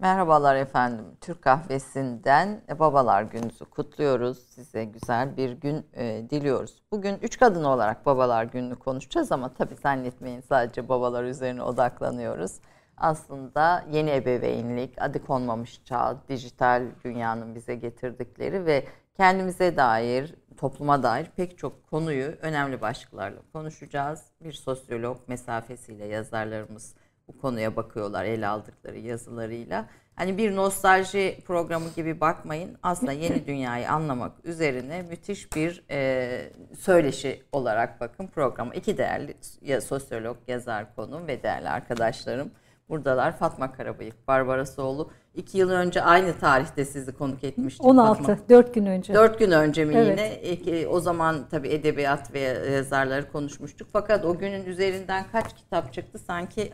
[0.00, 1.04] Merhabalar efendim.
[1.20, 4.38] Türk Kahvesi'nden Babalar Günü'nüzü kutluyoruz.
[4.38, 6.82] Size güzel bir gün e, diliyoruz.
[6.92, 12.52] Bugün üç kadın olarak Babalar Günü'nü konuşacağız ama tabii zannetmeyin sadece babalar üzerine odaklanıyoruz.
[12.96, 18.84] Aslında yeni ebeveynlik, adı konmamış çağ, dijital dünyanın bize getirdikleri ve
[19.16, 24.24] kendimize dair, topluma dair pek çok konuyu önemli başlıklarla konuşacağız.
[24.44, 26.94] Bir sosyolog mesafesiyle yazarlarımız
[27.28, 29.88] bu konuya bakıyorlar ele aldıkları yazılarıyla.
[30.18, 32.78] Hani bir nostalji programı gibi bakmayın.
[32.82, 38.74] Aslında yeni dünyayı anlamak üzerine müthiş bir e, söyleşi olarak bakın programa.
[38.74, 42.50] İki değerli ya, sosyolog, yazar konum ve değerli arkadaşlarım
[42.88, 43.38] buradalar.
[43.38, 45.10] Fatma Karabıyık, Barbara Soğlu.
[45.34, 47.84] İki yıl önce aynı tarihte sizi konuk etmiştik.
[47.84, 48.48] 16, Fatma.
[48.48, 49.14] 4 gün önce.
[49.14, 50.66] 4 gün önce mi evet.
[50.66, 50.88] yine?
[50.88, 52.40] O zaman tabii edebiyat ve
[52.72, 53.88] yazarları konuşmuştuk.
[53.92, 56.18] Fakat o günün üzerinden kaç kitap çıktı?
[56.18, 56.70] Sanki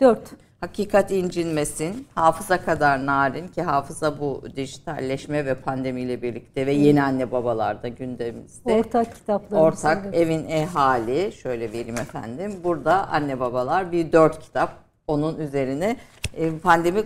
[0.00, 0.30] Dört.
[0.60, 7.32] Hakikat incinmesin, hafıza kadar narin ki hafıza bu dijitalleşme ve pandemiyle birlikte ve yeni anne
[7.32, 8.72] babalarda gündemimizde.
[8.72, 9.68] Ortak kitaplarımız.
[9.68, 10.14] Ortak evet.
[10.14, 12.52] evin ehali şöyle vereyim efendim.
[12.64, 14.70] Burada anne babalar bir dört kitap
[15.06, 15.96] onun üzerine
[16.36, 17.02] e, pandemi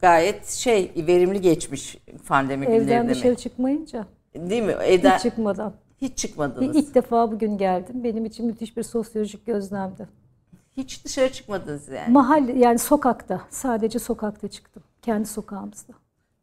[0.00, 3.36] gayet şey verimli geçmiş pandemi Evden günlerinde dışarı mi?
[3.36, 4.06] çıkmayınca.
[4.34, 4.72] Değil mi?
[4.72, 5.74] Evden, Hiç çıkmadan.
[6.00, 6.76] Hiç çıkmadınız.
[6.76, 8.04] İlk defa bugün geldim.
[8.04, 10.08] Benim için müthiş bir sosyolojik gözlemdi.
[10.76, 12.12] Hiç dışarı çıkmadınız yani.
[12.12, 13.40] Mahalle yani sokakta.
[13.50, 14.82] Sadece sokakta çıktım.
[15.02, 15.92] Kendi sokağımızda.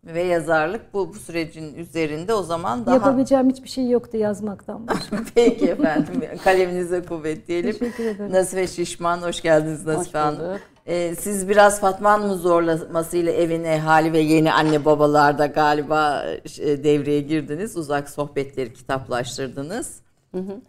[0.04, 2.96] Ve yazarlık bu, bu sürecin üzerinde o zaman daha...
[2.96, 5.18] Yapabileceğim hiçbir şey yoktu yazmaktan başka.
[5.36, 6.24] Peki efendim.
[6.44, 7.72] Kaleminize kuvvet diyelim.
[7.72, 8.34] Teşekkür ederim.
[8.34, 10.60] Nasife Şişman, hoş geldiniz Nasife Hanım.
[10.86, 16.26] Ee, siz biraz Fatma Hanım'ın zorlamasıyla evine hali ve yeni anne babalarda galiba
[16.60, 17.78] e, devreye girdiniz.
[17.78, 20.02] Uzak sohbetleri kitaplaştırdınız.
[20.32, 20.62] Hı hı.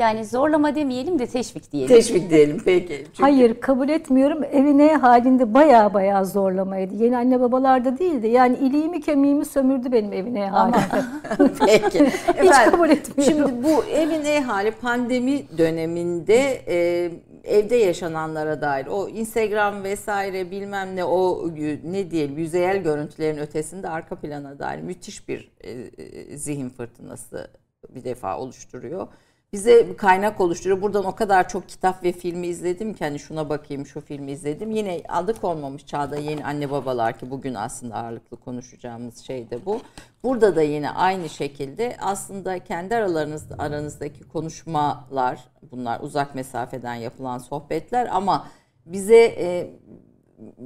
[0.00, 1.96] Yani zorlama demeyelim de teşvik diyelim.
[1.96, 3.04] Teşvik diyelim peki.
[3.06, 3.22] Çünkü...
[3.22, 4.44] Hayır kabul etmiyorum.
[4.44, 6.94] Evine halinde baya baya zorlamaydı.
[6.94, 8.28] Yeni anne babalarda değildi.
[8.28, 11.04] Yani iliğimi kemiğimi sömürdü benim evine halinde.
[11.66, 12.06] peki.
[12.42, 13.48] Hiç kabul etmiyorum.
[13.48, 17.10] Şimdi bu evin hali pandemi döneminde e,
[17.44, 21.50] evde yaşananlara dair o Instagram vesaire bilmem ne o
[21.84, 27.50] ne diyelim yüzeyel görüntülerin ötesinde arka plana dair müthiş bir e, e zihin fırtınası
[27.94, 29.08] bir defa oluşturuyor
[29.52, 30.82] bize kaynak oluşturuyor.
[30.82, 34.70] Buradan o kadar çok kitap ve filmi izledim ki hani şuna bakayım şu filmi izledim.
[34.70, 39.80] Yine adı konmamış çağda yeni anne babalar ki bugün aslında ağırlıklı konuşacağımız şey de bu.
[40.22, 45.40] Burada da yine aynı şekilde aslında kendi aralarınız aranızdaki konuşmalar
[45.72, 48.48] bunlar uzak mesafeden yapılan sohbetler ama
[48.86, 49.70] bize e,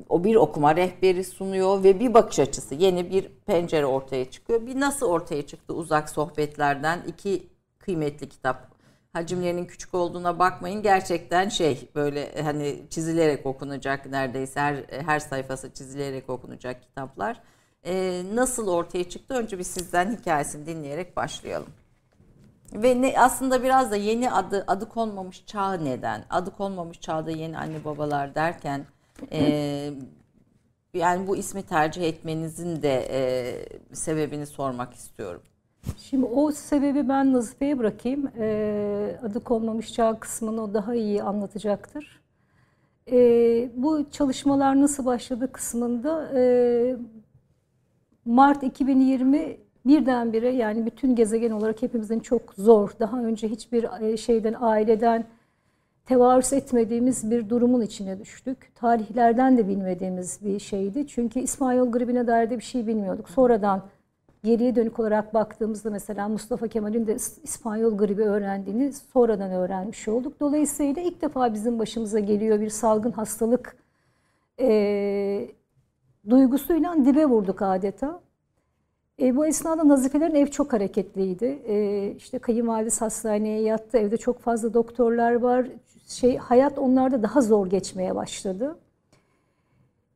[0.09, 4.66] o bir okuma rehberi sunuyor ve bir bakış açısı yeni bir pencere ortaya çıkıyor.
[4.66, 8.73] Bir nasıl ortaya çıktı uzak sohbetlerden iki kıymetli kitap
[9.14, 10.82] hacimlerinin küçük olduğuna bakmayın.
[10.82, 17.41] Gerçekten şey böyle hani çizilerek okunacak neredeyse her her sayfası çizilerek okunacak kitaplar.
[17.86, 19.34] Ee, nasıl ortaya çıktı?
[19.34, 21.70] Önce bir sizden hikayesini dinleyerek başlayalım.
[22.72, 26.24] Ve ne aslında biraz da yeni adı adı konmamış çağ neden?
[26.30, 28.86] Adı konmamış çağda yeni anne babalar derken
[29.32, 29.91] e,
[30.94, 35.42] yani bu ismi tercih etmenizin de e, sebebini sormak istiyorum.
[35.99, 38.31] Şimdi o sebebi ben Nazife'ye bırakayım.
[38.39, 42.21] Ee, adı konmamış çağ kısmını o daha iyi anlatacaktır.
[43.12, 46.97] Ee, bu çalışmalar nasıl başladı kısmında e,
[48.25, 49.56] Mart 2020
[49.87, 55.25] birdenbire yani bütün gezegen olarak hepimizin çok zor, daha önce hiçbir e, şeyden, aileden
[56.06, 58.72] tevarüs etmediğimiz bir durumun içine düştük.
[58.75, 61.06] Tarihlerden de bilmediğimiz bir şeydi.
[61.06, 63.31] Çünkü İsmail gribine dair de bir şey bilmiyorduk.
[63.31, 63.83] Sonradan
[64.44, 70.41] geriye dönük olarak baktığımızda mesela Mustafa Kemal'in de İspanyol gribi öğrendiğini sonradan öğrenmiş olduk.
[70.41, 73.77] Dolayısıyla ilk defa bizim başımıza geliyor bir salgın hastalık
[74.60, 75.49] e,
[76.31, 78.21] duygusuyla dibe vurduk adeta.
[79.22, 81.62] E, bu esnada nazifelerin ev çok hareketliydi.
[81.66, 83.99] E, işte kayınvalidesi hastaneye yattı.
[83.99, 85.66] Evde çok fazla doktorlar var.
[86.09, 88.77] Şey Hayat onlarda daha zor geçmeye başladı.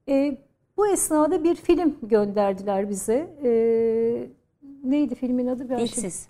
[0.08, 0.38] E,
[0.78, 3.28] bu esnada bir film gönderdiler bize.
[3.44, 4.28] Ee,
[4.84, 5.70] neydi filmin adı?
[5.70, 6.28] Ben Dilsiz.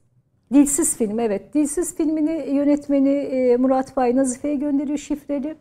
[0.52, 1.54] Şey, Dilsiz film evet.
[1.54, 5.56] Dilsiz filmini yönetmeni e, Murat Bay Nazife'ye gönderiyor şifreli.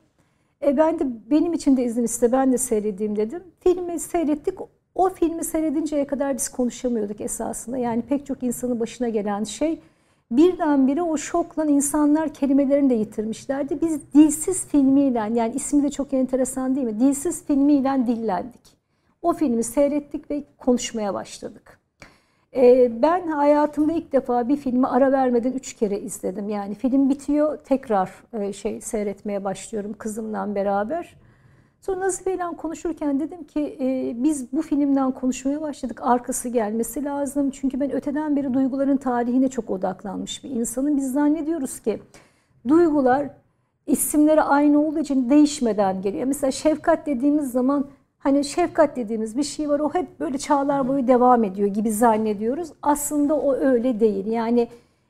[0.65, 3.43] E ben de benim için de izin iste ben de seyredeyim dedim.
[3.59, 4.59] Filmi seyrettik.
[4.95, 7.77] O filmi seyredinceye kadar biz konuşamıyorduk esasında.
[7.77, 9.79] Yani pek çok insanın başına gelen şey
[10.31, 13.81] birdenbire o şokla insanlar kelimelerini de yitirmişlerdi.
[13.81, 16.99] Biz dilsiz filmiyle yani ismi de çok enteresan değil mi?
[16.99, 18.76] Dilsiz filmiyle dillendik.
[19.21, 21.79] O filmi seyrettik ve konuşmaya başladık.
[22.55, 26.49] Ee, ben hayatımda ilk defa bir filmi ara vermeden üç kere izledim.
[26.49, 31.15] Yani film bitiyor tekrar e, şey seyretmeye başlıyorum kızımla beraber.
[31.81, 35.99] Sonra Nazife ile konuşurken dedim ki e, biz bu filmden konuşmaya başladık.
[36.03, 37.49] Arkası gelmesi lazım.
[37.49, 40.97] Çünkü ben öteden beri duyguların tarihine çok odaklanmış bir insanım.
[40.97, 42.01] Biz zannediyoruz ki
[42.67, 43.29] duygular
[43.87, 46.25] isimleri aynı olduğu için değişmeden geliyor.
[46.25, 47.87] Mesela şefkat dediğimiz zaman
[48.27, 52.69] hani şefkat dediğimiz bir şey var o hep böyle çağlar boyu devam ediyor gibi zannediyoruz.
[52.81, 54.25] Aslında o öyle değil.
[54.25, 54.67] Yani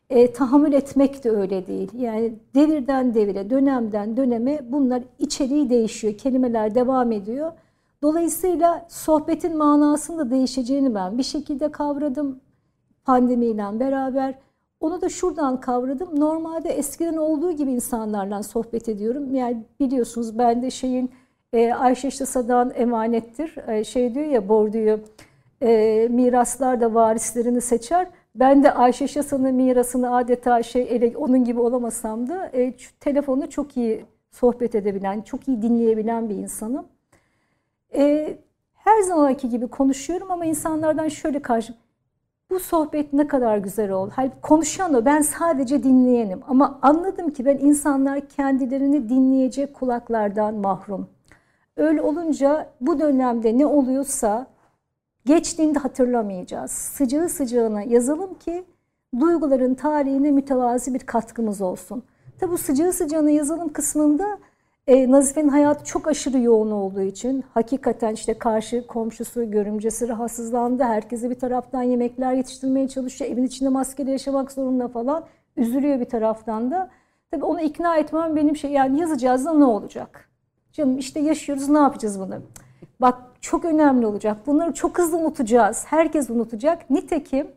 [0.10, 1.92] e, tahammül etmek de öyle değil.
[1.94, 6.18] Yani devirden devire, dönemden döneme bunlar içeriği değişiyor.
[6.18, 7.52] Kelimeler devam ediyor.
[8.02, 12.40] Dolayısıyla sohbetin manasının da değişeceğini ben bir şekilde kavradım
[13.06, 14.36] pandemiyle beraber.
[14.80, 16.20] Onu da şuradan kavradım.
[16.20, 19.36] Normalde eskiden olduğu gibi insanlarla sohbet ediyorum.
[19.36, 21.12] Yani biliyorsunuz ben de şeyin
[21.54, 23.68] e, Ayşe Sadan emanettir.
[23.68, 25.00] E, şey diyor ya Bordu'yu
[25.62, 28.08] e, miraslar da varislerini seçer.
[28.36, 33.78] Ben de Ayşe Şasan'ın mirasını adeta şey ele, onun gibi olamasam da e, telefonu çok
[33.78, 36.86] iyi sohbet edebilen, çok iyi dinleyebilen bir insanım.
[37.96, 38.38] E,
[38.74, 41.74] her zamanki gibi konuşuyorum ama insanlardan şöyle karşı
[42.50, 44.12] bu sohbet ne kadar güzel oldu.
[44.16, 46.40] Halbuki konuşan o, ben sadece dinleyenim.
[46.48, 51.10] Ama anladım ki ben insanlar kendilerini dinleyecek kulaklardan mahrum.
[51.78, 54.48] Öyle olunca bu dönemde ne oluyorsa
[55.26, 56.72] geçtiğinde hatırlamayacağız.
[56.72, 58.66] Sıcağı sıcağına yazalım ki
[59.20, 62.04] duyguların tarihine mütevazi bir katkımız olsun.
[62.40, 64.38] Tabi bu sıcağı sıcağına yazalım kısmında
[64.88, 70.84] e, Nazife'nin hayatı çok aşırı yoğun olduğu için hakikaten işte karşı komşusu, görümcesi rahatsızlandı.
[70.84, 73.32] Herkese bir taraftan yemekler yetiştirmeye çalışıyor.
[73.32, 75.26] Evin içinde maskeli yaşamak zorunda falan.
[75.58, 76.90] Üzülüyor bir taraftan da.
[77.32, 80.27] Tabii onu ikna etmem benim şey yani yazacağız da ne olacak?
[80.78, 82.42] Canım işte yaşıyoruz ne yapacağız bunu?
[83.02, 84.38] Bak çok önemli olacak.
[84.48, 85.86] Bunları çok hızlı unutacağız.
[85.88, 86.90] Herkes unutacak.
[86.90, 87.48] Nitekim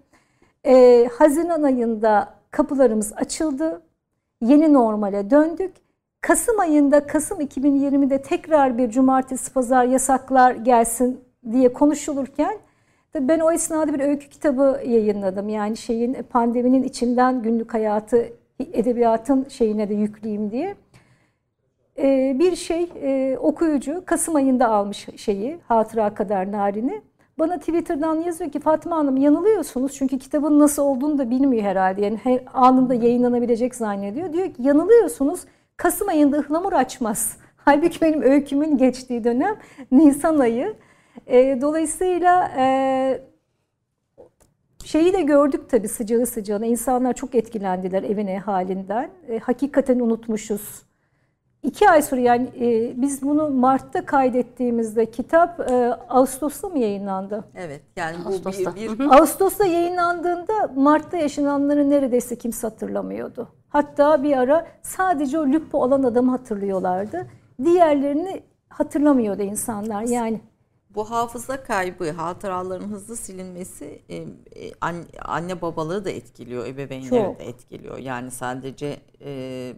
[0.67, 3.82] e, Haziran ayında kapılarımız açıldı.
[4.43, 5.75] Yeni normale döndük.
[6.20, 11.20] Kasım ayında, Kasım 2020'de tekrar bir cumartesi pazar yasaklar gelsin
[11.52, 12.58] diye konuşulurken
[13.12, 15.49] tabii ben o esnada bir öykü kitabı yayınladım.
[15.49, 18.28] Yani şeyin pandeminin içinden günlük hayatı
[18.61, 20.76] edebiyatın şeyine de yükleyeyim diye.
[21.99, 27.03] Ee, bir şey e, okuyucu Kasım ayında almış şeyi Hatıra Kadar Narin'i.
[27.39, 32.05] Bana Twitter'dan yazıyor ki Fatma Hanım yanılıyorsunuz çünkü kitabın nasıl olduğunu da bilmiyor herhalde.
[32.05, 34.33] Yani her anında yayınlanabilecek zannediyor.
[34.33, 35.41] Diyor ki yanılıyorsunuz
[35.77, 37.37] Kasım ayında ıhlamur açmaz.
[37.57, 39.57] Halbuki benim öykümün geçtiği dönem
[39.93, 40.75] Nisan ayı.
[41.27, 43.23] E, dolayısıyla e,
[44.85, 46.67] şeyi de gördük tabii sıcağı sıcağına.
[46.67, 49.11] İnsanlar çok etkilendiler evine halinden.
[49.29, 50.90] E, hakikaten unutmuşuz
[51.62, 57.45] İki ay sonra yani e, biz bunu Mart'ta kaydettiğimizde kitap e, Ağustos'ta mı yayınlandı?
[57.55, 58.75] Evet yani bu Ağustos'ta.
[58.75, 63.49] bir, bir Ağustos'ta yayınlandığında Mart'ta yaşananları neredeyse kimse hatırlamıyordu.
[63.69, 67.27] Hatta bir ara sadece o Lupo olan adamı hatırlıyorlardı.
[67.65, 70.41] Diğerlerini hatırlamıyordu insanlar yani.
[70.95, 74.27] bu hafıza kaybı, hatıraların hızlı silinmesi e, e,
[74.81, 77.39] an- anne babalığı da etkiliyor, ebeveynleri Çok.
[77.39, 77.99] de etkiliyor.
[77.99, 79.73] Yani sadece e,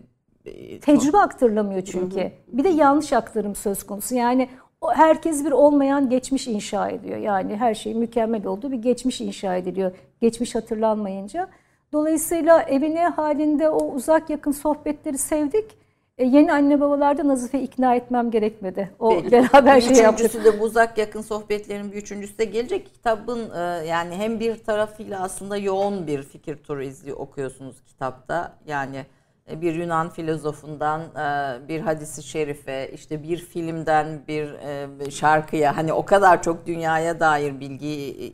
[0.81, 2.33] Tecrübe aktarılamıyor çünkü.
[2.49, 4.15] Bir de yanlış aktarım söz konusu.
[4.15, 4.49] Yani
[4.95, 7.19] herkes bir olmayan geçmiş inşa ediyor.
[7.19, 9.93] Yani her şey mükemmel olduğu bir geçmiş inşa ediliyor.
[10.21, 11.49] Geçmiş hatırlanmayınca.
[11.93, 15.83] Dolayısıyla evine halinde o uzak yakın sohbetleri sevdik.
[16.19, 18.91] E, yeni anne babalarda Nazife ikna etmem gerekmedi.
[18.99, 19.33] O Peki.
[19.33, 20.27] beraber şey yaptık.
[20.27, 22.95] Üçüncüsü de bu uzak yakın sohbetlerin bir üçüncüsü de gelecek.
[22.95, 28.53] Kitabın e, yani hem bir tarafıyla aslında yoğun bir fikir turu izliyor okuyorsunuz kitapta.
[28.67, 29.07] Yani
[29.51, 34.53] bir Yunan filozofundan e, bir hadisi şerife, işte bir filmden bir
[35.07, 37.89] e, şarkıya hani o kadar çok dünyaya dair bilgi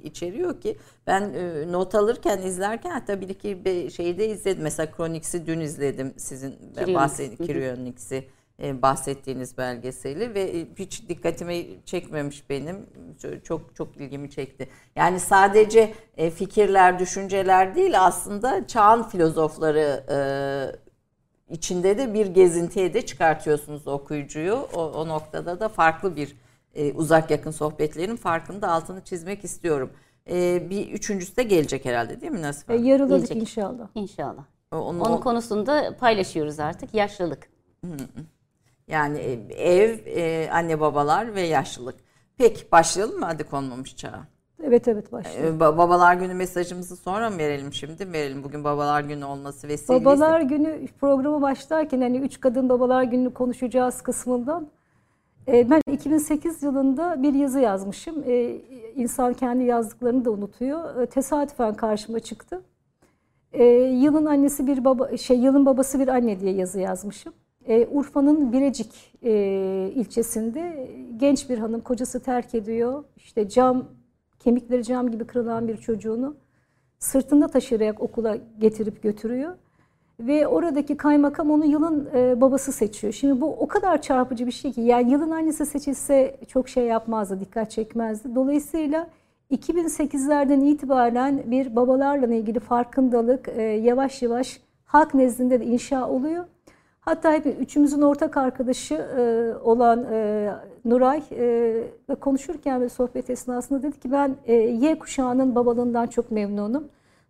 [0.04, 4.62] içeriyor ki ben e, not alırken izlerken hatta bir iki bir şeyde izledim.
[4.62, 6.54] Mesela Chronix'i dün izledim sizin
[6.94, 8.28] bahsettiğiniz Kirionis'i
[8.62, 12.86] e, bahsettiğiniz belgeseli ve e, hiç dikkatimi çekmemiş benim.
[13.44, 14.68] Çok- Çok ilgimi çekti.
[14.96, 20.18] Yani sadece e, fikirler, düşünceler değil aslında çağın filozofları e,
[21.50, 24.54] içinde de bir gezintiye de çıkartıyorsunuz okuyucuyu.
[24.74, 26.36] O, o noktada da farklı bir
[26.74, 29.90] e, uzak yakın sohbetlerin farkını da altını çizmek istiyorum.
[30.30, 32.74] E, bir üçüncüsü de gelecek herhalde değil mi Nasife?
[32.74, 33.36] E, yarıladık Gelecek.
[33.36, 33.88] inşallah.
[33.94, 34.44] İnşallah.
[34.72, 36.94] Onu- Onun konusunda paylaşıyoruz artık.
[36.94, 37.48] Yaşlılık.
[38.88, 39.32] Yani e,
[39.74, 41.94] ev, e, anne babalar ve yaşlılık.
[42.36, 43.24] Peki başlayalım mı?
[43.26, 44.26] Hadi konmamış çağa.
[44.62, 45.54] Evet evet başlıyor.
[45.54, 48.12] E, ba- Babalar günü mesajımızı sonra mı verelim şimdi?
[48.12, 48.44] Verelim.
[48.44, 50.04] Bugün babalar günü olması vesilesi.
[50.04, 54.68] Babalar günü programı başlarken hani üç kadın babalar gününü konuşacağız kısmından
[55.48, 58.22] e, ben 2008 yılında bir yazı yazmışım.
[58.26, 58.56] E,
[58.94, 61.00] İnsan kendi yazdıklarını da unutuyor.
[61.02, 62.62] E, Tesadüfen karşıma çıktı.
[63.90, 67.32] Yılın annesi bir baba şey yılın babası bir anne diye yazı yazmışım.
[67.90, 69.14] Urfa'nın Birecik
[69.96, 73.04] ilçesinde genç bir hanım kocası terk ediyor.
[73.16, 73.84] İşte cam,
[74.40, 76.36] kemikleri cam gibi kırılan bir çocuğunu
[76.98, 79.54] sırtında taşıyarak okula getirip götürüyor.
[80.20, 83.12] Ve oradaki kaymakam onu yılın e, babası seçiyor.
[83.12, 87.40] Şimdi bu o kadar çarpıcı bir şey ki yani yılın annesi seçilse çok şey yapmazdı,
[87.40, 88.34] dikkat çekmezdi.
[88.34, 89.06] Dolayısıyla
[89.50, 96.44] 2008'lerden itibaren bir babalarla ilgili farkındalık e, yavaş yavaş halk nezdinde de inşa oluyor.
[97.00, 100.06] Hatta hep üçümüzün ortak arkadaşı e, olan
[100.84, 106.88] Nuray e, konuşurken ve sohbet esnasında dedi ki ben e, Y kuşağının babalığından çok memnunum.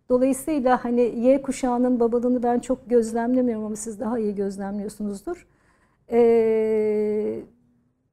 [0.09, 5.47] Dolayısıyla hani Y kuşağının babalığını ben çok gözlemlemiyorum ama siz daha iyi gözlemliyorsunuzdur.
[6.11, 7.39] Ee,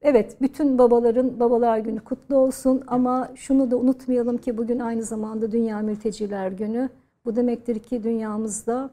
[0.03, 5.53] evet bütün babaların babalar günü kutlu olsun ama şunu da unutmayalım ki bugün aynı zamanda
[5.53, 6.89] Dünya Mülteciler Günü.
[7.25, 8.91] Bu demektir ki dünyamızda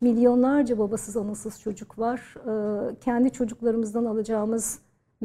[0.00, 2.34] milyonlarca babasız anasız çocuk var.
[2.46, 4.78] Ee, kendi çocuklarımızdan alacağımız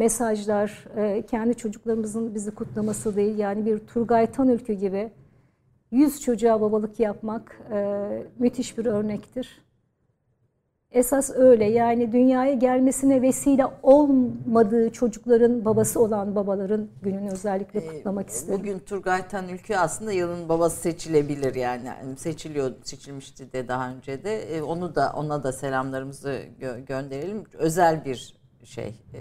[0.05, 5.12] mesajlar, e, kendi çocuklarımızın bizi kutlaması değil yani bir Turgay Tanülkü gibi
[5.91, 8.08] 100 çocuğa babalık yapmak e,
[8.39, 9.62] müthiş bir örnektir.
[10.91, 18.29] Esas öyle yani dünyaya gelmesine vesile olmadığı çocukların babası olan babaların gününü özellikle Ee, kutlamak
[18.29, 18.60] isterim.
[18.60, 21.86] Bugün Turgay Tan Ülkü aslında yılın babası seçilebilir yani.
[21.88, 24.41] Yani seçiliyor, seçilmişti de daha önce de.
[24.58, 27.43] Ee, Onu da ona da selamlarımızı gö- gönderelim.
[27.53, 28.94] Özel bir şey.
[29.13, 29.18] e,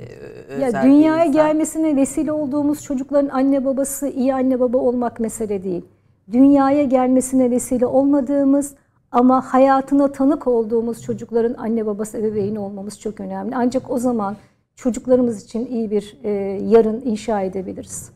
[0.49, 5.85] özel Ya dünyaya gelmesine vesile olduğumuz çocukların anne babası iyi anne baba olmak mesele değil.
[6.33, 8.75] Dünyaya gelmesine vesile olmadığımız
[9.13, 13.57] ama hayatına tanık olduğumuz çocukların anne babası ebeveyni olmamız çok önemli.
[13.57, 14.37] Ancak o zaman
[14.77, 16.31] çocuklarımız için iyi bir e,
[16.69, 18.11] yarın inşa edebiliriz.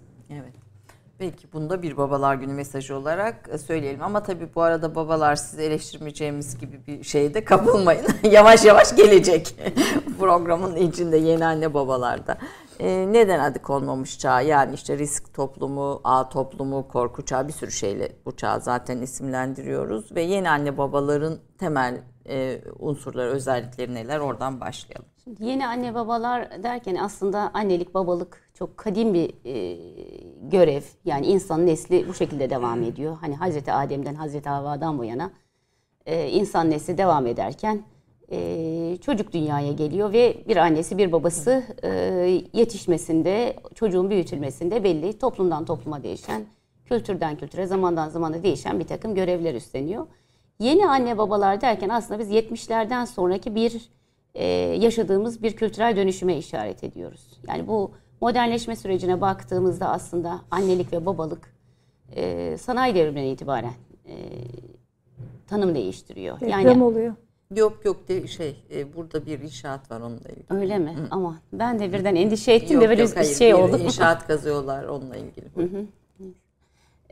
[1.25, 1.35] Evet.
[1.35, 4.03] Belki bunda bir babalar günü mesajı olarak e, söyleyelim.
[4.03, 8.07] Ama tabii bu arada babalar sizi eleştirmeyeceğimiz gibi bir şeyde kapılmayın.
[8.31, 9.57] yavaş yavaş gelecek
[10.19, 12.39] programın içinde yeni anne babalarda.
[12.81, 14.41] Ee, neden adı konmamış çağ?
[14.41, 20.15] Yani işte risk toplumu, ağ toplumu, korku çağı bir sürü şeyle bu çağı zaten isimlendiriyoruz.
[20.15, 24.19] Ve yeni anne babaların temel e, unsurları, özellikleri neler?
[24.19, 25.07] Oradan başlayalım.
[25.39, 29.55] Yeni anne babalar derken aslında annelik babalık çok kadim bir e,
[30.51, 30.83] görev.
[31.05, 33.17] Yani insan nesli bu şekilde devam ediyor.
[33.21, 35.31] Hani Hazreti Adem'den Hazreti Havva'dan bu yana
[36.07, 37.83] e, insan nesli devam ederken
[38.33, 41.89] e, çocuk dünyaya geliyor ve bir annesi bir babası e,
[42.53, 46.43] yetişmesinde, çocuğun büyütülmesinde belli toplumdan topluma değişen,
[46.85, 50.07] kültürden kültüre, zamandan zamana değişen bir takım görevler üstleniyor.
[50.59, 53.89] Yeni anne babalar derken aslında biz 70'lerden sonraki bir
[54.35, 54.45] e,
[54.81, 57.41] yaşadığımız bir kültürel dönüşüme işaret ediyoruz.
[57.49, 57.91] Yani bu
[58.21, 61.55] modernleşme sürecine baktığımızda aslında annelik ve babalık
[62.17, 63.73] e, sanayi devriminden itibaren
[64.09, 64.15] e,
[65.47, 66.41] tanım değiştiriyor.
[66.41, 67.15] Deprem oluyor.
[67.57, 70.45] Yok yok de şey e, burada bir inşaat var onunla ilgili.
[70.51, 70.97] Öyle mi?
[71.11, 73.79] Ama ben de birden endişe ettim Yok, de böyle yok, bir şey oldu.
[73.79, 75.47] İnşaat kazıyorlar onunla ilgili.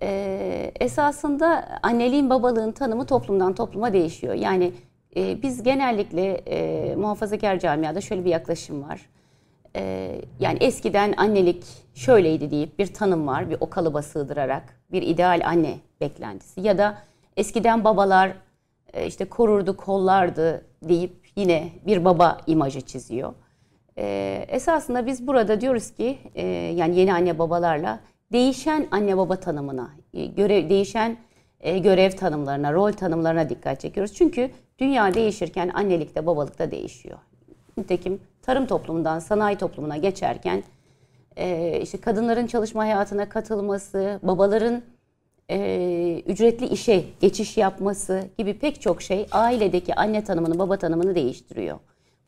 [0.02, 4.34] Ee, esasında anneliğin babalığın tanımı toplumdan topluma değişiyor.
[4.34, 4.72] Yani
[5.16, 9.08] e, biz genellikle e, muhafazakar camiada şöyle bir yaklaşım var.
[9.76, 11.64] E, yani eskiden annelik
[11.94, 16.60] şöyleydi deyip bir tanım var, bir o kalıba sığdırarak bir ideal anne beklentisi.
[16.60, 16.98] Ya da
[17.36, 18.32] eskiden babalar
[18.92, 23.34] e, işte korurdu, kollardı deyip yine bir baba imajı çiziyor.
[23.98, 28.00] E, esasında biz burada diyoruz ki e, yani yeni anne babalarla
[28.32, 31.16] değişen anne baba tanımına, e, görev değişen
[31.60, 34.14] e, görev tanımlarına, rol tanımlarına dikkat çekiyoruz.
[34.14, 37.18] Çünkü dünya değişirken annelik de babalık da değişiyor.
[37.76, 40.62] Nitekim tarım toplumundan sanayi toplumuna geçerken
[41.36, 44.82] e, işte kadınların çalışma hayatına katılması, babaların
[45.50, 51.78] e, ücretli işe geçiş yapması gibi pek çok şey ailedeki anne tanımını, baba tanımını değiştiriyor.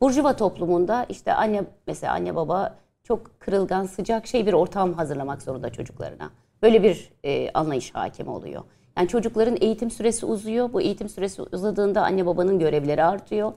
[0.01, 5.69] Burjuva toplumunda işte anne mesela anne baba çok kırılgan, sıcak şey bir ortam hazırlamak zorunda
[5.69, 6.31] çocuklarına.
[6.61, 8.63] Böyle bir e, anlayış hakim oluyor.
[8.97, 10.73] Yani çocukların eğitim süresi uzuyor.
[10.73, 13.53] Bu eğitim süresi uzadığında anne babanın görevleri artıyor.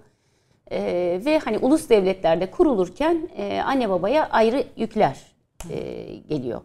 [0.71, 5.17] E, ve hani ulus devletlerde kurulurken e, anne babaya ayrı yükler
[5.71, 5.77] e,
[6.29, 6.61] geliyor.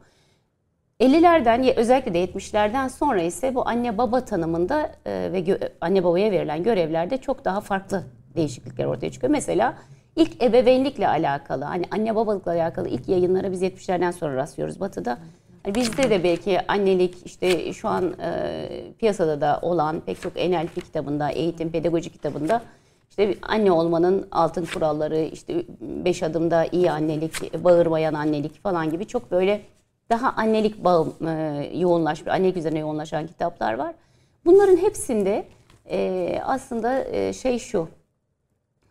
[1.00, 6.04] 50'lerden ya özellikle de 70'lerden sonra ise bu anne baba tanımında e, ve gö- anne
[6.04, 8.04] babaya verilen görevlerde çok daha farklı
[8.36, 9.32] değişiklikler ortaya çıkıyor.
[9.32, 9.78] Mesela
[10.16, 15.18] ilk ebeveynlikle alakalı, hani anne babalıkla alakalı ilk yayınlara biz 70'lerden sonra rastlıyoruz Batı'da.
[15.64, 18.68] Hani bizde de belki annelik işte şu an e,
[19.00, 22.62] piyasada da olan pek çok NLP kitabında, eğitim pedagoji kitabında
[23.14, 29.32] işte anne olmanın altın kuralları, işte beş adımda iyi annelik, bağırmayan annelik falan gibi çok
[29.32, 29.62] böyle
[30.10, 33.96] daha annelik bağ, e, yoğunlaş, annelik üzerine yoğunlaşan kitaplar var.
[34.46, 35.46] Bunların hepsinde
[35.90, 37.88] e, aslında e, şey şu,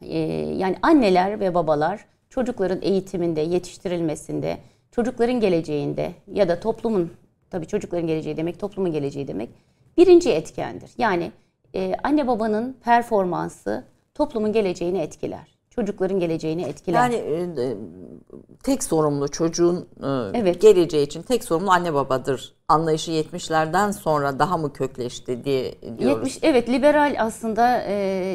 [0.03, 0.19] Ee,
[0.59, 4.59] yani anneler ve babalar çocukların eğitiminde, yetiştirilmesinde,
[4.91, 7.13] çocukların geleceğinde ya da toplumun,
[7.51, 9.51] tabii çocukların geleceği demek toplumun geleceği demek
[9.97, 10.91] birinci etkendir.
[10.99, 11.33] Yani
[11.75, 15.53] e, anne babanın performansı toplumun geleceğini etkiler.
[15.71, 17.11] Çocukların geleceğini etkiler.
[17.11, 17.77] Yani e,
[18.63, 20.61] tek sorumlu çocuğun e, Evet.
[20.61, 26.29] geleceği için tek sorumlu anne babadır anlayışı 70'lerden sonra daha mı kökleşti diye diyoruz.
[26.29, 27.95] 70 evet liberal aslında e,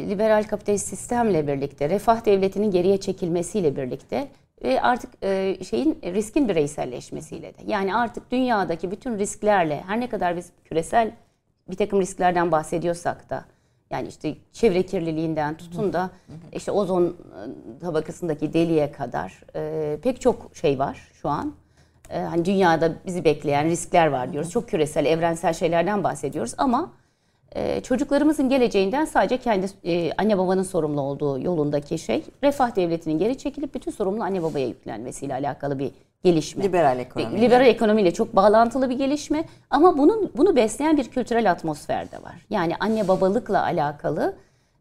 [0.10, 4.28] liberal kapitalist sistemle birlikte refah devletinin geriye çekilmesiyle birlikte
[4.64, 10.38] ve artık e, şeyin riskin bireyselleşmesiyle de yani artık dünyadaki bütün risklerle her ne kadar
[10.38, 11.12] biz küresel
[11.70, 13.46] bir takım risklerden bahsediyorsak da
[13.90, 16.10] yani işte çevre kirliliğinden tutun da
[16.54, 21.54] işte ozon e, tabakasındaki deliğe kadar e, pek çok şey var şu an.
[22.10, 24.50] E, hani dünyada bizi bekleyen riskler var diyoruz.
[24.52, 26.92] Çok küresel, evrensel şeylerden bahsediyoruz ama
[27.56, 33.38] e, çocuklarımızın geleceğinden sadece kendi e, anne babanın sorumlu olduğu yolundaki şey refah devletinin geri
[33.38, 35.92] çekilip bütün sorumluluğu anne babaya yüklenmesiyle alakalı bir
[36.24, 36.64] gelişme.
[36.64, 37.42] Liberal ekonomi.
[37.42, 42.46] Liberal ekonomiyle çok bağlantılı bir gelişme ama bunun bunu besleyen bir kültürel atmosfer de var.
[42.50, 44.36] Yani anne babalıkla alakalı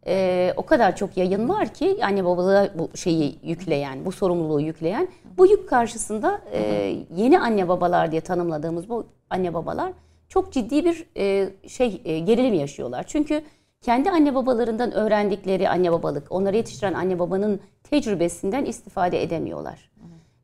[0.07, 5.09] e, o kadar çok yayın var ki anne babalığa bu şeyi yükleyen, bu sorumluluğu yükleyen
[5.39, 9.93] bu yük karşısında e, yeni anne babalar diye tanımladığımız bu anne babalar
[10.29, 13.05] çok ciddi bir e, şey e, gerilim yaşıyorlar.
[13.07, 13.43] Çünkü
[13.83, 19.91] kendi anne babalarından öğrendikleri anne babalık, onları yetiştiren anne babanın tecrübesinden istifade edemiyorlar.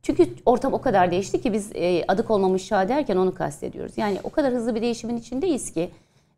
[0.02, 3.98] Çünkü ortam o kadar değişti ki biz e, adı konmamış çağ derken onu kastediyoruz.
[3.98, 5.90] Yani o kadar hızlı bir değişimin içindeyiz ki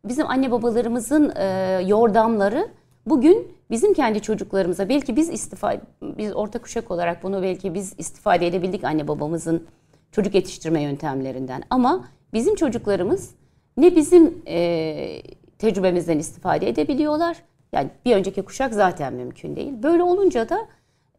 [0.05, 1.45] bizim anne babalarımızın e,
[1.87, 2.69] yordamları
[3.07, 8.47] bugün bizim kendi çocuklarımıza belki biz istifa biz orta kuşak olarak bunu belki biz istifade
[8.47, 9.67] edebildik anne babamızın
[10.13, 13.35] çocuk yetiştirme yöntemlerinden ama bizim çocuklarımız
[13.77, 15.23] ne bizim e,
[15.59, 17.37] tecrübemizden istifade edebiliyorlar.
[17.73, 19.73] Yani bir önceki kuşak zaten mümkün değil.
[19.83, 20.59] Böyle olunca da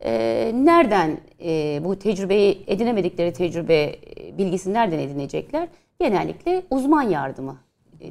[0.04, 5.68] e, nereden e, bu tecrübeyi edinemedikleri tecrübe e, bilgisini nereden edinecekler?
[6.00, 7.58] Genellikle uzman yardımı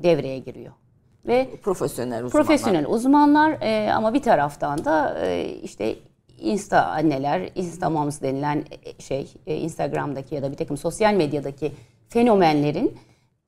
[0.03, 0.73] devreye giriyor.
[1.27, 2.47] Ve Profesyonel uzmanlar.
[2.47, 5.97] profesyonel uzmanlar e, ama bir taraftan da e, işte
[6.39, 11.73] insta anneler, insta moms denilen e, şey e, Instagram'daki ya da bir takım sosyal medyadaki
[12.09, 12.99] fenomenlerin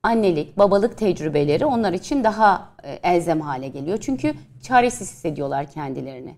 [0.03, 3.97] annelik, babalık tecrübeleri onlar için daha e, elzem hale geliyor.
[4.01, 6.35] Çünkü çaresiz hissediyorlar kendilerini.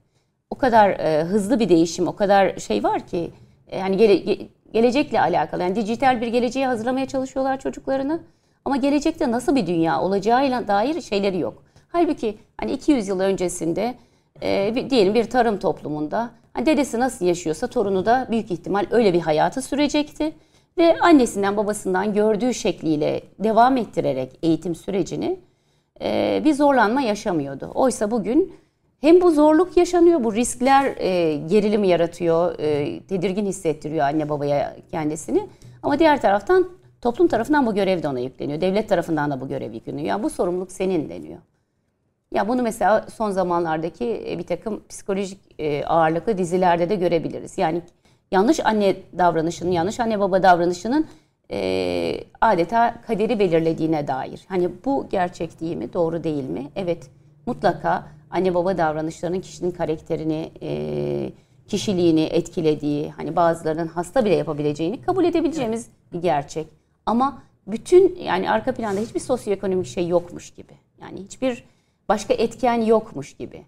[0.52, 3.32] O kadar e, hızlı bir değişim, o kadar şey var ki
[3.68, 5.64] e, yani gele- ge- gelecekle alakalı.
[5.64, 8.20] Yani dijital bir geleceğe hazırlamaya çalışıyorlar çocuklarını.
[8.66, 11.64] Ama gelecekte nasıl bir dünya olacağıyla dair şeyleri yok.
[11.90, 13.96] Halbuki hani 200 yıl öncesinde
[14.44, 19.14] e, bir, diyelim bir tarım toplumunda hani dedesi nasıl yaşıyorsa torunu da büyük ihtimal öyle
[19.14, 20.34] bir hayatı sürecekti.
[20.78, 25.40] Ve annesinden babasından gördüğü şekliyle devam ettirerek eğitim sürecini
[26.02, 27.72] e, bir zorlanma yaşamıyordu.
[27.74, 28.56] Oysa bugün
[29.02, 35.48] hem bu zorluk yaşanıyor, bu riskler e, gerilim yaratıyor, e, tedirgin hissettiriyor anne babaya kendisini.
[35.84, 36.70] Ama diğer taraftan
[37.02, 38.62] toplum tarafından bu görev de ona yükleniyor.
[38.62, 40.08] Devlet tarafından da bu görev yükleniyor.
[40.08, 41.40] Ya bu sorumluluk senin deniyor.
[42.34, 47.58] Ya bunu mesela son zamanlardaki e, bir takım psikolojik e, ağırlıklı dizilerde de görebiliriz.
[47.58, 47.82] Yani
[48.32, 51.08] yanlış anne davranışının, yanlış anne baba davranışının
[51.52, 54.46] e, adeta kaderi belirlediğine dair.
[54.48, 56.68] Hani bu gerçek değil mi, doğru değil mi?
[56.76, 57.10] Evet,
[57.46, 61.32] mutlaka anne baba davranışlarının kişinin karakterini, e,
[61.68, 66.68] kişiliğini etkilediği, hani bazılarının hasta bile yapabileceğini kabul edebileceğimiz bir gerçek.
[67.06, 70.74] Ama bütün yani arka planda hiçbir sosyoekonomik şey yokmuş gibi.
[71.02, 71.64] Yani hiçbir
[72.10, 73.66] başka etken yokmuş gibi.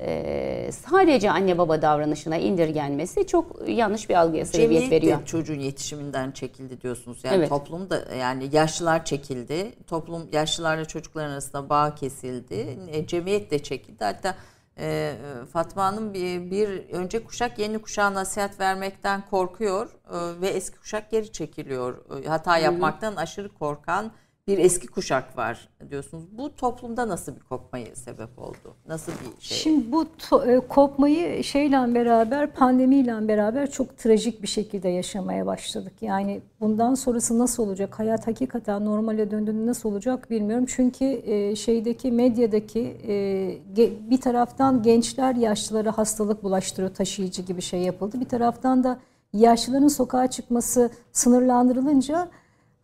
[0.00, 5.26] Ee, sadece anne baba davranışına indirgenmesi çok yanlış bir algıya sebebiyet Cemiyet veriyor.
[5.26, 7.24] çocuğun yetişiminden çekildi diyorsunuz.
[7.24, 7.48] Yani Evet.
[7.48, 9.72] toplum da yani yaşlılar çekildi.
[9.86, 12.78] Toplum yaşlılarla çocuklar arasında bağ kesildi.
[12.88, 14.04] E, cemiyet de çekildi.
[14.04, 14.34] Hatta
[14.78, 15.12] e,
[15.52, 21.10] Fatma Hanım bir, bir önce kuşak yeni kuşağa nasihat vermekten korkuyor e, ve eski kuşak
[21.10, 22.04] geri çekiliyor.
[22.24, 24.12] E, Hata yapmaktan aşırı korkan
[24.48, 26.24] bir eski kuşak var diyorsunuz.
[26.38, 28.74] Bu toplumda nasıl bir kopmayı sebep oldu?
[28.88, 29.58] Nasıl bir şey?
[29.58, 35.92] Şimdi bu to- e, kopmayı şeyle beraber, pandemiyle beraber çok trajik bir şekilde yaşamaya başladık.
[36.00, 37.98] Yani bundan sonrası nasıl olacak?
[37.98, 40.66] Hayat hakikaten normale döndüğünde nasıl olacak bilmiyorum.
[40.68, 48.20] Çünkü e, şeydeki medyadaki e, bir taraftan gençler yaşlılara hastalık bulaştırıyor, taşıyıcı gibi şey yapıldı.
[48.20, 48.98] Bir taraftan da
[49.32, 52.28] yaşlıların sokağa çıkması sınırlandırılınca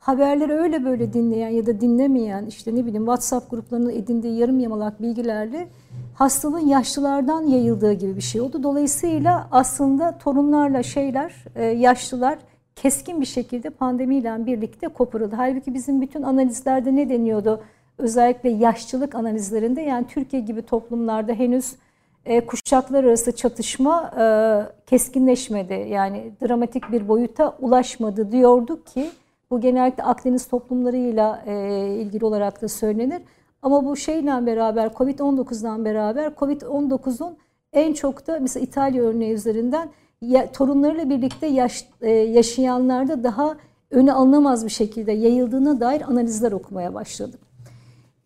[0.03, 5.03] haberleri öyle böyle dinleyen ya da dinlemeyen işte ne bileyim WhatsApp gruplarının edindiği yarım yamalak
[5.03, 5.69] bilgilerle
[6.15, 8.63] hastalığın yaşlılardan yayıldığı gibi bir şey oldu.
[8.63, 12.39] Dolayısıyla aslında torunlarla şeyler, e, yaşlılar
[12.77, 15.37] keskin bir şekilde pandemiyle birlikte koparıldı.
[15.37, 17.63] Halbuki bizim bütün analizlerde ne deniyordu?
[17.99, 21.77] Özellikle yaşlılık analizlerinde yani Türkiye gibi toplumlarda henüz
[22.25, 24.25] e, kuşaklar arası çatışma e,
[24.87, 25.87] keskinleşmedi.
[25.91, 29.11] Yani dramatik bir boyuta ulaşmadı diyorduk ki
[29.53, 33.23] bu genellikle Akdeniz toplumlarıyla e, ilgili olarak da söylenir.
[33.63, 37.37] Ama bu şeyle beraber Covid-19'dan beraber Covid-19'un
[37.73, 39.89] en çok da mesela İtalya örneği üzerinden
[40.21, 43.57] ya, torunlarıyla birlikte yaş, e, yaşayanlarda daha
[43.91, 47.41] öne alınamaz bir şekilde yayıldığına dair analizler okumaya başladım.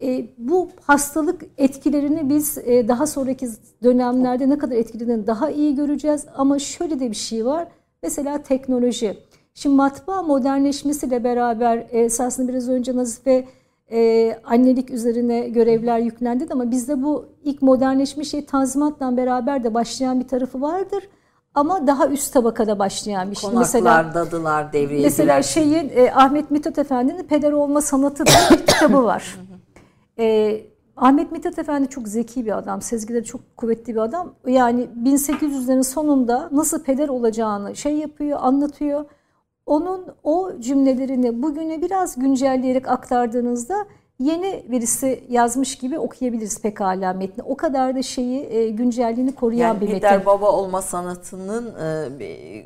[0.03, 3.49] E, bu hastalık etkilerini biz e, daha sonraki
[3.83, 6.27] dönemlerde ne kadar etkilediğini daha iyi göreceğiz.
[6.37, 7.69] Ama şöyle de bir şey var.
[8.03, 9.19] Mesela teknoloji.
[9.57, 13.49] Şimdi matbaa modernleşmesiyle beraber e, esasında biraz önce Nazife
[13.91, 20.21] e, annelik üzerine görevler yüklendi ama bizde bu ilk modernleşme şey tanzimatla beraber de başlayan
[20.21, 21.09] bir tarafı vardır.
[21.55, 23.51] Ama daha üst tabakada başlayan bir şey.
[23.51, 28.67] Konaklar, mesela, dadılar devreye Mesela şeyin e, Ahmet Mithat Efendi'nin Peder Olma Sanatı diye bir
[28.67, 29.39] kitabı var.
[30.19, 30.61] E,
[30.97, 34.35] Ahmet Mithat Efendi çok zeki bir adam, sezgileri çok kuvvetli bir adam.
[34.47, 39.05] Yani 1800'lerin sonunda nasıl peder olacağını şey yapıyor, anlatıyor.
[39.67, 43.87] Onun o cümlelerini bugüne biraz güncelleyerek aktardığınızda
[44.19, 47.45] yeni birisi yazmış gibi okuyabiliriz pekala metni.
[47.45, 50.01] O kadar da şeyi e, güncelliğini koruyan yani bir metin.
[50.01, 51.75] Peder Baba olma sanatının
[52.21, 52.65] e,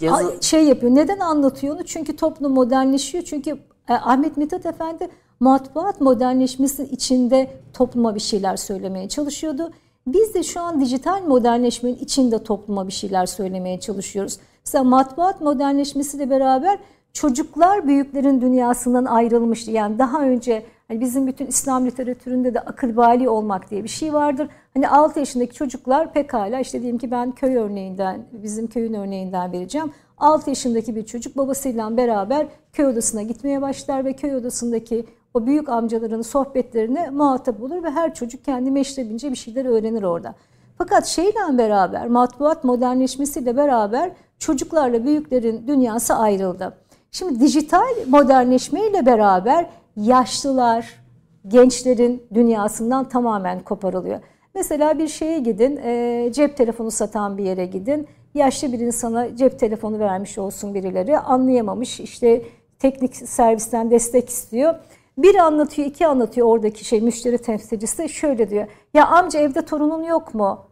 [0.00, 0.38] yazı...
[0.40, 0.94] Şey yapıyor.
[0.94, 1.84] Neden anlatıyor onu?
[1.84, 3.24] Çünkü toplum modernleşiyor.
[3.24, 3.50] Çünkü
[3.88, 5.08] e, Ahmet Mithat Efendi
[5.40, 9.70] matbuat modernleşmesinin içinde topluma bir şeyler söylemeye çalışıyordu.
[10.06, 14.38] Biz de şu an dijital modernleşmenin içinde topluma bir şeyler söylemeye çalışıyoruz.
[14.66, 16.78] Mesela matbuat modernleşmesiyle beraber
[17.12, 19.70] çocuklar büyüklerin dünyasından ayrılmıştı.
[19.70, 24.12] Yani daha önce hani bizim bütün İslam literatüründe de akıl bali olmak diye bir şey
[24.12, 24.48] vardır.
[24.74, 29.92] Hani 6 yaşındaki çocuklar pekala işte diyelim ki ben köy örneğinden, bizim köyün örneğinden vereceğim.
[30.18, 35.68] 6 yaşındaki bir çocuk babasıyla beraber köy odasına gitmeye başlar ve köy odasındaki o büyük
[35.68, 40.34] amcaların sohbetlerine muhatap olur ve her çocuk kendi meşrebince bir şeyler öğrenir orada.
[40.78, 46.78] Fakat şeyle beraber, matbuat modernleşmesiyle beraber çocuklarla büyüklerin dünyası ayrıldı.
[47.10, 51.04] Şimdi dijital modernleşmeyle beraber yaşlılar,
[51.48, 54.20] gençlerin dünyasından tamamen koparılıyor.
[54.54, 58.08] Mesela bir şeye gidin, e, cep telefonu satan bir yere gidin.
[58.34, 61.18] Yaşlı bir insana cep telefonu vermiş olsun birileri.
[61.18, 62.42] Anlayamamış, işte
[62.78, 64.74] teknik servisten destek istiyor.
[65.18, 68.08] Bir anlatıyor, iki anlatıyor oradaki şey müşteri temsilcisi.
[68.08, 68.66] Şöyle diyor.
[68.94, 70.66] Ya amca evde torunun yok mu?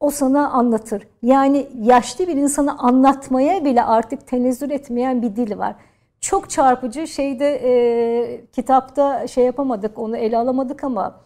[0.00, 1.08] O sana anlatır.
[1.22, 5.74] Yani yaşlı bir insana anlatmaya bile artık tenezzül etmeyen bir dil var.
[6.20, 11.20] Çok çarpıcı şeyde e, kitapta şey yapamadık onu ele alamadık ama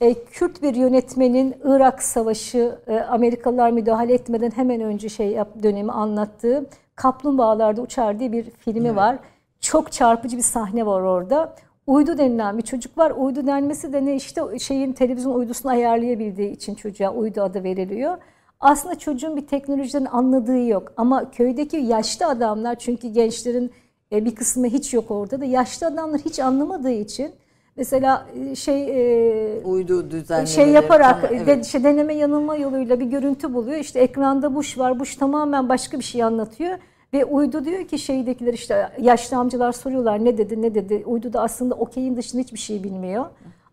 [0.00, 5.92] e, Kürt bir yönetmenin Irak Savaşı e, Amerikalılar müdahale etmeden hemen önce şey yap, dönemi
[5.92, 8.96] anlattığı Kaplumbağalarda Uçar diye bir filmi evet.
[8.96, 9.18] var.
[9.64, 11.54] Çok çarpıcı bir sahne var orada.
[11.86, 13.10] Uydu denilen bir çocuk var.
[13.10, 18.16] Uydu denmesi de ne işte şeyin televizyon uydusunu ayarlayabildiği için çocuğa uydu adı veriliyor.
[18.60, 20.92] Aslında çocuğun bir teknolojiden anladığı yok.
[20.96, 23.72] Ama köydeki yaşlı adamlar çünkü gençlerin
[24.12, 27.32] e, bir kısmı hiç yok orada da yaşlı adamlar hiç anlamadığı için
[27.76, 31.46] mesela e, şey e, uydu düzenlemeleri şey yaparak tamam, evet.
[31.46, 33.78] de, işte deneme yanılma yoluyla bir görüntü buluyor.
[33.78, 35.00] İşte ekranda Bush var.
[35.00, 36.78] Bush tamamen başka bir şey anlatıyor.
[37.14, 41.02] Ve uydu diyor ki şeydekiler işte yaşlı amcalar soruyorlar ne dedi ne dedi.
[41.06, 43.24] Uydu da aslında okeyin dışında hiçbir şey bilmiyor.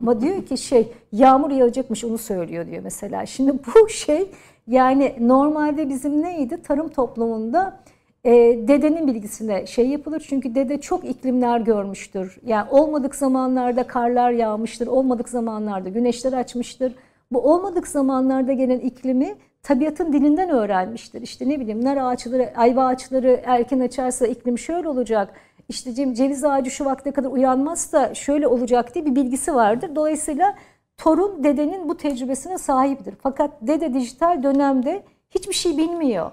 [0.01, 3.25] Ama diyor ki şey yağmur yağacakmış onu söylüyor diyor mesela.
[3.25, 4.29] Şimdi bu şey
[4.67, 7.79] yani normalde bizim neydi tarım toplumunda
[8.23, 8.31] e,
[8.67, 10.25] dedenin bilgisine şey yapılır.
[10.29, 12.39] Çünkü dede çok iklimler görmüştür.
[12.45, 14.87] Yani olmadık zamanlarda karlar yağmıştır.
[14.87, 16.95] Olmadık zamanlarda güneşler açmıştır.
[17.31, 21.21] Bu olmadık zamanlarda gelen iklimi tabiatın dilinden öğrenmiştir.
[21.21, 25.33] İşte ne bileyim nar ağaçları, ayva ağaçları erken açarsa iklim şöyle olacak.
[25.69, 29.95] İşte ceviz ağacı şu vakte kadar uyanmazsa şöyle olacak diye bir bilgisi vardır.
[29.95, 30.55] Dolayısıyla
[30.97, 33.15] torun dedenin bu tecrübesine sahiptir.
[33.23, 36.31] Fakat dede dijital dönemde hiçbir şey bilmiyor.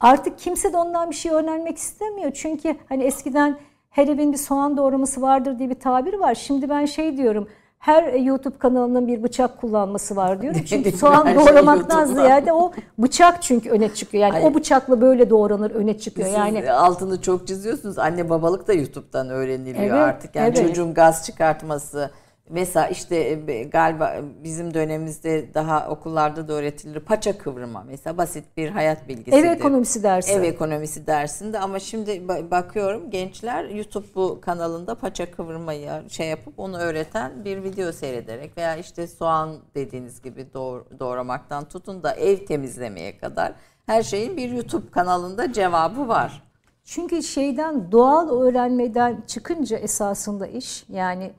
[0.00, 2.32] Artık kimse de ondan bir şey öğrenmek istemiyor.
[2.34, 3.56] Çünkü hani eskiden
[3.90, 6.34] her evin bir soğan doğraması vardır diye bir tabir var.
[6.34, 7.48] Şimdi ben şey diyorum
[7.78, 10.60] her YouTube kanalının bir bıçak kullanması var diyorum.
[10.68, 14.22] Çünkü soğan şey doğramaktan ziyade o bıçak çünkü öne çıkıyor.
[14.22, 14.46] Yani Hayır.
[14.46, 16.28] o bıçakla böyle doğranır öne çıkıyor.
[16.28, 17.98] Siz yani altını çok çiziyorsunuz.
[17.98, 20.34] Anne babalık da YouTube'dan öğreniliyor evet, artık.
[20.34, 20.68] Yani evet.
[20.68, 22.10] çocuğun gaz çıkartması
[22.50, 23.16] Mesela işte
[23.48, 27.84] e, galiba bizim dönemimizde daha okullarda da öğretilir paça kıvrıma.
[27.88, 29.44] Mesela basit bir hayat bilgisidir.
[29.44, 30.32] Ev ekonomisi dersi.
[30.32, 36.78] Ev ekonomisi dersinde ama şimdi bakıyorum gençler YouTube bu kanalında paça kıvırmayı şey yapıp onu
[36.78, 43.18] öğreten bir video seyrederek veya işte soğan dediğiniz gibi doğ, doğramaktan tutun da ev temizlemeye
[43.18, 43.52] kadar
[43.86, 46.42] her şeyin bir YouTube kanalında cevabı var.
[46.84, 51.32] Çünkü şeyden doğal öğrenmeden çıkınca esasında iş yani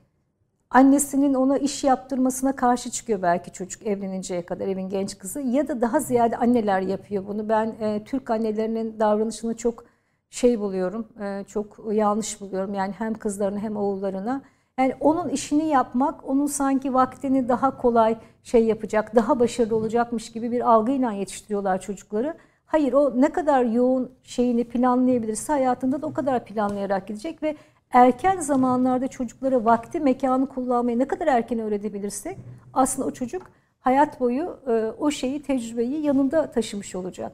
[0.71, 5.81] Annesinin ona iş yaptırmasına karşı çıkıyor belki çocuk evleninceye kadar evin genç kızı ya da
[5.81, 7.49] daha ziyade anneler yapıyor bunu.
[7.49, 9.83] Ben e, Türk annelerinin davranışını çok
[10.29, 12.73] şey buluyorum, e, çok yanlış buluyorum.
[12.73, 14.41] Yani hem kızlarına hem oğullarına.
[14.79, 20.51] Yani onun işini yapmak, onun sanki vaktini daha kolay şey yapacak, daha başarılı olacakmış gibi
[20.51, 22.37] bir algıyla yetiştiriyorlar çocukları.
[22.65, 27.55] Hayır o ne kadar yoğun şeyini planlayabilirse hayatında da o kadar planlayarak gidecek ve
[27.93, 32.37] erken zamanlarda çocuklara vakti, mekanı kullanmayı ne kadar erken öğretebilirsek
[32.73, 33.41] aslında o çocuk
[33.79, 37.31] hayat boyu e, o şeyi, tecrübeyi yanında taşımış olacak.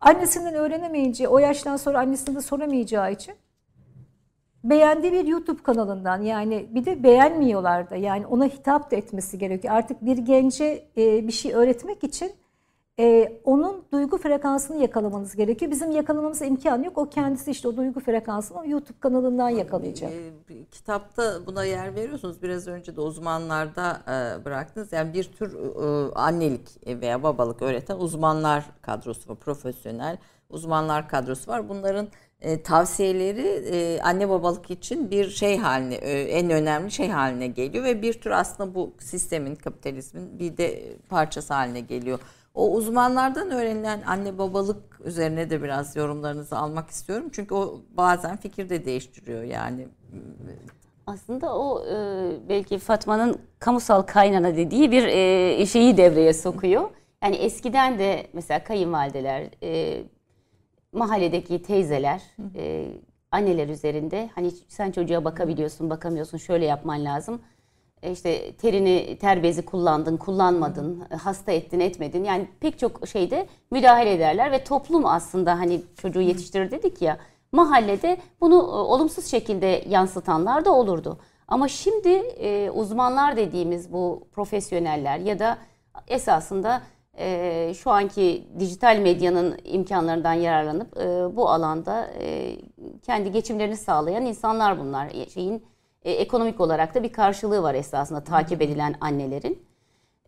[0.00, 3.34] Annesinden öğrenemeyince, o yaştan sonra annesine de soramayacağı için
[4.64, 9.74] beğendiği bir YouTube kanalından yani bir de beğenmiyorlar da yani ona hitap da etmesi gerekiyor.
[9.74, 12.32] Artık bir gence e, bir şey öğretmek için
[12.98, 15.70] e, onun duygu frekansını yakalamanız gerekiyor.
[15.70, 16.98] Bizim yakalamamıza imkan yok.
[16.98, 20.12] O kendisi işte o duygu frekansını YouTube kanalından yakalayacak.
[20.12, 22.42] E, kitapta buna yer veriyorsunuz.
[22.42, 24.92] Biraz önce de uzmanlarda e, bıraktınız.
[24.92, 29.36] Yani bir tür e, annelik veya babalık öğreten uzmanlar kadrosu var.
[29.36, 30.18] Profesyonel
[30.50, 31.68] uzmanlar kadrosu var.
[31.68, 32.08] Bunların
[32.40, 37.84] e, tavsiyeleri e, anne babalık için bir şey haline e, en önemli şey haline geliyor
[37.84, 42.18] ve bir tür aslında bu sistemin kapitalizmin bir de parçası haline geliyor.
[42.54, 47.28] O uzmanlardan öğrenilen anne babalık üzerine de biraz yorumlarınızı almak istiyorum.
[47.32, 49.88] Çünkü o bazen fikir de değiştiriyor yani.
[51.06, 51.96] Aslında o e,
[52.48, 56.90] belki Fatma'nın kamusal kaynana dediği bir e, şeyi devreye sokuyor.
[57.22, 60.02] Yani eskiden de mesela kayınvalideler, e,
[60.92, 62.22] mahalledeki teyzeler,
[62.56, 62.86] e,
[63.30, 67.40] anneler üzerinde hani sen çocuğa bakabiliyorsun, bakamıyorsun, şöyle yapman lazım
[68.12, 72.24] işte terini, ter bezi kullandın, kullanmadın, e, hasta ettin, etmedin.
[72.24, 77.18] Yani pek çok şeyde müdahale ederler ve toplum aslında hani çocuğu yetiştirir dedik ya
[77.52, 81.18] mahallede bunu e, olumsuz şekilde yansıtanlar da olurdu.
[81.48, 85.58] Ama şimdi e, uzmanlar dediğimiz bu profesyoneller ya da
[86.08, 86.82] esasında
[87.18, 92.56] e, şu anki dijital medyanın imkanlarından yararlanıp e, bu alanda e,
[93.02, 95.12] kendi geçimlerini sağlayan insanlar bunlar.
[95.34, 95.62] Şeyin
[96.04, 99.62] e, ekonomik olarak da bir karşılığı var esasında takip edilen annelerin.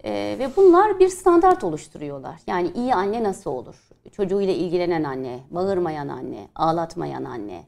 [0.04, 2.40] E, ve bunlar bir standart oluşturuyorlar.
[2.46, 3.88] Yani iyi anne nasıl olur?
[4.12, 7.64] Çocuğuyla ilgilenen anne, bağırmayan anne, ağlatmayan anne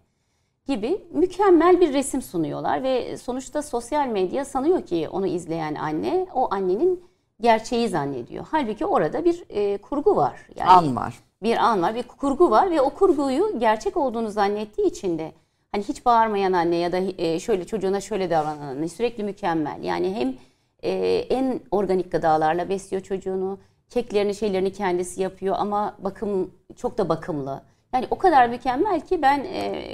[0.67, 6.55] gibi mükemmel bir resim sunuyorlar ve sonuçta sosyal medya sanıyor ki onu izleyen anne o
[6.55, 7.05] annenin
[7.41, 8.47] gerçeği zannediyor.
[8.51, 10.47] Halbuki orada bir e, kurgu var.
[10.57, 11.19] Yani an var.
[11.43, 15.33] Bir an var, bir kurgu var ve o kurguyu gerçek olduğunu zannettiği için de
[15.73, 19.83] Hani hiç bağırmayan anne ya da e, şöyle çocuğuna şöyle davranan anne sürekli mükemmel.
[19.83, 20.35] Yani hem
[20.83, 20.91] e,
[21.31, 23.59] en organik gıdalarla besliyor çocuğunu.
[23.89, 27.63] Keklerini şeylerini kendisi yapıyor ama bakım çok da bakımlı.
[27.95, 29.47] Yani o kadar mükemmel ki ben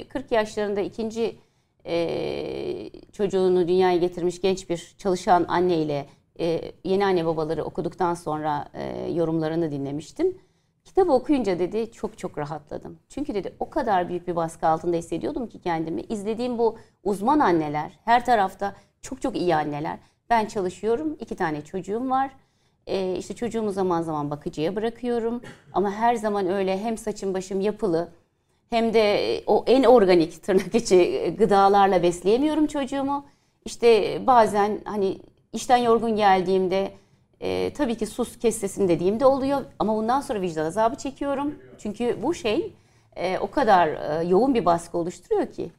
[0.09, 1.35] 40 e, yaşlarında ikinci
[3.11, 6.05] çocuğunu dünyaya getirmiş genç bir çalışan anneyle
[6.83, 8.67] yeni anne babaları okuduktan sonra
[9.13, 10.37] yorumlarını dinlemiştim.
[10.85, 12.99] Kitabı okuyunca dedi çok çok rahatladım.
[13.09, 16.01] Çünkü dedi o kadar büyük bir baskı altında hissediyordum ki kendimi.
[16.01, 19.97] İzlediğim bu uzman anneler, her tarafta çok çok iyi anneler.
[20.29, 22.31] Ben çalışıyorum, iki tane çocuğum var.
[22.87, 25.41] Ee, işte çocuğumu zaman zaman bakıcıya bırakıyorum.
[25.73, 28.09] Ama her zaman öyle hem saçım başım yapılı
[28.69, 33.25] hem de o en organik tırnak içi gıdalarla besleyemiyorum çocuğumu.
[33.65, 35.17] İşte bazen hani
[35.53, 36.91] işten yorgun geldiğimde
[37.41, 41.55] e, tabii ki sus kes sesini dediğimde oluyor ama bundan sonra vicdan azabı çekiyorum.
[41.77, 42.73] Çünkü bu şey
[43.15, 45.71] e, o kadar e, yoğun bir baskı oluşturuyor ki.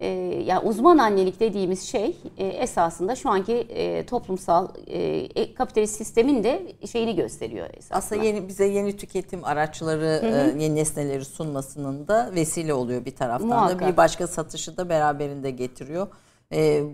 [0.00, 0.08] E,
[0.46, 4.98] yani uzman annelik dediğimiz şey e, esasında şu anki e, toplumsal e,
[5.34, 7.98] e kapitalist sistemin de şeyini gösteriyor esasında.
[7.98, 13.48] Aslında yeni bize yeni tüketim araçları, E, yeni nesneleri sunmasının da vesile oluyor bir taraftan
[13.48, 13.80] Muhakkak.
[13.80, 13.92] da.
[13.92, 16.06] Bir başka satışı da beraberinde getiriyor.
[16.52, 16.84] Ee,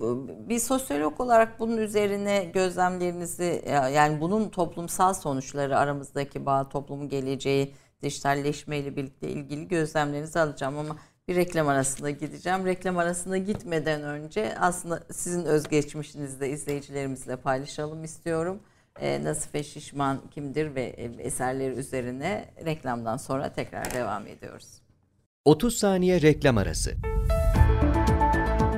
[0.48, 3.62] bir sosyolog olarak bunun üzerine gözlemlerinizi
[3.94, 10.96] yani bunun toplumsal sonuçları aramızdaki bağ, toplumun geleceği, dijitalleşme ile birlikte ilgili gözlemlerinizi alacağım ama
[11.28, 12.66] bir reklam arasında gideceğim.
[12.66, 18.60] Reklam arasında gitmeden önce aslında sizin özgeçmişinizi de izleyicilerimizle paylaşalım istiyorum.
[19.00, 20.82] E, Nasife Şişman kimdir ve
[21.18, 24.82] eserleri üzerine reklamdan sonra tekrar devam ediyoruz.
[25.44, 26.94] 30 saniye reklam arası.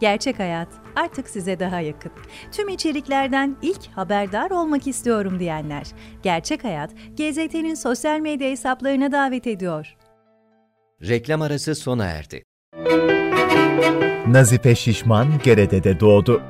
[0.00, 2.12] Gerçek Hayat artık size daha yakın.
[2.52, 5.86] Tüm içeriklerden ilk haberdar olmak istiyorum diyenler.
[6.22, 9.96] Gerçek Hayat, GZT'nin sosyal medya hesaplarına davet ediyor.
[11.02, 12.42] Reklam arası sona erdi.
[14.28, 16.42] Nazife Şişman Gerede'de doğdu.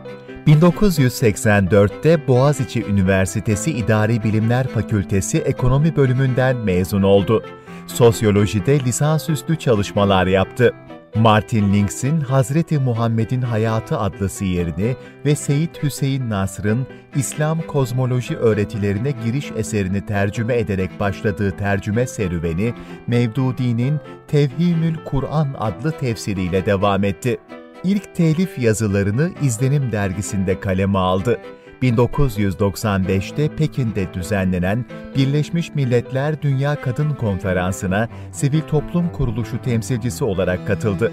[0.47, 7.45] 1984'te Boğaziçi Üniversitesi İdari Bilimler Fakültesi Ekonomi bölümünden mezun oldu.
[7.87, 10.75] Sosyolojide lisansüstü çalışmalar yaptı.
[11.15, 19.53] Martin Links'in Hazreti Muhammed'in Hayatı adlı siyerini ve Seyit Hüseyin Nasr'ın İslam kozmoloji öğretilerine giriş
[19.57, 22.75] eserini tercüme ederek başladığı tercüme serüveni,
[23.07, 27.39] Mevdudi'nin Tevhimül Kur'an adlı tefsiriyle devam etti.
[27.85, 31.41] İlk telif yazılarını İzlenim dergisinde kaleme aldı.
[31.83, 34.85] 1995'te Pekin'de düzenlenen
[35.17, 41.13] Birleşmiş Milletler Dünya Kadın Konferansı'na sivil toplum kuruluşu temsilcisi olarak katıldı.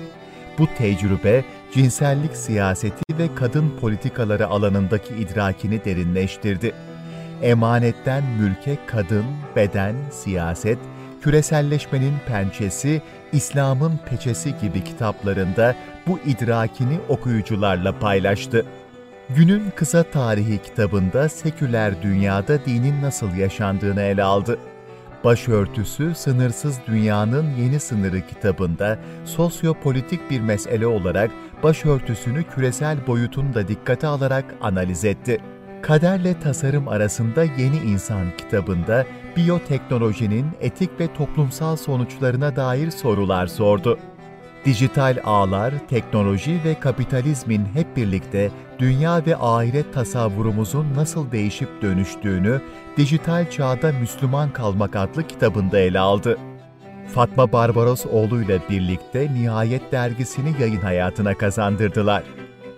[0.57, 6.73] Bu tecrübe, cinsellik siyaseti ve kadın politikaları alanındaki idrakini derinleştirdi.
[7.41, 9.25] Emanetten Mülke Kadın,
[9.55, 10.79] Beden, Siyaset,
[11.21, 13.01] Küreselleşmenin Pençesi,
[13.31, 15.75] İslam'ın Peçesi gibi kitaplarında
[16.07, 18.65] bu idrakini okuyucularla paylaştı.
[19.35, 24.59] Günün Kısa Tarihi kitabında seküler dünyada dinin nasıl yaşandığını ele aldı.
[25.23, 31.31] Başörtüsü Sınırsız Dünyanın Yeni Sınırı kitabında sosyopolitik bir mesele olarak
[31.63, 35.41] başörtüsünü küresel boyutunu da dikkate alarak analiz etti.
[35.81, 43.99] Kaderle Tasarım Arasında Yeni İnsan kitabında biyoteknolojinin etik ve toplumsal sonuçlarına dair sorular sordu.
[44.67, 52.61] Dijital ağlar, teknoloji ve kapitalizmin hep birlikte dünya ve ahiret tasavvurumuzun nasıl değişip dönüştüğünü
[52.97, 56.37] Dijital Çağda Müslüman Kalmak adlı kitabında ele aldı.
[57.13, 62.23] Fatma Barbaros oğluyla birlikte Nihayet dergisini yayın hayatına kazandırdılar.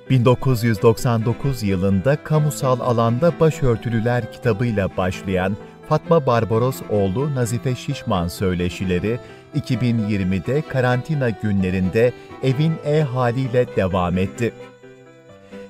[0.10, 5.58] 1999 yılında kamusal alanda başörtülüler kitabıyla başlayan
[5.89, 9.19] Fatma Barbaros oğlu Nazife Şişman söyleşileri
[9.55, 14.53] 2020'de karantina günlerinde evin e-haliyle devam etti.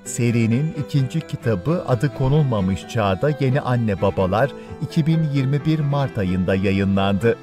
[0.05, 7.37] Serinin ikinci kitabı adı konulmamış çağda yeni anne babalar 2021 Mart ayında yayınlandı.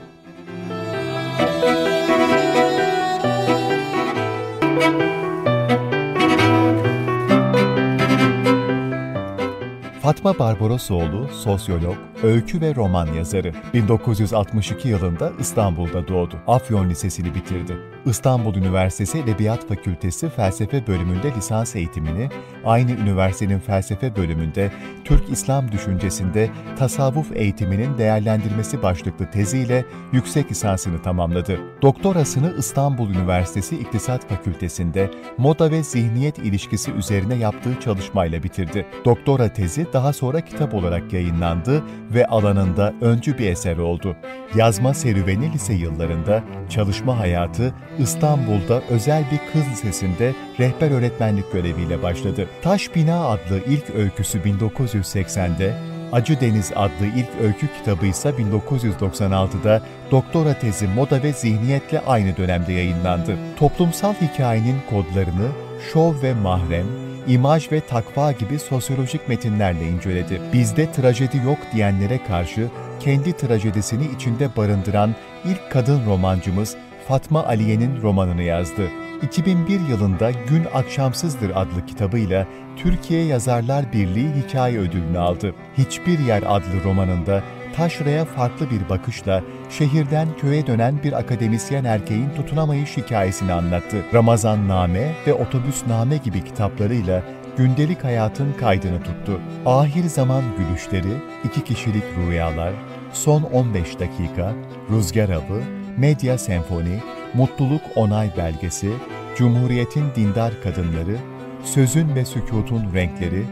[10.07, 13.52] Fatma Barbarosoğlu, sosyolog, öykü ve roman yazarı.
[13.74, 16.35] 1962 yılında İstanbul'da doğdu.
[16.46, 17.76] Afyon Lisesi'ni bitirdi.
[18.07, 22.29] İstanbul Üniversitesi Edebiyat Fakültesi Felsefe bölümünde lisans eğitimini,
[22.64, 24.72] aynı üniversitenin felsefe bölümünde
[25.05, 31.59] Türk İslam düşüncesinde tasavvuf eğitiminin değerlendirmesi başlıklı teziyle yüksek lisansını tamamladı.
[31.83, 38.87] Doktorasını İstanbul Üniversitesi İktisat Fakültesi'nde moda ve zihniyet ilişkisi üzerine yaptığı çalışmayla bitirdi.
[39.05, 41.83] Doktora tezi daha sonra kitap olarak yayınlandı
[42.14, 44.16] ve alanında öncü bir eser oldu.
[44.55, 52.49] Yazma serüveni lise yıllarında, çalışma hayatı İstanbul'da özel bir kız lisesinde rehber öğretmenlik göreviyle başladı.
[52.62, 55.75] Taş Bina adlı ilk öyküsü 1980'de,
[56.12, 62.73] Acı Deniz adlı ilk öykü kitabı ise 1996'da doktora tezi moda ve zihniyetle aynı dönemde
[62.73, 63.37] yayınlandı.
[63.59, 65.49] Toplumsal hikayenin kodlarını
[65.92, 66.87] şov ve mahrem,
[67.29, 70.41] imaj ve takva gibi sosyolojik metinlerle inceledi.
[70.53, 72.69] Bizde trajedi yok diyenlere karşı
[73.01, 76.77] kendi trajedisini içinde barındıran ilk kadın romancımız
[77.09, 78.91] Fatma Aliye'nin romanını yazdı.
[79.23, 85.55] 2001 yılında Gün Akşamsızdır adlı kitabıyla Türkiye Yazarlar Birliği Hikaye Ödülünü aldı.
[85.79, 87.43] Hiçbir Yer adlı romanında
[87.77, 93.96] taşraya farklı bir bakışla şehirden köye dönen bir akademisyen erkeğin tutunamayış hikayesini anlattı.
[94.14, 97.22] Ramazan Name ve Otobüs Name gibi kitaplarıyla
[97.57, 99.40] gündelik hayatın kaydını tuttu.
[99.66, 101.12] Ahir Zaman Gülüşleri,
[101.44, 102.72] İki Kişilik Rüyalar,
[103.12, 104.52] Son 15 Dakika,
[104.90, 105.62] Rüzgar Avı,
[105.96, 107.02] Medya Senfoni,
[107.35, 108.90] Mutluluk Onay Belgesi,
[109.37, 111.16] Cumhuriyetin Dindar Kadınları,
[111.64, 113.44] Sözün ve Sükutun Renkleri,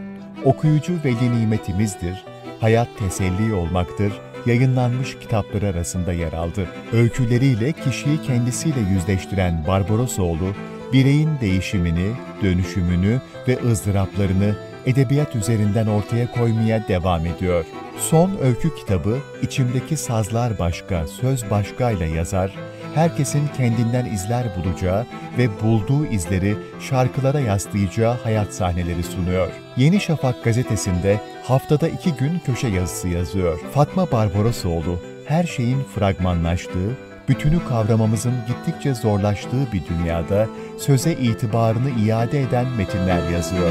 [0.45, 2.25] Okuyucu Veli Nimetimizdir,
[2.61, 4.13] Hayat Teselli Olmaktır,
[4.45, 6.67] yayınlanmış kitaplar arasında yer aldı.
[6.93, 10.53] Öyküleriyle kişiyi kendisiyle yüzleştiren Barbarosoğlu,
[10.93, 12.11] bireyin değişimini,
[12.43, 14.55] dönüşümünü ve ızdıraplarını
[14.85, 17.65] edebiyat üzerinden ortaya koymaya devam ediyor.
[17.99, 22.51] Son öykü kitabı İçimdeki Sazlar Başka, Söz Başka ile yazar,
[22.95, 25.05] herkesin kendinden izler bulacağı
[25.37, 29.51] ve bulduğu izleri şarkılara yaslayacağı hayat sahneleri sunuyor.
[29.77, 33.59] Yeni Şafak gazetesinde haftada iki gün köşe yazısı yazıyor.
[33.59, 40.47] Fatma Barbarosoğlu, her şeyin fragmanlaştığı, bütünü kavramamızın gittikçe zorlaştığı bir dünyada
[40.79, 43.69] söze itibarını iade eden metinler yazıyor.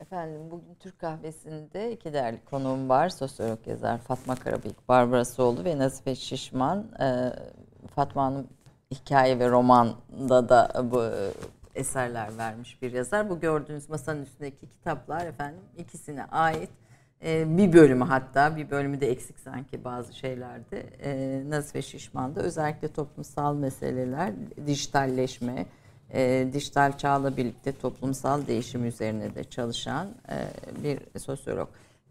[0.00, 3.08] Efendim bugün Türk kahvesinde iki değerli konuğum var.
[3.08, 6.86] Sosyolog yazar Fatma Karabıyık, Barbara Soğlu ve Nazife Şişman.
[7.00, 7.32] Ee,
[7.94, 8.46] Fatma Hanım
[8.90, 11.02] hikaye ve romanda da bu
[11.76, 13.30] eserler vermiş bir yazar.
[13.30, 16.70] Bu gördüğünüz masanın üstündeki kitaplar efendim ikisine ait.
[17.24, 20.80] Ee, bir bölümü hatta bir bölümü de eksik sanki bazı şeylerde.
[21.02, 24.32] Ee, Nazife Şişman'da özellikle toplumsal meseleler,
[24.66, 25.66] dijitalleşme,
[26.12, 30.36] e, dijital çağla birlikte toplumsal değişim üzerine de çalışan e,
[30.84, 31.68] bir sosyolog.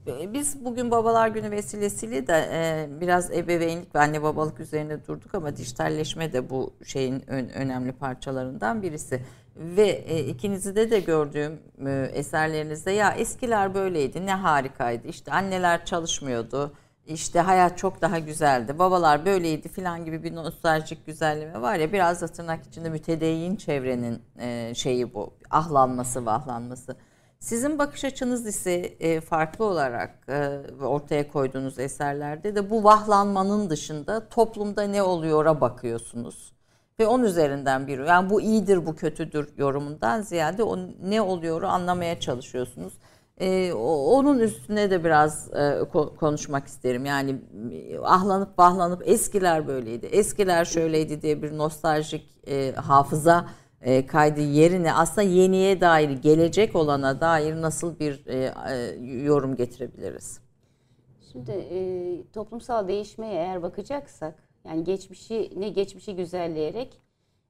[0.08, 5.36] E, Biz bugün Babalar Günü vesilesiyle de e, biraz ebeveynlik ve anne babalık üzerine durduk
[5.36, 9.22] ama dijitalleşme de bu şeyin ön- önemli parçalarından birisi.
[9.56, 16.74] Ve e, ikinizde de gördüğüm e, eserlerinizde ya eskiler böyleydi ne harikaydı işte anneler çalışmıyordu
[17.06, 22.22] işte hayat çok daha güzeldi babalar böyleydi filan gibi bir nostaljik güzelleme var ya biraz
[22.22, 26.96] da tırnak içinde mütedeyyin çevrenin e, şeyi bu ahlanması vahlanması.
[27.40, 34.30] Sizin bakış açınız ise e, farklı olarak e, ortaya koyduğunuz eserlerde de bu vahlanmanın dışında
[34.30, 36.54] toplumda ne oluyor'a bakıyorsunuz.
[37.00, 42.20] Ve onun üzerinden bir yani bu iyidir bu kötüdür yorumundan ziyade o ne oluyor'u anlamaya
[42.20, 42.94] çalışıyorsunuz.
[43.38, 45.56] E, o- onun üstüne de biraz e,
[45.94, 47.06] ko- konuşmak isterim.
[47.06, 47.36] Yani
[47.72, 53.46] e, ahlanıp vahlanıp eskiler böyleydi, eskiler şöyleydi diye bir nostaljik e, hafıza
[53.82, 60.40] e, kaydı yerine aslında yeniye dair, gelecek olana dair nasıl bir e, e, yorum getirebiliriz?
[61.32, 61.78] Şimdi e,
[62.34, 67.02] toplumsal değişmeye eğer bakacaksak yani geçmişi ne geçmişi güzelleyerek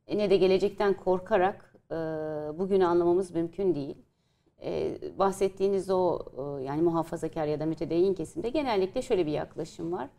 [0.07, 1.95] e, ne de gelecekten korkarak e,
[2.59, 3.97] bugünü anlamamız mümkün değil.
[4.63, 10.09] E, bahsettiğiniz o e, yani muhafazakar ya da mütedeyyin kesimde genellikle şöyle bir yaklaşım var.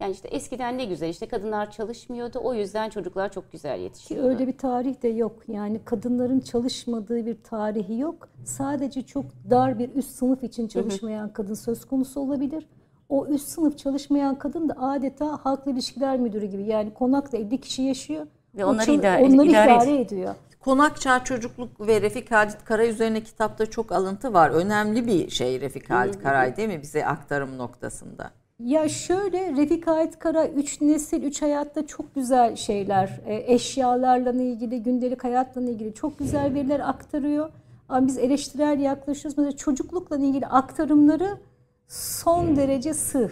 [0.00, 4.28] Yani işte eskiden ne güzel işte kadınlar çalışmıyordu o yüzden çocuklar çok güzel Ki yetişiyordu.
[4.28, 5.42] öyle bir tarih de yok.
[5.48, 8.28] Yani kadınların çalışmadığı bir tarihi yok.
[8.44, 12.66] Sadece çok dar bir üst sınıf için çalışmayan kadın söz konusu olabilir.
[13.14, 16.62] O üst sınıf çalışmayan kadın da adeta halkla ilişkiler müdürü gibi.
[16.64, 18.26] Yani konakta 50 kişi yaşıyor.
[18.54, 20.34] Ve onları çal- idare- onları idare idare ediyor.
[20.60, 24.50] Konak Çağ Çocukluk ve Refik Halit Kara üzerine kitapta çok alıntı var.
[24.50, 28.30] Önemli bir şey Refik Halit Karay değil mi bize aktarım noktasında?
[28.64, 34.82] Ya şöyle Refik Ait Kara üç nesil, üç hayatta çok güzel şeyler, e, eşyalarla ilgili,
[34.82, 37.50] gündelik hayatla ilgili çok güzel veriler aktarıyor.
[37.88, 39.38] Ama biz eleştirel yaklaşıyoruz.
[39.38, 41.28] Mesela çocuklukla ilgili aktarımları
[41.88, 43.30] son derece sığ.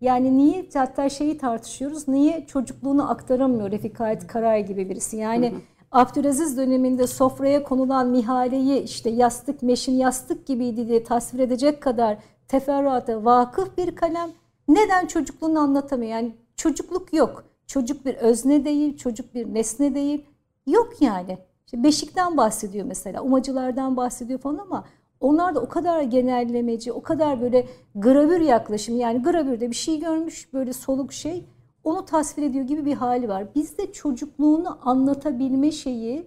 [0.00, 2.08] Yani niye hatta şeyi tartışıyoruz.
[2.08, 5.16] Niye çocukluğunu aktaramıyor Refik Ait Karay gibi birisi?
[5.16, 5.54] Yani
[5.92, 12.18] Abdülaziz döneminde sofraya konulan mihaleyi işte yastık meşin yastık gibiydi diye tasvir edecek kadar
[12.48, 14.30] teferruata vakıf bir kalem
[14.68, 16.12] neden çocukluğunu anlatamıyor?
[16.12, 17.44] Yani çocukluk yok.
[17.66, 20.26] Çocuk bir özne değil, çocuk bir nesne değil.
[20.66, 21.38] Yok yani.
[21.66, 24.84] İşte beşikten bahsediyor mesela, umacılardan bahsediyor falan ama
[25.20, 28.96] onlar da o kadar genellemeci, o kadar böyle gravür yaklaşım.
[28.96, 31.44] Yani gravürde bir şey görmüş, böyle soluk şey,
[31.84, 33.54] onu tasvir ediyor gibi bir hali var.
[33.54, 36.26] Bizde çocukluğunu anlatabilme şeyi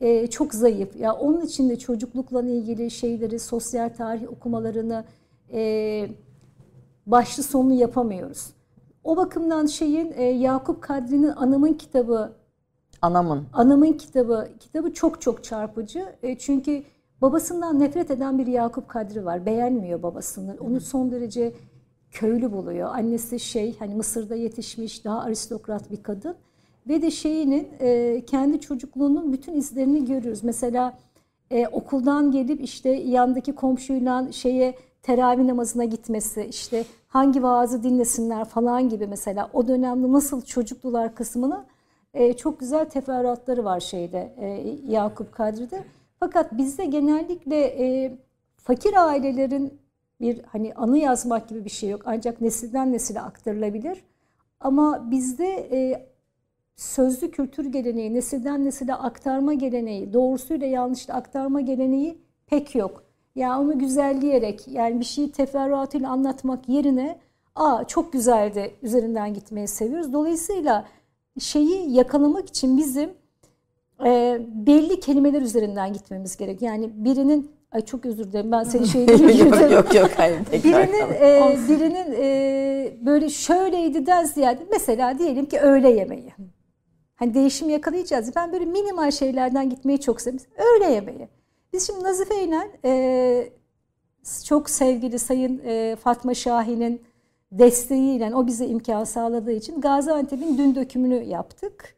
[0.00, 0.96] e, çok zayıf.
[0.96, 5.04] Ya onun için de çocuklukla ilgili şeyleri, sosyal tarih okumalarını
[5.52, 6.08] e,
[7.06, 8.50] başlı sonlu yapamıyoruz.
[9.04, 12.32] O bakımdan şeyin e, Yakup Kadri'nin Anamın kitabı
[13.02, 13.46] Anamın.
[13.52, 16.06] Anamın kitabı kitabı çok çok çarpıcı.
[16.22, 16.82] E, çünkü
[17.22, 19.46] babasından nefret eden bir Yakup Kadri var.
[19.46, 20.56] Beğenmiyor babasını.
[20.60, 21.52] Onu son derece
[22.10, 22.88] köylü buluyor.
[22.94, 26.36] Annesi şey hani Mısır'da yetişmiş daha aristokrat bir kadın.
[26.88, 30.44] Ve de şeyinin e, kendi çocukluğunun bütün izlerini görüyoruz.
[30.44, 30.98] Mesela
[31.50, 38.88] e, okuldan gelip işte yandaki komşuyla şeye teravih namazına gitmesi, işte hangi vaazı dinlesinler falan
[38.88, 41.64] gibi mesela o dönemde nasıl çocuklular kısmını
[42.14, 44.46] e, çok güzel teferruatları var şeyde e,
[44.92, 45.84] Yakup Kadri'de.
[46.24, 48.18] Fakat bizde genellikle e,
[48.56, 49.78] fakir ailelerin
[50.20, 52.02] bir hani anı yazmak gibi bir şey yok.
[52.04, 54.04] Ancak nesilden nesile aktarılabilir.
[54.60, 56.06] Ama bizde e,
[56.76, 63.04] sözlü kültür geleneği, nesilden nesile aktarma geleneği, doğrusuyla yanlışla aktarma geleneği pek yok.
[63.34, 67.18] Yani onu güzelleyerek yani bir şeyi teferruatıyla anlatmak yerine
[67.54, 70.12] aa çok güzeldi üzerinden gitmeyi seviyoruz.
[70.12, 70.86] Dolayısıyla
[71.38, 73.10] şeyi yakalamak için bizim
[74.04, 76.62] e, belli kelimeler üzerinden gitmemiz gerek.
[76.62, 80.88] Yani birinin ay çok özür dilerim ben seni şeyi yok yok yok hayır tekrar.
[80.88, 86.32] birinin e, birinin e, böyle şöyleydi'den ziyade mesela diyelim ki öğle yemeği.
[87.16, 88.36] Hani değişim yakalayacağız.
[88.36, 90.50] Ben böyle minimal şeylerden gitmeyi çok seviyorum.
[90.56, 91.28] Öğle yemeği.
[91.72, 93.52] Biz şimdi Nazife ile e,
[94.44, 97.02] çok sevgili Sayın e, Fatma Şahin'in
[97.52, 101.96] desteğiyle o bize imkan sağladığı için Gaziantep'in dün dökümünü yaptık.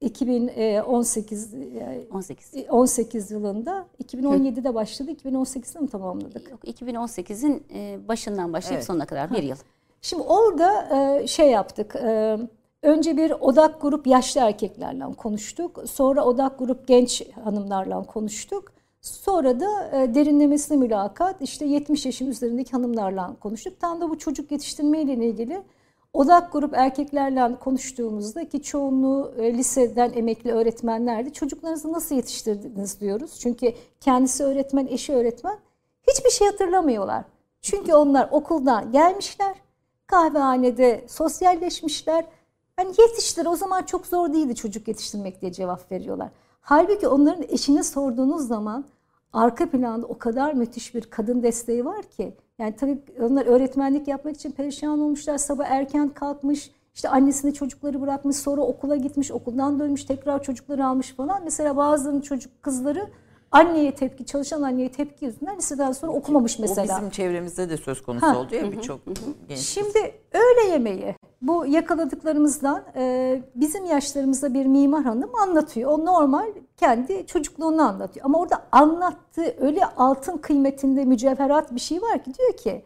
[0.00, 2.52] 2018 e, 18.
[2.70, 5.10] 18 yılında 2017'de başladı.
[5.10, 6.50] 2018'de mi tamamladık?
[6.50, 8.86] Yok 2018'in e, başından başlayıp Evet.
[8.86, 9.56] sonuna kadar bir yıl.
[10.02, 11.96] Şimdi orada e, şey yaptık.
[11.96, 12.36] e,
[12.82, 15.82] Önce bir odak grup yaşlı erkeklerle konuştuk.
[15.86, 18.72] Sonra odak grup genç hanımlarla konuştuk.
[19.00, 23.80] Sonra da derinlemesine mülakat işte 70 yaşın üzerindeki hanımlarla konuştuk.
[23.80, 25.62] Tam da bu çocuk yetiştirme ile ilgili
[26.16, 31.32] odak grup erkeklerle konuştuğumuzda ki çoğunluğu e, liseden emekli öğretmenlerdi.
[31.32, 33.40] Çocuklarınızı nasıl yetiştirdiniz diyoruz.
[33.40, 35.58] Çünkü kendisi öğretmen, eşi öğretmen.
[36.08, 37.24] Hiçbir şey hatırlamıyorlar.
[37.62, 39.54] Çünkü onlar okuldan gelmişler,
[40.06, 42.24] kahvehanede sosyalleşmişler.
[42.76, 46.28] Hani yetiştir o zaman çok zor değildi çocuk yetiştirmek diye cevap veriyorlar.
[46.60, 48.84] Halbuki onların eşine sorduğunuz zaman
[49.32, 52.36] arka planda o kadar müthiş bir kadın desteği var ki.
[52.58, 55.38] Yani tabii onlar öğretmenlik yapmak için perişan olmuşlar.
[55.38, 61.12] Sabah erken kalkmış, işte annesini çocukları bırakmış, sonra okula gitmiş, okuldan dönmüş, tekrar çocukları almış
[61.12, 61.44] falan.
[61.44, 63.06] Mesela bazılarının çocuk kızları
[63.52, 66.94] anneye tepki, çalışan anneye tepki yüzünden liseden sonra okumamış mesela.
[66.94, 68.38] O bizim çevremizde de söz konusu Ha.
[68.38, 69.00] oldu ya birçok
[69.48, 69.58] genç.
[69.58, 69.98] Şimdi
[70.32, 75.90] öğle yemeği bu yakaladıklarımızdan e, bizim yaşlarımızda bir mimar hanım anlatıyor.
[75.90, 78.26] O normal kendi çocukluğunu anlatıyor.
[78.26, 82.84] Ama orada anlattığı öyle altın kıymetinde mücevherat bir şey var ki diyor ki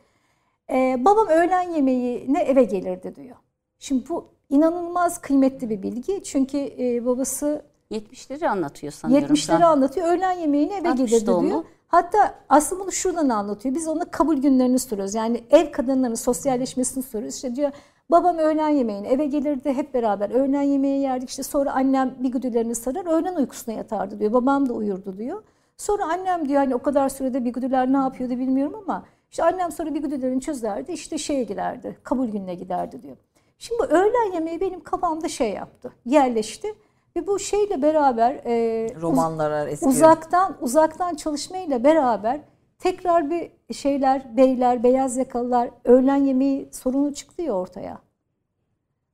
[0.71, 3.37] e, babam öğlen yemeğine eve gelirdi diyor.
[3.79, 6.23] Şimdi bu inanılmaz kıymetli bir bilgi.
[6.23, 9.34] Çünkü e, babası 70'leri anlatıyor sanıyorum.
[9.34, 10.09] 70'leri anlatıyor.
[10.09, 11.64] Öğlen yemeğine eve 60 gelirdi diyor.
[11.88, 13.74] Hatta aslında bunu şuradan anlatıyor.
[13.74, 15.14] Biz ona kabul günlerini soruyoruz.
[15.14, 17.34] Yani ev kadınlarının sosyalleşmesini soruyoruz.
[17.34, 17.70] İşte diyor
[18.11, 19.72] babam öğlen yemeğine eve gelirdi.
[19.72, 21.28] Hep beraber öğlen yemeği yerdik.
[21.28, 23.07] İşte sonra annem bir güdülerini sarar.
[23.07, 24.32] Öğlen uykusuna yatardı diyor.
[24.32, 25.43] Babam da uyurdu diyor.
[25.76, 29.72] Sonra annem diyor hani o kadar sürede bir güdüler ne yapıyordu bilmiyorum ama işte annem
[29.72, 30.93] sonra bir güdülerini çözerdi.
[30.93, 31.99] İşte şeye giderdi.
[32.03, 33.16] Kabul gününe giderdi diyor.
[33.59, 35.93] Şimdi bu öğlen yemeği benim kafamda şey yaptı.
[36.07, 36.74] Yerleşti.
[37.17, 39.87] Ve bu şeyle beraber e, uz- Romanlar eski.
[39.87, 42.41] uzaktan uzaktan çalışmayla beraber
[42.79, 47.99] tekrar bir şeyler beyler beyaz yakalılar öğlen yemeği sorunu çıktı ya ortaya.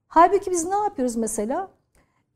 [0.09, 1.69] Halbuki biz ne yapıyoruz mesela?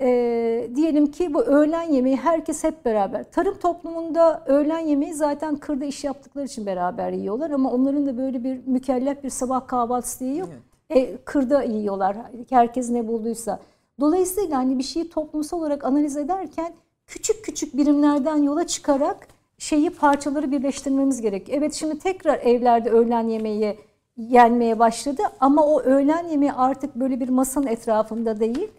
[0.03, 3.31] Ee, diyelim ki bu öğlen yemeği herkes hep beraber.
[3.31, 8.45] Tarım toplumunda öğlen yemeği zaten kırda iş yaptıkları için beraber yiyorlar ama onların da böyle
[8.45, 10.49] bir mükellef bir sabah kahvaltısı diye yok.
[10.91, 12.17] E, kırda yiyorlar.
[12.51, 13.59] Herkes ne bulduysa.
[14.01, 16.73] Dolayısıyla hani bir şeyi toplumsal olarak analiz ederken
[17.07, 19.29] küçük küçük birimlerden yola çıkarak
[19.59, 21.49] şeyi parçaları birleştirmemiz gerek.
[21.51, 23.79] Evet şimdi tekrar evlerde öğlen yemeği
[24.17, 28.71] yenmeye başladı ama o öğlen yemeği artık böyle bir masanın etrafında değil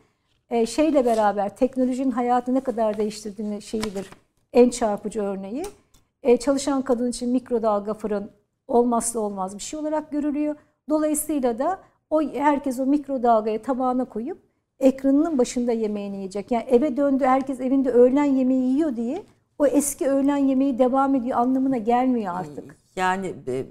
[0.50, 4.10] e, şeyle beraber teknolojinin hayatı ne kadar değiştirdiğini şeyidir
[4.54, 5.64] en çarpıcı örneği.
[6.24, 8.32] E, çalışan kadın için mikrodalga fırın
[8.68, 10.56] olmazsa olmaz bir şey olarak görülüyor.
[10.90, 14.51] Dolayısıyla da o herkes o mikrodalgaya tabağına koyup
[14.82, 16.52] ekranının başında yemeğini yiyecek.
[16.52, 19.24] Yani eve döndü herkes evinde öğlen yemeği yiyor diye
[19.60, 22.82] o eski öğlen yemeği devam ediyor anlamına gelmiyor artık.
[22.96, 23.66] Yani e,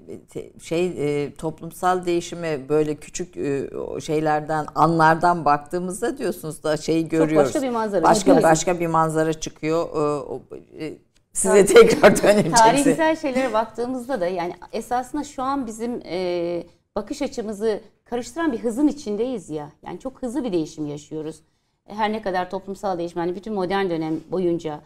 [0.61, 0.85] şey
[1.25, 3.67] e, toplumsal değişime böyle küçük e,
[4.01, 7.47] şeylerden anlardan baktığımızda diyorsunuz da şeyi görüyoruz.
[7.47, 8.43] başka bir manzara Başka çıkıyor.
[8.43, 9.89] başka bir manzara çıkıyor.
[9.89, 9.99] E,
[10.31, 10.41] o-
[10.79, 10.93] e,
[11.33, 12.51] Size tekrar döneceksin.
[12.51, 16.01] Tarihsel şeylere baktığımızda da yani esasında şu an bizim
[16.95, 17.79] bakış açımızı
[18.11, 19.71] karıştıran bir hızın içindeyiz ya.
[19.85, 21.41] Yani çok hızlı bir değişim yaşıyoruz.
[21.85, 24.81] Her ne kadar toplumsal değişim yani bütün modern dönem boyunca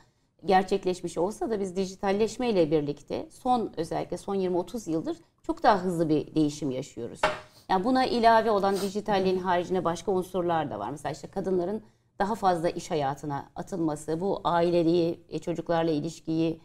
[0.46, 6.10] gerçekleşmiş olsa da biz dijitalleşme ile birlikte son özellikle son 20-30 yıldır çok daha hızlı
[6.10, 7.22] bir değişim yaşıyoruz.
[7.70, 10.92] Yani buna ilave olan dijitalliğin haricinde başka unsurlar da var.
[10.92, 11.82] Mesela işte kadınların
[12.20, 16.62] daha fazla iş hayatına atılması, bu aileliği, e, çocuklarla ilişkiyi,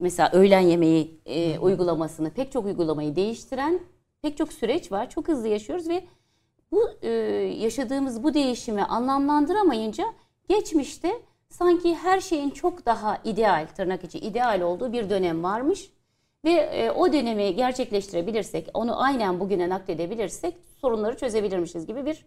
[0.00, 3.80] mesela öğlen yemeği e, uygulamasını, pek çok uygulamayı değiştiren
[4.22, 5.10] pek çok süreç var.
[5.10, 6.04] Çok hızlı yaşıyoruz ve
[6.72, 7.08] bu e,
[7.58, 10.04] yaşadığımız bu değişimi anlamlandıramayınca
[10.48, 11.12] geçmişte
[11.48, 15.90] sanki her şeyin çok daha ideal, tırnak içi ideal olduğu bir dönem varmış.
[16.44, 22.24] Ve e, o dönemi gerçekleştirebilirsek, onu aynen bugüne nakledebilirsek sorunları çözebilirmişiz gibi bir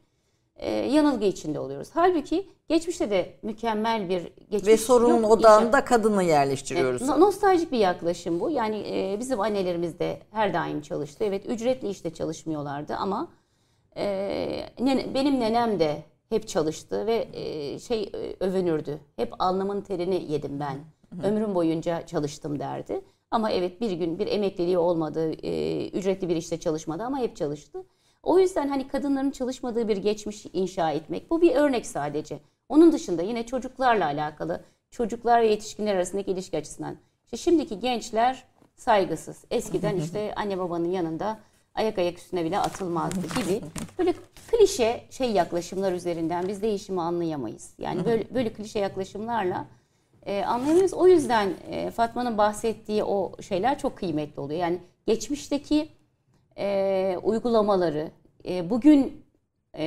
[0.60, 1.88] e, yanılgı içinde oluyoruz.
[1.94, 5.32] Halbuki geçmişte de mükemmel bir geçmiş Ve sorunun yok.
[5.32, 7.02] odağında kadını yerleştiriyoruz.
[7.02, 8.50] No- Nostaljik bir yaklaşım bu.
[8.50, 11.24] Yani e, bizim annelerimiz de her daim çalıştı.
[11.24, 13.28] Evet ücretli işte çalışmıyorlardı ama
[13.98, 14.06] e,
[14.80, 19.00] nene- benim nenem de hep çalıştı ve e, şey e, övünürdü.
[19.16, 20.78] Hep alnımın terini yedim ben.
[21.24, 23.02] Ömrüm boyunca çalıştım derdi.
[23.32, 27.84] Ama evet bir gün bir emekliliği olmadı, e, ücretli bir işte çalışmadı ama hep çalıştı.
[28.24, 32.40] O yüzden hani kadınların çalışmadığı bir geçmiş inşa etmek bu bir örnek sadece.
[32.70, 34.62] Onun dışında yine çocuklarla alakalı
[34.92, 36.96] çocuklar ve yetişkinler arasındaki ilişki açısından.
[37.26, 38.44] İşte şimdiki gençler
[38.76, 39.46] saygısız.
[39.52, 41.40] Eskiden işte anne babanın yanında
[41.76, 43.62] ayak ayak üstüne bile atılmazdı gibi
[44.00, 44.14] böyle
[44.52, 47.74] klişe şey yaklaşımlar üzerinden biz değişimi anlayamayız.
[47.78, 49.66] Yani böyle böyle klişe yaklaşımlarla
[50.26, 50.94] e, anlayamayız.
[50.94, 54.60] O yüzden e, Fatma'nın bahsettiği o şeyler çok kıymetli oluyor.
[54.60, 55.90] Yani geçmişteki
[56.60, 58.12] e, uygulamaları
[58.48, 59.26] e, bugün
[59.78, 59.86] e,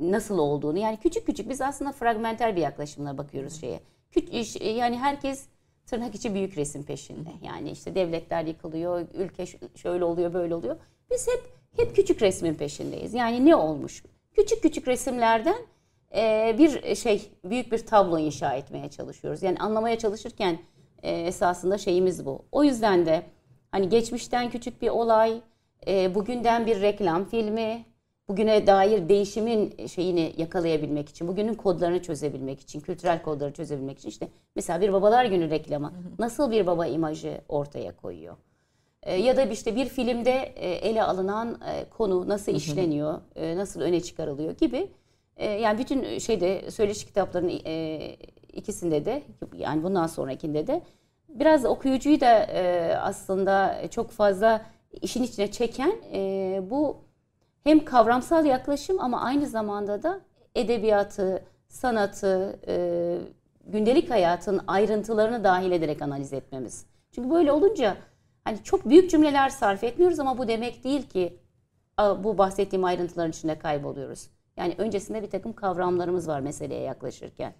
[0.00, 3.80] nasıl olduğunu yani küçük küçük biz aslında fragmenter bir yaklaşımla bakıyoruz şeye.
[4.10, 5.46] Küç, e, yani herkes
[5.86, 7.30] tırnak içi büyük resim peşinde.
[7.42, 10.76] Yani işte devletler yıkılıyor, ülke şöyle oluyor, böyle oluyor.
[11.10, 11.42] Biz hep
[11.76, 13.14] hep küçük resmin peşindeyiz.
[13.14, 14.04] Yani ne olmuş?
[14.32, 15.58] Küçük küçük resimlerden
[16.14, 19.42] e, bir şey büyük bir tablo inşa etmeye çalışıyoruz.
[19.42, 20.58] Yani anlamaya çalışırken
[21.02, 22.44] e, esasında şeyimiz bu.
[22.52, 23.22] O yüzden de
[23.70, 25.40] hani geçmişten küçük bir olay,
[25.86, 27.84] e, bugünden bir reklam filmi,
[28.28, 34.28] bugüne dair değişimin şeyini yakalayabilmek için, bugünün kodlarını çözebilmek için, kültürel kodları çözebilmek için işte
[34.56, 38.36] mesela bir babalar günü reklamı nasıl bir baba imajı ortaya koyuyor?
[39.02, 43.80] E, ya da işte bir filmde e, ele alınan e, konu nasıl işleniyor, e, nasıl
[43.80, 44.88] öne çıkarılıyor gibi.
[45.36, 47.98] E, yani bütün şeyde söyleşi kitaplarının e,
[48.52, 49.22] ikisinde de
[49.56, 50.82] yani bundan sonrakinde de
[51.28, 54.62] biraz okuyucuyu da e, aslında çok fazla
[54.92, 56.96] işin içine çeken e, bu
[57.64, 60.20] hem kavramsal yaklaşım ama aynı zamanda da
[60.54, 63.18] edebiyatı, sanatı, e,
[63.66, 66.86] gündelik hayatın ayrıntılarını dahil ederek analiz etmemiz.
[67.12, 67.96] Çünkü böyle olunca
[68.44, 71.38] hani çok büyük cümleler sarf etmiyoruz ama bu demek değil ki
[71.98, 74.30] bu bahsettiğim ayrıntıların içinde kayboluyoruz.
[74.56, 77.52] Yani öncesinde bir takım kavramlarımız var meseleye yaklaşırken.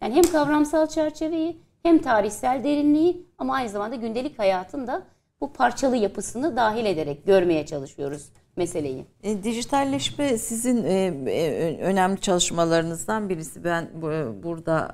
[0.00, 5.02] Yani hem kavramsal çerçeveyi hem tarihsel derinliği ama aynı zamanda gündelik hayatın da
[5.40, 9.06] bu parçalı yapısını dahil ederek görmeye çalışıyoruz meseleyi.
[9.22, 10.92] E, dijitalleşme sizin e,
[11.30, 13.64] e, önemli çalışmalarınızdan birisi.
[13.64, 14.88] Ben bu- burada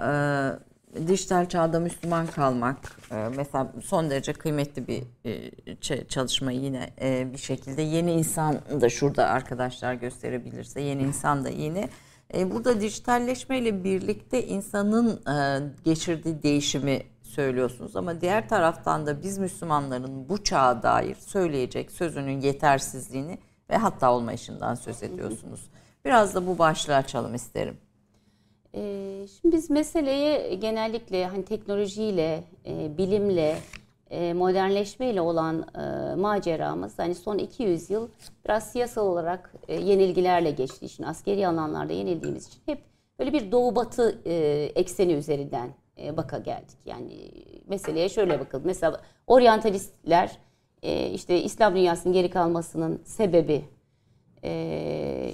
[0.99, 7.33] e, dijital çağda Müslüman kalmak e, mesela son derece kıymetli bir e, çalışma yine e,
[7.33, 11.89] bir şekilde yeni insan da şurada arkadaşlar gösterebilirse yeni insan da yine
[12.35, 17.03] e, burada dijitalleşmeyle birlikte insanın e, geçirdiği değişimi
[17.33, 23.39] söylüyorsunuz ama diğer taraftan da biz Müslümanların bu çağa dair söyleyecek sözünün yetersizliğini
[23.71, 25.71] ve hatta olmayışından söz ediyorsunuz.
[26.05, 27.77] Biraz da bu başlığı açalım isterim.
[28.75, 33.59] Ee, Şimdi biz meseleye genellikle hani teknolojiyle, e, bilimle,
[34.11, 38.09] e, modernleşmeyle olan e, maceramız hani son 200 yıl
[38.45, 40.87] biraz siyasal olarak yenilgilerle geçti.
[40.87, 42.79] İşin askeri alanlarda yenildiğimiz için hep
[43.19, 44.35] böyle bir doğu batı e,
[44.75, 46.79] ekseni üzerinden baka geldik.
[46.87, 47.31] Yani
[47.67, 48.67] meseleye şöyle bakalım.
[48.67, 50.39] Mesela oryantalistler
[50.83, 53.65] e, işte İslam dünyasının geri kalmasının sebebi
[54.45, 55.33] e,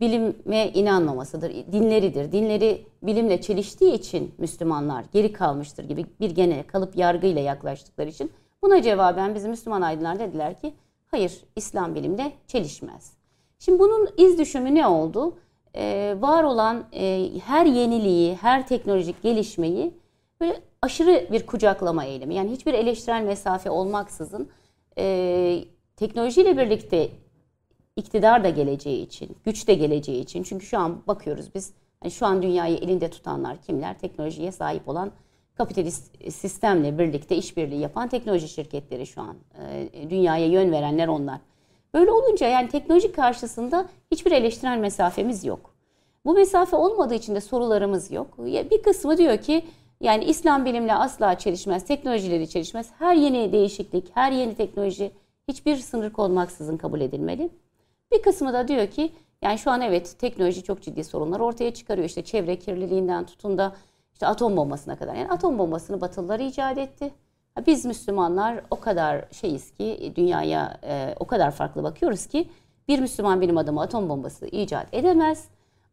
[0.00, 2.32] bilime inanmamasıdır, dinleridir.
[2.32, 8.82] Dinleri bilimle çeliştiği için Müslümanlar geri kalmıştır gibi bir gene kalıp yargıyla yaklaştıkları için buna
[8.82, 10.74] cevaben bizim Müslüman aydınlar dediler ki
[11.06, 13.12] hayır İslam bilimle çelişmez.
[13.58, 15.38] Şimdi bunun iz düşümü ne oldu?
[15.78, 19.94] Ee, var olan e, her yeniliği, her teknolojik gelişmeyi
[20.40, 22.34] böyle aşırı bir kucaklama eylemi.
[22.34, 24.48] Yani hiçbir eleştirel mesafe olmaksızın
[24.98, 25.64] e,
[25.96, 27.08] teknolojiyle birlikte
[27.96, 30.42] iktidar da geleceği için, güç de geleceği için.
[30.42, 33.98] Çünkü şu an bakıyoruz biz hani şu an dünyayı elinde tutanlar kimler?
[33.98, 35.12] Teknolojiye sahip olan
[35.54, 39.36] kapitalist sistemle birlikte işbirliği yapan teknoloji şirketleri şu an.
[39.58, 41.40] Ee, dünyaya yön verenler onlar.
[41.94, 45.74] Böyle olunca yani teknoloji karşısında hiçbir eleştirel mesafemiz yok.
[46.24, 48.38] Bu mesafe olmadığı için de sorularımız yok.
[48.38, 49.64] Bir kısmı diyor ki
[50.00, 52.90] yani İslam bilimle asla çelişmez, teknolojileri çelişmez.
[52.98, 55.12] Her yeni değişiklik, her yeni teknoloji
[55.48, 57.50] hiçbir sınır konmaksızın kabul edilmeli.
[58.12, 59.12] Bir kısmı da diyor ki
[59.42, 62.08] yani şu an evet teknoloji çok ciddi sorunlar ortaya çıkarıyor.
[62.08, 63.76] İşte çevre kirliliğinden tutun da
[64.12, 65.14] işte atom bombasına kadar.
[65.14, 67.10] Yani atom bombasını Batılılar icat etti.
[67.66, 72.48] Biz Müslümanlar o kadar şeyiz ki dünyaya e, o kadar farklı bakıyoruz ki
[72.88, 75.48] bir Müslüman bilim adamı atom bombası icat edemez.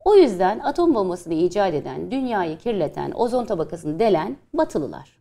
[0.05, 5.16] O yüzden atom bombasını icat eden, dünyayı kirleten, ozon tabakasını delen Batılılar.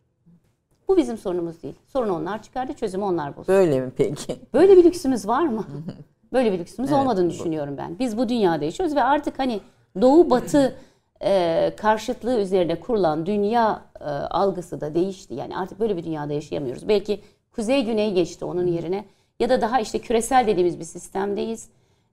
[0.87, 1.75] Bu bizim sorunumuz değil.
[1.87, 3.55] Sorun onlar çıkardı, çözümü onlar bulsun.
[3.55, 4.35] Böyle mi peki?
[4.53, 5.65] Böyle bir lüksümüz var mı?
[6.33, 7.99] Böyle bir lüksümüz olmadığını düşünüyorum ben.
[7.99, 9.59] Biz bu dünyada yaşıyoruz ve artık hani
[10.01, 10.75] doğu batı
[11.23, 15.33] e, karşıtlığı üzerine kurulan dünya e, algısı da değişti.
[15.33, 16.87] Yani artık böyle bir dünyada yaşayamıyoruz.
[16.87, 17.19] Belki
[17.51, 19.05] kuzey güney geçti onun yerine
[19.39, 21.69] ya da daha işte küresel dediğimiz bir sistemdeyiz.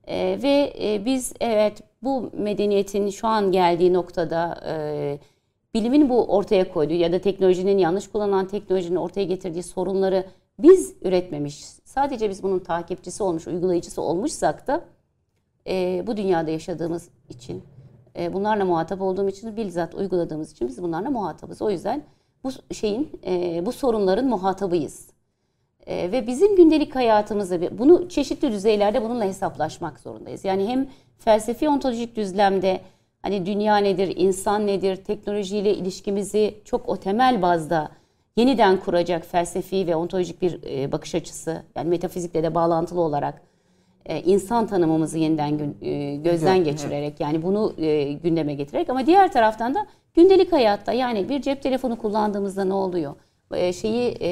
[0.07, 0.73] E, ve
[1.05, 4.63] biz evet bu medeniyetin şu an geldiği noktada
[5.73, 10.25] bilimin bu ortaya koyduğu ya da teknolojinin yanlış kullanılan teknolojinin ortaya getirdiği sorunları
[10.59, 11.63] biz üretmemiş.
[11.85, 14.81] Sadece biz bunun takipçisi olmuş, uygulayıcısı olmuşsak da
[15.67, 17.63] e, bu dünyada yaşadığımız için,
[18.19, 21.61] e, bunlarla muhatap olduğum için, bizzat uyguladığımız için biz bunlarla muhatabız.
[21.61, 22.03] O yüzden
[22.43, 25.09] bu şeyin, e, bu sorunların muhatabıyız.
[25.87, 30.45] E, ve bizim gündelik hayatımızı bunu çeşitli düzeylerde bununla hesaplaşmak zorundayız.
[30.45, 30.87] Yani hem
[31.17, 32.81] felsefi ontolojik düzlemde
[33.21, 37.89] hani dünya nedir, insan nedir, teknolojiyle ilişkimizi çok o temel bazda
[38.35, 43.41] yeniden kuracak felsefi ve ontolojik bir e, bakış açısı yani metafizikle de bağlantılı olarak
[44.09, 49.85] insan tanımımızı yeniden e, gözden geçirerek yani bunu e, gündeme getirerek ama diğer taraftan da
[50.13, 53.15] gündelik hayatta yani bir cep telefonu kullandığımızda ne oluyor?
[53.53, 54.29] E, şeyi e,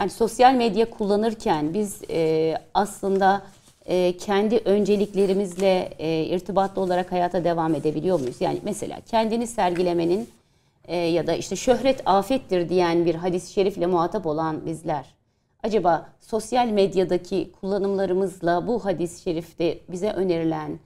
[0.00, 3.42] yani sosyal medya kullanırken biz e, aslında
[3.86, 8.40] e, kendi önceliklerimizle e, irtibatlı olarak hayata devam edebiliyor muyuz?
[8.40, 10.28] Yani mesela kendini sergilemenin
[10.84, 15.04] e, ya da işte şöhret afettir diyen bir hadis-i şerifle muhatap olan bizler
[15.62, 20.78] acaba sosyal medyadaki kullanımlarımızla bu hadis-i şerifte bize önerilen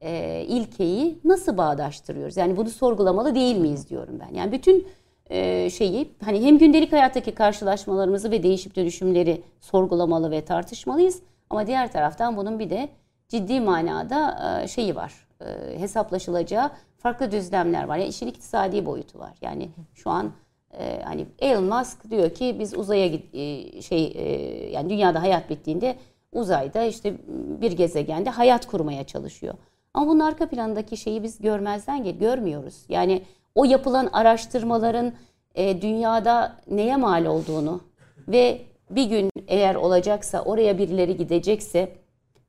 [0.00, 2.36] e, ilkeyi nasıl bağdaştırıyoruz?
[2.36, 4.34] Yani bunu sorgulamalı değil miyiz diyorum ben.
[4.34, 4.86] Yani bütün
[5.30, 11.22] e, şeyi hani hem gündelik hayattaki karşılaşmalarımızı ve değişip dönüşümleri sorgulamalı ve tartışmalıyız.
[11.50, 12.88] Ama diğer taraftan bunun bir de
[13.28, 15.12] ciddi manada e, şeyi var.
[15.40, 17.96] E, hesaplaşılacağı farklı düzlemler var.
[17.96, 19.32] Yani işin iktisadi boyutu var.
[19.40, 20.32] Yani şu an
[20.78, 25.96] e, hani Elon Musk diyor ki biz uzaya e, şey e, yani dünyada hayat bittiğinde
[26.32, 27.14] uzayda işte
[27.60, 29.54] bir gezegende hayat kurmaya çalışıyor.
[29.94, 32.84] Ama bunun arka plandaki şeyi biz görmezden gel görmüyoruz.
[32.88, 33.22] Yani
[33.54, 35.12] o yapılan araştırmaların
[35.54, 37.80] e, dünyada neye mal olduğunu
[38.28, 38.60] ve
[38.90, 41.92] bir gün eğer olacaksa oraya birileri gidecekse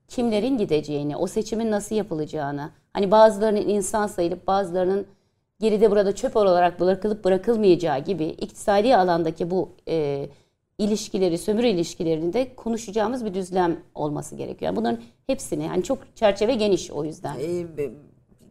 [0.08, 5.08] kimlerin gideceğini, o seçimin nasıl yapılacağını, hani bazılarının insan sayılıp bazılarının
[5.60, 10.30] geride burada çöp olarak bırakılıp bırakılmayacağı gibi iktisadi alandaki bu e,
[10.78, 14.70] ilişkileri, sömürü ilişkilerini de konuşacağımız bir düzlem olması gerekiyor.
[14.70, 17.36] Yani bunların hepsini yani çok çerçeve geniş o yüzden.
[17.40, 17.66] E,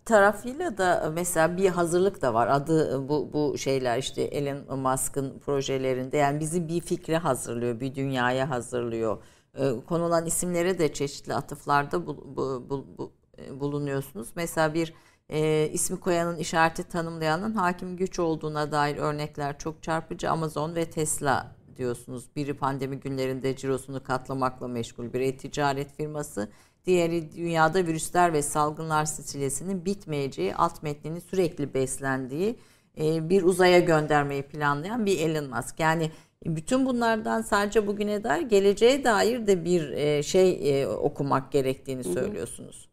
[0.05, 2.47] tarafıyla da mesela bir hazırlık da var.
[2.47, 8.51] Adı bu bu şeyler işte Elon Musk'ın projelerinde yani bizi bir fikre hazırlıyor, bir dünyaya
[8.51, 9.23] hazırlıyor.
[9.59, 14.29] E, konulan isimlere de çeşitli atıflarda bu, bu, bu, bu, e, bulunuyorsunuz.
[14.37, 14.95] Mesela bir
[15.33, 20.31] e, ismi koyanın işareti tanımlayanın hakim güç olduğuna dair örnekler çok çarpıcı.
[20.31, 22.25] Amazon ve Tesla diyorsunuz.
[22.37, 26.49] Biri pandemi günlerinde cirosunu katlamakla meşgul bir e-ticaret firması.
[26.87, 32.59] Diğeri dünyada virüsler ve salgınlar silsilesinin bitmeyeceği, alt metnini sürekli beslendiği
[33.01, 35.81] e, bir uzaya göndermeyi planlayan bir Elon Musk.
[35.81, 36.11] Yani
[36.47, 42.92] bütün bunlardan sadece bugüne dair geleceğe dair de bir e, şey e, okumak gerektiğini söylüyorsunuz.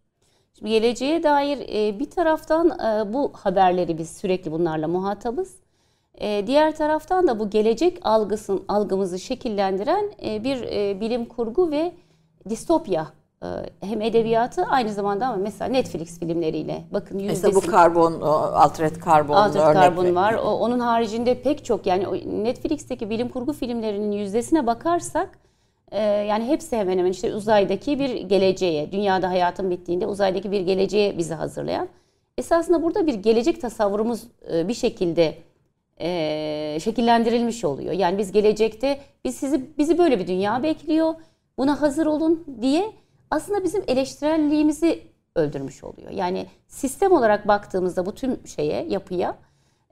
[0.60, 1.60] Şimdi geleceğe dair
[2.00, 2.78] bir taraftan
[3.14, 5.56] bu haberleri biz sürekli bunlarla muhatabız.
[6.22, 10.62] Diğer taraftan da bu gelecek algısın algımızı şekillendiren bir
[11.02, 11.92] bilim kurgu ve
[12.50, 13.08] distopya
[13.82, 17.48] hem edebiyatı aynı zamanda ama mesela Netflix filmleriyle bakın yüzdesi.
[17.48, 20.34] Mesela bu karbon, Altered Carbon Altered Carbon var.
[20.34, 22.06] O, onun haricinde pek çok yani
[22.44, 25.30] Netflix'teki bilim kurgu filmlerinin yüzdesine bakarsak
[25.92, 31.18] e, yani hepsi hemen hemen işte uzaydaki bir geleceğe, dünyada hayatın bittiğinde uzaydaki bir geleceğe
[31.18, 31.88] bizi hazırlayan.
[32.38, 34.24] Esasında burada bir gelecek tasavvurumuz
[34.54, 35.38] e, bir şekilde
[36.02, 37.94] e, şekillendirilmiş oluyor.
[37.94, 41.14] Yani biz gelecekte biz sizi bizi böyle bir dünya bekliyor.
[41.58, 42.92] Buna hazır olun diye
[43.32, 45.02] aslında bizim eleştirelliğimizi
[45.36, 46.12] öldürmüş oluyor.
[46.12, 49.38] Yani sistem olarak baktığımızda bu tüm şeye, yapıya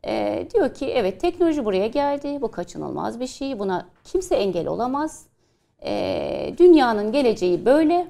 [0.07, 5.25] e, diyor ki evet teknoloji buraya geldi, bu kaçınılmaz bir şey, buna kimse engel olamaz.
[5.83, 8.07] E, dünyanın geleceği böyle.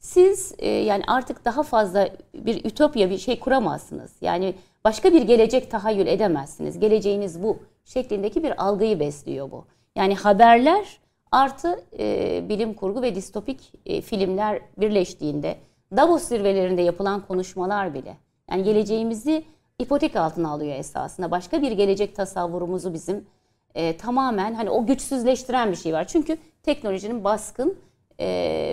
[0.00, 4.12] Siz e, yani artık daha fazla bir ütopya bir şey kuramazsınız.
[4.20, 4.54] Yani
[4.84, 6.78] başka bir gelecek tahayyül edemezsiniz.
[6.78, 9.64] Geleceğiniz bu şeklindeki bir algıyı besliyor bu.
[9.96, 10.98] Yani haberler
[11.32, 15.56] artı e, bilim kurgu ve distopik e, filmler birleştiğinde
[15.96, 18.16] Davos zirvelerinde yapılan konuşmalar bile
[18.50, 19.44] yani geleceğimizi
[19.78, 21.30] ipotek altına alıyor esasında.
[21.30, 23.26] Başka bir gelecek tasavvurumuzu bizim
[23.74, 26.06] e, tamamen hani o güçsüzleştiren bir şey var.
[26.06, 27.78] Çünkü teknolojinin baskın
[28.18, 28.26] e,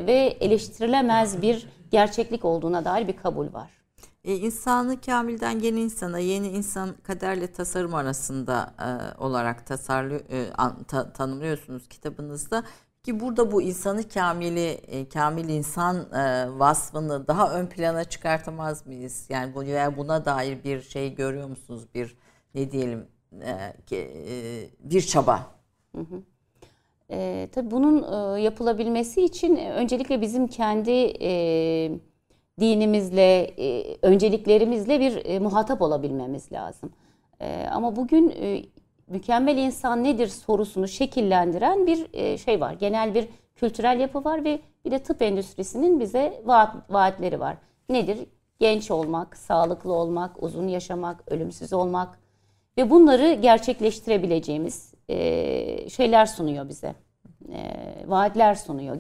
[0.08, 3.70] ve eleştirilemez bir gerçeklik olduğuna dair bir kabul var.
[4.24, 10.84] E, insanı kamilden yeni insana, yeni insan kaderle tasarım arasında e, olarak tasarlı e, an,
[10.84, 12.64] ta, tanımlıyorsunuz kitabınızda.
[13.04, 19.26] Ki burada bu insanı kamili, e, kamil insan e, vasfını daha ön plana çıkartamaz mıyız?
[19.30, 19.64] Yani bu
[19.98, 21.88] buna dair bir şey görüyor musunuz?
[21.96, 22.16] Bir
[22.56, 23.08] ne diyelim
[23.42, 25.56] e, e, bir çaba.
[25.96, 26.24] Hı hı.
[27.12, 28.04] E, tabii bunun
[28.38, 31.92] e, yapılabilmesi için öncelikle bizim kendi e,
[32.60, 36.90] dinimizle, e, önceliklerimizle bir e, muhatap olabilmemiz lazım.
[37.42, 38.34] E, ama bugün
[39.08, 42.08] mükemmel insan nedir sorusunu şekillendiren bir
[42.38, 42.74] şey var.
[42.74, 47.58] Genel bir kültürel yapı var ve bir de tıp endüstrisinin bize vaat, vaatleri var.
[47.90, 48.20] Nedir?
[48.60, 52.20] Genç olmak, sağlıklı olmak, uzun yaşamak, ölümsüz olmak
[52.78, 54.94] ve bunları gerçekleştirebileceğimiz
[55.90, 56.96] şeyler sunuyor bize.
[58.06, 58.98] vaatler sunuyor.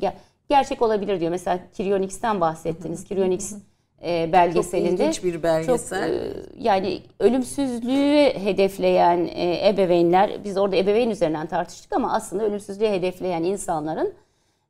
[0.50, 1.32] gerçek olabilir diyor.
[1.32, 3.04] Mesela Kiryonix'ten bahsettiniz.
[3.04, 3.56] Kiryonix
[4.04, 5.14] e, belgeselinde.
[5.14, 6.08] Çok bir belgesel.
[6.08, 12.88] Çok, e, yani ölümsüzlüğü hedefleyen e, ebeveynler, biz orada ebeveyn üzerinden tartıştık ama aslında ölümsüzlüğü
[12.88, 14.14] hedefleyen insanların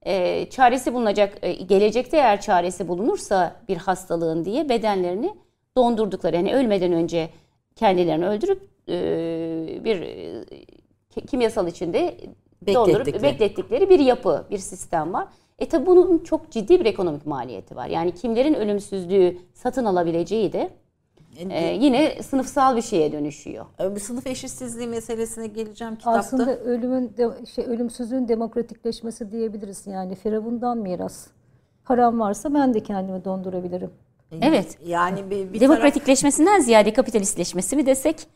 [0.05, 5.35] e, çaresi bulunacak, e, gelecekte eğer çaresi bulunursa bir hastalığın diye bedenlerini
[5.77, 6.35] dondurdukları.
[6.35, 7.29] Yani ölmeden önce
[7.75, 10.43] kendilerini öldürüp e, bir e,
[11.11, 12.17] kimyasal içinde
[12.67, 15.27] dondurup beklettikleri bir yapı, bir sistem var.
[15.59, 17.87] E tabi bunun çok ciddi bir ekonomik maliyeti var.
[17.87, 20.69] Yani kimlerin ölümsüzlüğü satın alabileceği de
[21.37, 23.65] e, yine sınıfsal bir şeye dönüşüyor.
[23.79, 26.19] E, bir sınıf eşitsizliği meselesine geleceğim kitapta.
[26.19, 31.27] Aslında ölümün de, şey ölümsüzlüğün demokratikleşmesi diyebiliriz yani Firavundan miras.
[31.85, 33.91] Param varsa ben de kendimi dondurabilirim.
[34.41, 34.77] Evet.
[34.85, 36.65] Yani bir, bir demokratikleşmesinden taraf...
[36.65, 38.27] ziyade kapitalistleşmesi mi desek?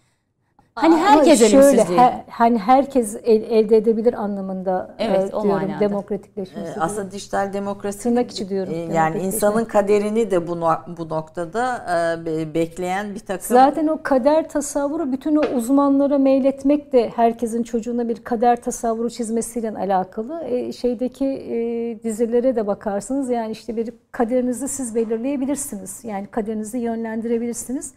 [0.76, 1.84] Hani herkes Ama şöyle.
[1.84, 6.71] He, hani herkes el, elde edebilir anlamında evet, e, diyorum demokratikleşmesi.
[6.78, 8.73] Ee, aslında dijital demokrasi tırnak içi diyorum.
[8.73, 10.57] E, yani insanın kaderini de bu
[10.97, 11.86] bu noktada
[12.28, 13.45] e, bekleyen bir takım.
[13.47, 19.71] Zaten o kader tasavvuru bütün o uzmanlara meyletmek de herkesin çocuğuna bir kader tasavvuru çizmesiyle
[19.71, 20.43] alakalı.
[20.43, 21.57] E, şeydeki e,
[22.03, 26.03] dizilere de bakarsanız yani işte bir kaderinizi siz belirleyebilirsiniz.
[26.03, 27.93] Yani kaderinizi yönlendirebilirsiniz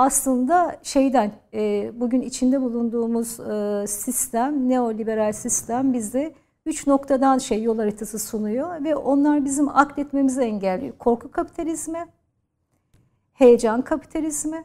[0.00, 6.34] aslında şeyden e, bugün içinde bulunduğumuz e, sistem, neoliberal sistem bize
[6.66, 10.98] üç noktadan şey yol haritası sunuyor ve onlar bizim akletmemizi engelliyor.
[10.98, 12.06] Korku kapitalizmi,
[13.32, 14.64] heyecan kapitalizmi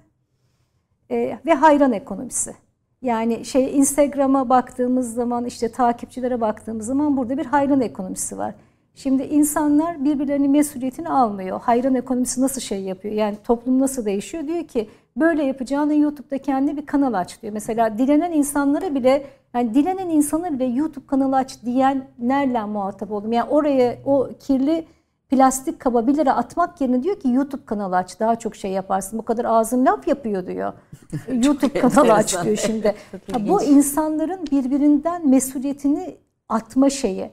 [1.12, 2.56] e, ve hayran ekonomisi.
[3.02, 8.56] Yani şey Instagram'a baktığımız zaman işte takipçilere baktığımız zaman burada bir hayran ekonomisi var.
[8.96, 11.62] Şimdi insanlar birbirlerinin mesuliyetini almıyor.
[11.62, 13.14] Hayran ekonomisi nasıl şey yapıyor?
[13.14, 14.48] Yani toplum nasıl değişiyor?
[14.48, 17.54] Diyor ki böyle yapacağını YouTube'da kendi bir kanal aç diyor.
[17.54, 23.34] Mesela dilenen insanlara bile yani dilenen insana bile YouTube kanalı aç diyenlerle muhatap oldum.
[23.34, 24.86] Yani oraya o kirli
[25.30, 29.20] plastik kaba 1 lira atmak yerine diyor ki YouTube kanalı aç daha çok şey yaparsın.
[29.20, 30.74] Bu kadar ağzın laf yapıyor diyor.
[31.44, 32.96] YouTube kanalı aç diyor şimdi.
[33.32, 36.16] Ha, bu insanların birbirinden mesuliyetini
[36.50, 37.32] atma şeyi.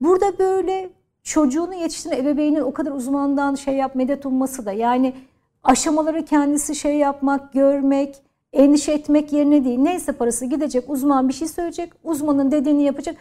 [0.00, 0.90] Burada böyle
[1.22, 5.14] çocuğunu yetiştiren ebeveynin o kadar uzmandan şey yap medet umması da yani
[5.64, 8.16] aşamaları kendisi şey yapmak, görmek,
[8.52, 9.78] endişe etmek yerine değil.
[9.78, 13.16] Neyse parası gidecek uzman bir şey söyleyecek, uzmanın dediğini yapacak.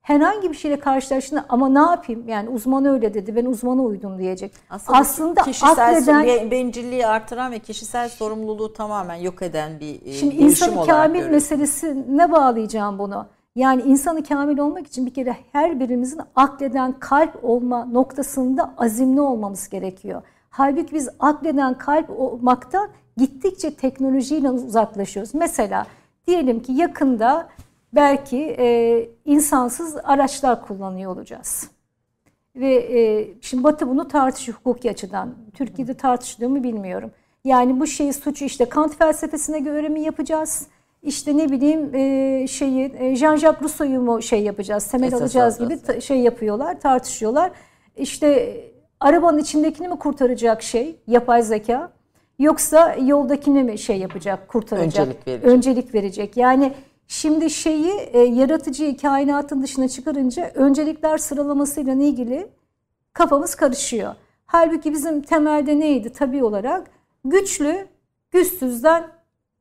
[0.00, 4.52] Herhangi bir şeyle karşılaştığında ama ne yapayım yani uzman öyle dedi ben uzmana uydum diyecek.
[4.70, 10.34] Aslında, Aslında kişisel akleden, bencilliği artıran ve kişisel sorumluluğu tamamen yok eden bir e, Şimdi
[10.34, 13.26] insanı kamil meselesi ne bağlayacağım bunu?
[13.56, 19.68] Yani insanı kamil olmak için bir kere her birimizin akleden kalp olma noktasında azimli olmamız
[19.68, 20.22] gerekiyor.
[20.50, 25.34] Halbuki biz akleden kalp olmaktan gittikçe teknolojiyle uzaklaşıyoruz.
[25.34, 25.86] Mesela
[26.26, 27.48] diyelim ki yakında
[27.92, 31.70] belki e, insansız araçlar kullanıyor olacağız.
[32.56, 35.34] Ve e, şimdi Batı bunu tartışıyor hukuki açıdan.
[35.54, 37.10] Türkiye'de tartışılıyor mu bilmiyorum.
[37.44, 40.66] Yani bu şeyi suçu işte Kant felsefesine göre mi yapacağız?
[41.02, 45.82] İşte ne bileyim e, şeyi e, Jean-Jacques Rousseau'yu mu şey yapacağız, temel Esas alacağız gibi
[45.82, 47.50] ta, şey yapıyorlar, tartışıyorlar.
[47.96, 48.60] İşte
[49.00, 51.92] arabanın içindekini mi kurtaracak şey yapay zeka
[52.38, 55.44] yoksa yoldakini mi şey yapacak kurtaracak öncelik verecek.
[55.50, 56.36] Öncelik verecek.
[56.36, 56.72] Yani
[57.06, 62.48] şimdi şeyi e, yaratıcıyı kainatın dışına çıkarınca öncelikler sıralamasıyla ilgili
[63.12, 64.14] kafamız karışıyor.
[64.46, 66.90] Halbuki bizim temelde neydi tabii olarak?
[67.24, 67.86] Güçlü
[68.30, 69.08] güçsüzden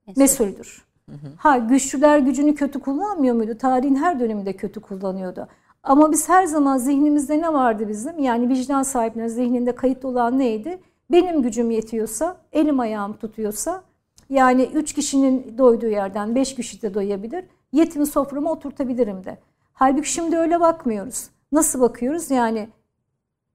[0.07, 0.21] Mesul.
[0.21, 0.86] mesuldür.
[1.10, 1.32] Hı hı.
[1.38, 3.58] Ha güçlüler gücünü kötü kullanmıyor muydu?
[3.58, 5.47] Tarihin her döneminde kötü kullanıyordu.
[5.84, 8.20] Ama biz her zaman zihnimizde ne vardı bizim?
[8.20, 10.80] Yani vicdan sahiplerinin zihninde kayıt olan neydi?
[11.12, 13.84] Benim gücüm yetiyorsa, elim ayağım tutuyorsa,
[14.30, 17.45] yani üç kişinin doyduğu yerden beş kişi de doyabilir.
[17.72, 19.38] Yetimi soframa oturtabilirim de.
[19.74, 21.30] Halbuki şimdi öyle bakmıyoruz.
[21.51, 22.32] Nasıl bakıyoruz?
[22.32, 22.70] Yani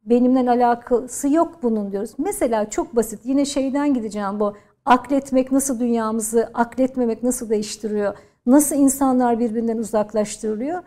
[0.04, 2.10] benimle alakası yok bunun diyoruz.
[2.18, 3.20] Mesela çok basit.
[3.24, 4.54] Yine şeyden gideceğim bu.
[4.84, 8.16] Akletmek nasıl dünyamızı, akletmemek nasıl değiştiriyor?
[8.46, 10.82] Nasıl insanlar birbirinden uzaklaştırılıyor?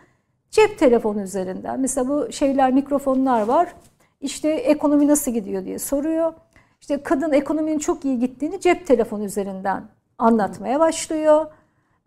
[0.51, 1.79] Cep telefonu üzerinden.
[1.79, 3.75] Mesela bu şeyler mikrofonlar var.
[4.21, 6.33] İşte ekonomi nasıl gidiyor diye soruyor.
[6.81, 9.83] İşte kadın ekonominin çok iyi gittiğini cep telefonu üzerinden
[10.17, 11.45] anlatmaya başlıyor.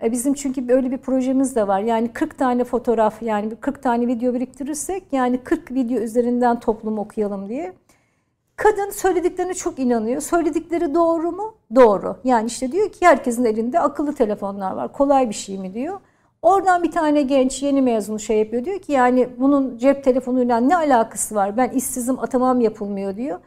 [0.03, 1.81] E, bizim çünkü böyle bir projemiz de var.
[1.81, 7.49] Yani 40 tane fotoğraf yani 40 tane video biriktirirsek yani 40 video üzerinden toplum okuyalım
[7.49, 7.73] diye.
[8.59, 10.21] Kadın söylediklerine çok inanıyor.
[10.21, 11.55] Söyledikleri doğru mu?
[11.75, 12.17] Doğru.
[12.25, 14.93] Yani işte diyor ki herkesin elinde akıllı telefonlar var.
[14.93, 16.01] Kolay bir şey mi diyor.
[16.43, 18.65] Oradan bir tane genç yeni mezun şey yapıyor.
[18.65, 21.57] Diyor ki yani bunun cep telefonuyla ne alakası var?
[21.57, 23.39] Ben işsizim atamam yapılmıyor diyor.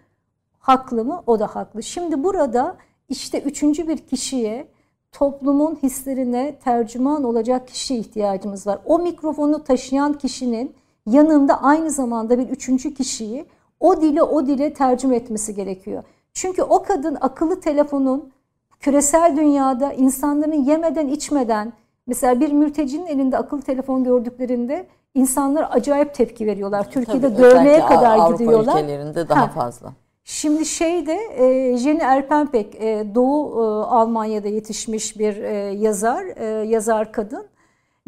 [0.59, 1.23] Haklı mı?
[1.27, 1.83] O da haklı.
[1.83, 2.77] Şimdi burada
[3.09, 4.67] işte üçüncü bir kişiye
[5.11, 8.79] toplumun hislerine tercüman olacak kişi ihtiyacımız var.
[8.85, 13.45] O mikrofonu taşıyan kişinin yanında aynı zamanda bir üçüncü kişiyi
[13.81, 16.03] o dili o dile tercüme etmesi gerekiyor.
[16.33, 18.31] Çünkü o kadın akıllı telefonun
[18.79, 21.73] küresel dünyada insanların yemeden içmeden
[22.07, 26.91] mesela bir mültecinin elinde akıllı telefon gördüklerinde insanlar acayip tepki veriyorlar.
[26.91, 28.73] Türkiye'de Tabii, dövmeye kadar Avrupa gidiyorlar.
[28.83, 29.47] ülkelerinde daha Ha.
[29.47, 29.93] fazla.
[30.23, 37.11] Şimdi şeyde e, Jenny Erpenpek e, Doğu e, Almanya'da yetişmiş bir e, yazar, e, yazar
[37.11, 37.45] kadın.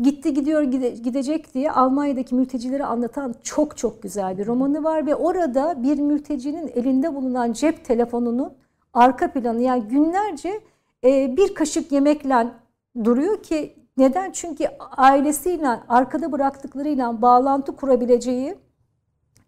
[0.02, 5.16] Gitti gidiyor gide- gidecek diye Almanya'daki mültecileri anlatan çok çok güzel bir romanı var ve
[5.16, 8.54] orada bir mültecinin elinde bulunan cep telefonunun
[8.94, 10.62] arka planı yani günlerce
[11.04, 12.48] e, bir kaşık yemekle
[13.04, 14.32] duruyor ki neden?
[14.32, 14.68] Çünkü
[14.98, 18.56] ailesiyle arkada bıraktıklarıyla bağlantı kurabileceği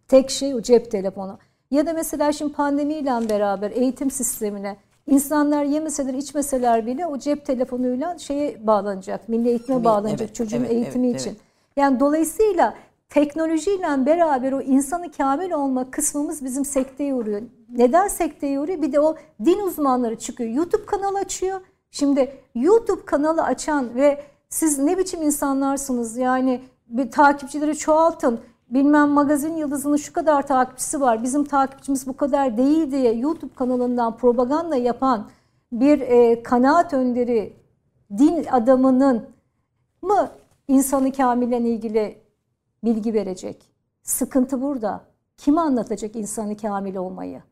[0.07, 1.37] tek şey o cep telefonu.
[1.71, 4.77] Ya da mesela şimdi pandemiyle beraber eğitim sistemine
[5.07, 9.29] insanlar yemeseler içmeseler bile o cep telefonuyla şeye bağlanacak.
[9.29, 11.29] Milli eğitime bağlanacak evet, çocuğun evet, eğitimi evet, için.
[11.29, 11.41] evet.
[11.75, 12.73] Yani dolayısıyla
[13.09, 17.41] teknolojiyle beraber o insanı kamil olma kısmımız bizim sekteye uğruyor.
[17.69, 18.81] Neden sekteye uğruyor?
[18.81, 20.49] Bir de o din uzmanları çıkıyor.
[20.49, 21.61] YouTube kanalı açıyor.
[21.91, 28.39] Şimdi YouTube kanalı açan ve siz ne biçim insanlarsınız yani bir takipçileri çoğaltın.
[28.69, 31.23] Bilmem magazin yıldızının şu kadar takipçisi var.
[31.23, 35.29] Bizim takipçimiz bu kadar değil diye YouTube kanalından propaganda yapan
[35.71, 37.53] bir e, kanaat önderi
[38.17, 39.29] din adamının
[40.01, 40.31] mı
[40.67, 42.17] insanı kamilen ilgili
[42.83, 43.71] bilgi verecek?
[44.03, 45.01] Sıkıntı burada.
[45.37, 47.43] Kime anlatacak insanı kamil olmayı?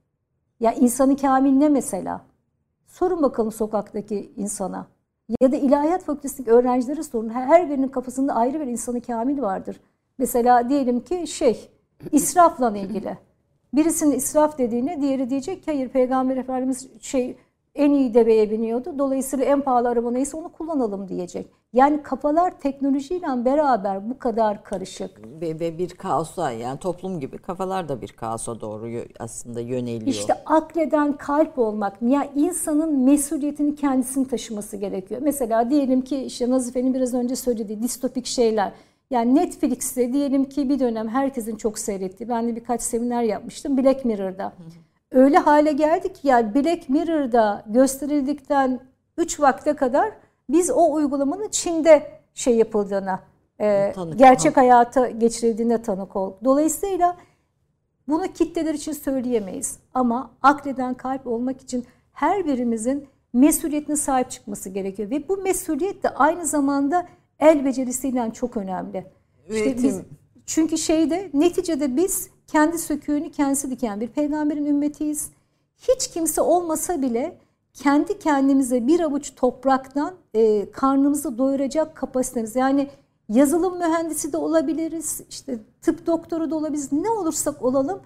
[0.60, 2.22] Ya insanı kamil ne mesela?
[2.88, 4.88] Sorun bakalım sokaktaki insana.
[5.42, 7.30] Ya da ilahiyat fakültesindeki öğrencilere sorun.
[7.30, 9.80] Her birinin kafasında ayrı bir insanı kamil vardır.
[10.18, 11.70] Mesela diyelim ki şey,
[12.12, 13.18] israfla ilgili.
[13.74, 17.38] Birisinin israf dediğine diğeri diyecek ki hayır Peygamber Efendimiz şey
[17.76, 19.00] en iyi deveye biniyordu.
[19.00, 21.48] Dolayısıyla en pahalı araba neyse onu kullanalım diyecek.
[21.74, 25.22] Yani kafalar teknolojiyle beraber bu kadar karışık.
[25.42, 30.08] Ve, ve bir kaosa yani toplum gibi kafalar da bir kaosa doğru aslında yöneliyor.
[30.08, 35.22] İşte akleden kalp olmak, ya insanın mesuliyetini kendisinin taşıması gerekiyor.
[35.24, 38.72] Mesela diyelim ki işte Nazife'nin biraz önce söylediği distopik şeyler.
[39.14, 44.06] Yani Netflix'te diyelim ki bir dönem herkesin çok seyrettiği, ben de birkaç seminer yapmıştım Black
[44.06, 44.54] Mirror'da.
[45.12, 48.80] Öyle hale geldik ki yani Black Mirror'da gösterildikten
[49.18, 50.12] 3 vakte kadar
[50.50, 53.20] biz o uygulamanın Çin'de şey yapıldığına,
[53.60, 56.38] e, Tanık gerçek hayata geçirildiğine tanık olduk.
[56.44, 57.18] Dolayısıyla
[58.08, 65.10] bunu kitleler için söyleyemeyiz ama akleden kalp olmak için her birimizin mesuliyetine sahip çıkması gerekiyor
[65.10, 67.08] ve bu mesuliyet de aynı zamanda
[67.40, 69.06] el becerisiyle çok önemli.
[69.50, 69.84] İşte Üretim.
[69.84, 70.02] biz,
[70.46, 75.32] çünkü şeyde neticede biz kendi söküğünü kendisi diken bir peygamberin ümmetiyiz.
[75.78, 77.38] Hiç kimse olmasa bile
[77.74, 82.56] kendi kendimize bir avuç topraktan e, karnımızı doyuracak kapasitemiz.
[82.56, 82.90] Yani
[83.30, 86.92] yazılım mühendisi de olabiliriz, işte tıp doktoru da olabiliriz.
[86.92, 88.02] Ne olursak olalım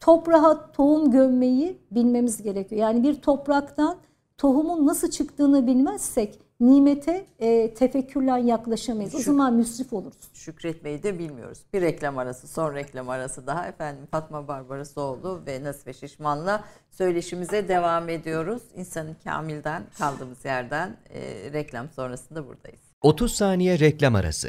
[0.00, 2.80] toprağa tohum gömmeyi bilmemiz gerekiyor.
[2.80, 3.96] Yani bir topraktan
[4.38, 9.14] tohumun nasıl çıktığını bilmezsek nimete e, tefekkürle yaklaşamayız.
[9.14, 10.18] O zaman müsrif oluruz.
[10.34, 11.58] Şükretmeyi de bilmiyoruz.
[11.72, 13.66] Bir reklam arası, son reklam arası daha.
[13.66, 18.62] Efendim Fatma Barbarosluoğlu ve Nasife Şişman'la söyleşimize devam ediyoruz.
[18.76, 22.80] İnsanın kamilden kaldığımız yerden e, reklam sonrasında buradayız.
[23.02, 24.48] 30 saniye reklam arası.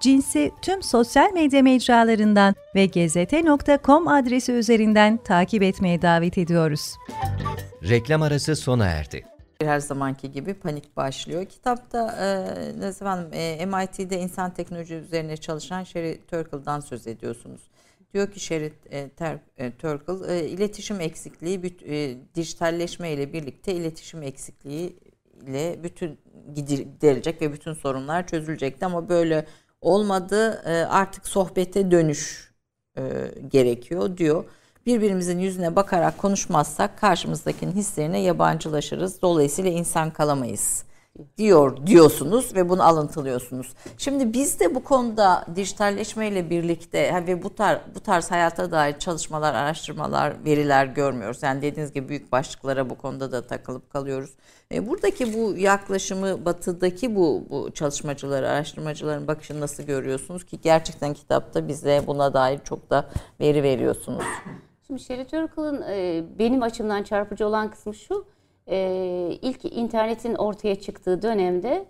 [0.00, 6.94] Cins'i tüm sosyal medya mecralarından ve gezete.com adresi üzerinden takip etmeye davet ediyoruz.
[7.88, 9.24] Reklam arası sona erdi.
[9.60, 11.44] Her zamanki gibi panik başlıyor.
[11.44, 17.60] Kitapta e, Nazif Hanım e, MIT'de insan teknoloji üzerine çalışan Sherry Turkle'dan söz ediyorsunuz.
[18.14, 23.74] Diyor ki Sherry e, Ter, e, Turkle, e, iletişim eksikliği, büt, e, dijitalleşme ile birlikte
[23.74, 24.98] iletişim eksikliği
[25.46, 26.18] ile bütün
[26.54, 29.46] giderilecek ve bütün sorunlar çözülecekti ama böyle
[29.80, 30.62] olmadı.
[30.66, 32.52] E, artık sohbete dönüş
[32.98, 33.02] e,
[33.48, 34.44] gerekiyor diyor.
[34.86, 39.22] Birbirimizin yüzüne bakarak konuşmazsak karşımızdakinin hislerine yabancılaşırız.
[39.22, 40.84] Dolayısıyla insan kalamayız
[41.38, 43.74] diyor diyorsunuz ve bunu alıntılıyorsunuz.
[43.98, 49.54] Şimdi biz de bu konuda dijitalleşmeyle birlikte ve bu tarz bu tarz hayata dair çalışmalar,
[49.54, 51.42] araştırmalar, veriler görmüyoruz.
[51.42, 54.30] Yani dediğiniz gibi büyük başlıklara bu konuda da takılıp kalıyoruz.
[54.72, 61.68] E, buradaki bu yaklaşımı batıdaki bu, bu çalışmacıları, araştırmacıların bakışını nasıl görüyorsunuz ki gerçekten kitapta
[61.68, 63.08] bize buna dair çok da
[63.40, 64.24] veri veriyorsunuz.
[64.86, 68.24] Şimdi Sherry Turkle'ın e, benim açımdan çarpıcı olan kısmı şu.
[68.68, 71.86] E, ilk internetin ortaya çıktığı dönemde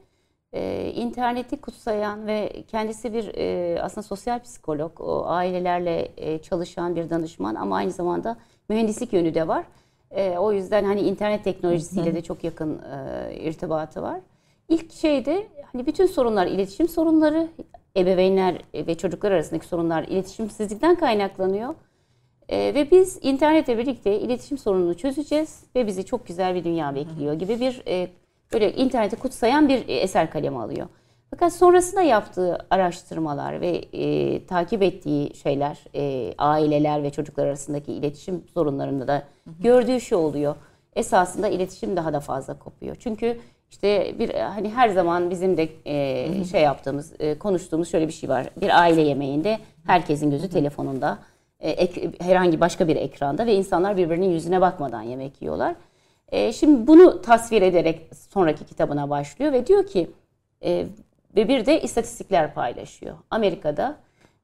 [0.52, 7.10] e, interneti kutsayan ve kendisi bir e, aslında sosyal psikolog, o ailelerle e, çalışan bir
[7.10, 8.36] danışman ama aynı zamanda
[8.68, 9.64] mühendislik yönü de var.
[10.10, 14.20] E, o yüzden hani internet teknolojisiyle de çok yakın e, irtibatı var.
[14.68, 17.48] İlk şeyde hani bütün sorunlar iletişim sorunları,
[17.96, 21.74] ebeveynler ve çocuklar arasındaki sorunlar iletişimsizlikten kaynaklanıyor.
[22.48, 27.34] E, ve biz internetle birlikte iletişim sorununu çözeceğiz ve bizi çok güzel bir dünya bekliyor
[27.34, 28.08] gibi bir e,
[28.52, 30.86] böyle interneti kutsayan bir eser kalemi alıyor.
[31.30, 38.44] Fakat sonrasında yaptığı araştırmalar ve e, takip ettiği şeyler, e, aileler ve çocuklar arasındaki iletişim
[38.54, 39.22] sorunlarında da
[39.60, 40.56] gördüğü şey oluyor.
[40.96, 42.96] Esasında iletişim daha da fazla kopuyor.
[43.00, 43.38] Çünkü
[43.70, 48.28] işte bir hani her zaman bizim de e, şey yaptığımız, e, konuştuğumuz şöyle bir şey
[48.28, 48.46] var.
[48.60, 51.18] Bir aile yemeğinde herkesin gözü telefonunda,
[51.60, 55.74] e, ek, herhangi başka bir ekranda ve insanlar birbirinin yüzüne bakmadan yemek yiyorlar.
[56.28, 60.10] E, şimdi bunu tasvir ederek sonraki kitabına başlıyor ve diyor ki
[60.64, 60.86] e,
[61.36, 63.16] ve bir de istatistikler paylaşıyor.
[63.30, 63.96] Amerika'da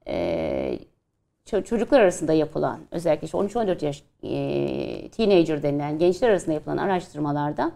[0.07, 0.79] e,
[1.45, 7.71] çocuklar arasında yapılan özellikle 13-14 yaş e, teenager denilen gençler arasında yapılan araştırmalarda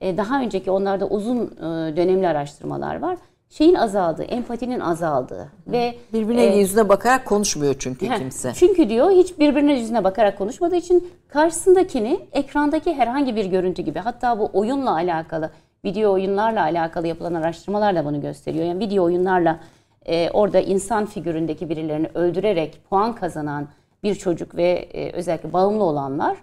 [0.00, 3.18] e, daha önceki onlarda uzun e, dönemli araştırmalar var.
[3.52, 8.52] Şeyin azaldığı, empatinin azaldığı ve birbirine e, yüzüne bakarak konuşmuyor çünkü he, kimse.
[8.54, 14.38] Çünkü diyor hiç birbirine yüzüne bakarak konuşmadığı için karşısındakini ekrandaki herhangi bir görüntü gibi hatta
[14.38, 15.50] bu oyunla alakalı
[15.84, 18.64] video oyunlarla alakalı yapılan araştırmalar da bunu gösteriyor.
[18.64, 19.60] Yani video oyunlarla
[20.06, 23.68] e, orada insan figüründeki birilerini öldürerek puan kazanan
[24.02, 26.36] bir çocuk ve e, özellikle bağımlı olanlar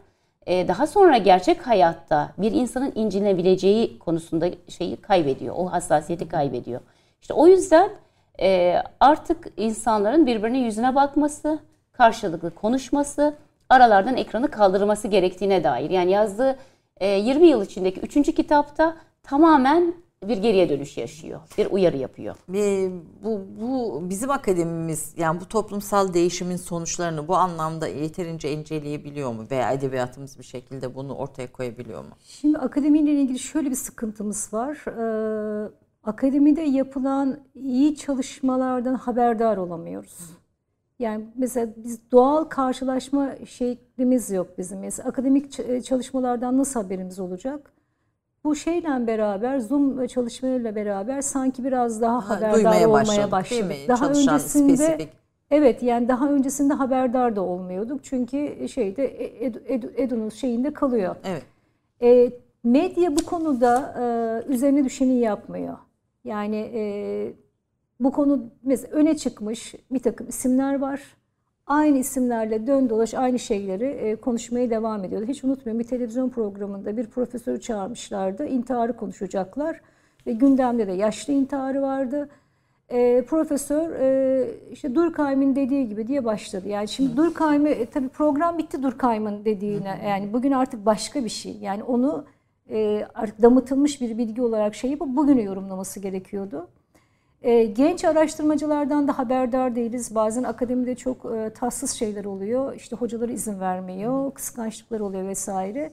[0.47, 5.55] e, daha sonra gerçek hayatta bir insanın incinebileceği konusunda şeyi kaybediyor.
[5.57, 6.82] O hassasiyeti kaybediyor.
[7.22, 7.89] İşte o yüzden
[8.41, 11.59] e, artık insanların birbirinin yüzüne bakması,
[11.91, 13.36] karşılıklı konuşması,
[13.70, 15.89] aralardan ekranı kaldırması gerektiğine dair.
[15.89, 16.57] Yani yazdığı
[16.97, 18.36] e, 20 yıl içindeki 3.
[18.36, 19.93] kitapta tamamen
[20.28, 21.39] bir geriye dönüş yaşıyor.
[21.57, 22.36] Bir uyarı yapıyor.
[22.49, 22.91] Ve
[23.24, 29.45] bu, bu bizim akademimiz yani bu toplumsal değişimin sonuçlarını bu anlamda yeterince inceleyebiliyor mu?
[29.51, 32.09] Veya edebiyatımız bir şekilde bunu ortaya koyabiliyor mu?
[32.24, 34.78] Şimdi akademiyle ilgili şöyle bir sıkıntımız var.
[34.88, 35.70] Ee,
[36.04, 40.38] akademide yapılan iyi çalışmalardan haberdar olamıyoruz.
[41.00, 44.80] Yani mesela biz doğal karşılaşma şeklimiz yok bizim.
[44.80, 45.52] Mesela akademik
[45.86, 47.74] çalışmalardan nasıl haberimiz olacak?
[48.43, 53.32] bu şeyle beraber Zoom çalışmalarıyla beraber sanki biraz daha ha, haberdar olmaya başladık.
[53.32, 53.76] başladık.
[53.88, 55.10] Daha Çalışan öncesinde spesifik.
[55.52, 58.04] Evet yani daha öncesinde haberdar da olmuyorduk.
[58.04, 61.16] Çünkü şeyde Edu, Edu, Edu'nun şeyinde kalıyor.
[61.24, 61.43] Evet.
[62.02, 62.32] E,
[62.64, 65.78] medya bu konuda e, üzerine düşeni yapmıyor.
[66.24, 67.34] Yani e,
[67.99, 71.01] bu konu mesela öne çıkmış bir takım isimler var
[71.70, 75.26] aynı isimlerle dön dolaş aynı şeyleri e, konuşmaya devam ediyordu.
[75.28, 78.45] Hiç unutmuyorum bir televizyon programında bir profesörü çağırmışlardı.
[78.45, 79.82] İntiharı konuşacaklar
[80.28, 82.30] ve gündemde de yaşlı intiharı vardı.
[82.89, 86.67] E, profesör e, işte Durkheim'in dediği gibi diye başladı.
[86.67, 90.01] Yani şimdi Durkheim'i e, tabii program bitti Durkheim'in dediğine.
[90.07, 91.57] Yani bugün artık başka bir şey.
[91.61, 92.26] Yani onu
[92.70, 96.67] e, artık damıtılmış bir bilgi olarak şey yapıp bugünü yorumlaması gerekiyordu.
[97.41, 100.15] E, genç araştırmacılardan da haberdar değiliz.
[100.15, 102.76] Bazen akademide çok e, tatsız şeyler oluyor.
[102.76, 105.91] İşte hocaları izin vermiyor, kıskançlıklar oluyor vesaire.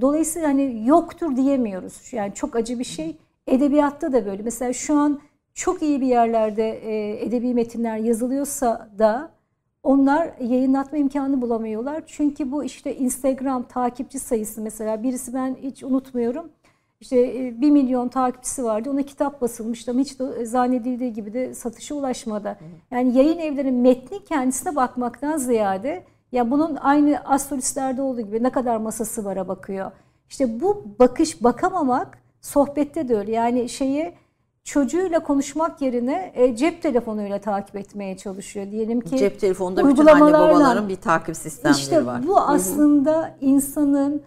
[0.00, 2.12] Dolayısıyla hani yoktur diyemiyoruz.
[2.12, 3.16] Yani çok acı bir şey.
[3.46, 4.42] Edebiyatta da böyle.
[4.42, 5.20] Mesela şu an
[5.54, 9.35] çok iyi bir yerlerde e, edebi metinler yazılıyorsa da
[9.86, 12.02] onlar yayınlatma imkanı bulamıyorlar.
[12.06, 16.50] Çünkü bu işte Instagram takipçi sayısı mesela birisi ben hiç unutmuyorum
[17.00, 18.90] işte e, bir milyon takipçisi vardı.
[18.90, 22.58] Ona kitap basılmıştı ama hiç de zannedildiği gibi de satışa ulaşmadı.
[22.90, 28.76] Yani yayın evlerinin metni kendisine bakmaktan ziyade ya bunun aynı astrolistlerde olduğu gibi ne kadar
[28.76, 29.90] masası vara bakıyor.
[30.28, 33.32] İşte bu bakış bakamamak sohbette de öyle.
[33.32, 34.14] Yani şeyi
[34.66, 38.70] çocuğuyla konuşmak yerine e, cep telefonuyla takip etmeye çalışıyor.
[38.70, 42.18] Diyelim ki cep telefonunda bütün anne babaların bir takip sistemleri işte var.
[42.18, 44.22] İşte bu aslında insanın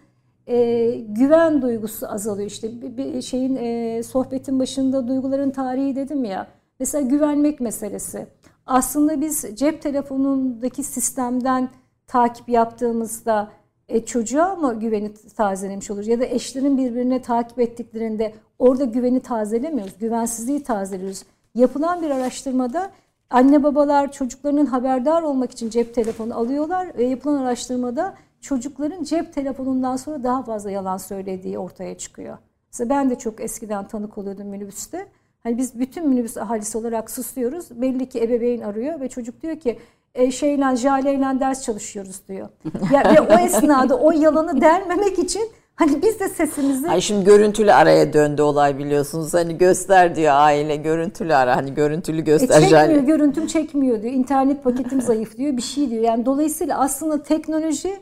[0.48, 2.48] e, güven duygusu azalıyor.
[2.48, 6.48] İşte bir, bir şeyin e, sohbetin başında duyguların tarihi dedim ya.
[6.80, 8.28] Mesela güvenmek meselesi.
[8.66, 11.70] Aslında biz cep telefonundaki sistemden
[12.08, 13.52] takip yaptığımızda
[13.90, 16.04] E, çocuğa mı güveni tazelemiş olur?
[16.06, 19.98] Ya da eşlerin birbirine takip ettiklerinde orada güveni tazelemiyoruz.
[20.00, 21.24] Güvensizliği tazeliyoruz.
[21.56, 22.92] Yapılan bir araştırmada
[23.30, 29.96] anne babalar çocuklarının haberdar olmak için cep telefonu alıyorlar ve yapılan araştırmada çocukların cep telefonundan
[29.96, 32.38] sonra daha fazla yalan söylediği ortaya çıkıyor.
[32.72, 35.08] Mesela ben de çok eskiden tanık oluyordum minibüste.
[35.44, 37.82] Hani biz bütün minibüs ahalisi olarak susuyoruz.
[37.82, 39.80] Belli ki ebeveyn arıyor ve çocuk diyor ki
[40.16, 42.50] e, şeyle, jaleyle ders çalışıyoruz diyor.
[42.94, 45.42] Ya, ve o esnada o yalanı delmemek için
[45.76, 46.90] hani biz de sesimizi...
[46.90, 49.34] Ay şimdi görüntülü araya döndü olay biliyorsunuz.
[49.34, 51.56] Hani göster diyor aile görüntülü ara.
[51.56, 52.48] Hani görüntülü E, göster.
[52.62, 52.98] çekmiyor, jale.
[53.00, 54.14] görüntüm çekmiyor diyor.
[54.14, 55.58] İnternet paketim zayıf diyor.
[55.58, 56.04] Bir şey diyor.
[56.04, 57.94] Yani dolayısıyla aslında teknoloji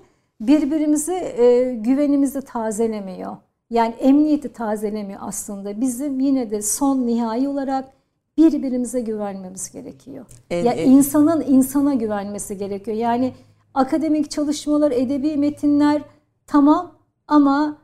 [0.42, 3.38] birbirimizi e, güvenimizi tazelemiyor.
[3.70, 5.82] Yani emniyeti tazelemiyor aslında.
[5.82, 7.86] Bizim yine de son nihai olarak
[8.38, 10.26] birbirimize güvenmemiz gerekiyor.
[10.50, 12.98] En- ya en- insanın insana güvenmesi gerekiyor.
[12.98, 13.34] Yani
[13.74, 16.02] akademik çalışmalar, edebi metinler
[16.48, 16.92] tamam
[17.28, 17.78] ama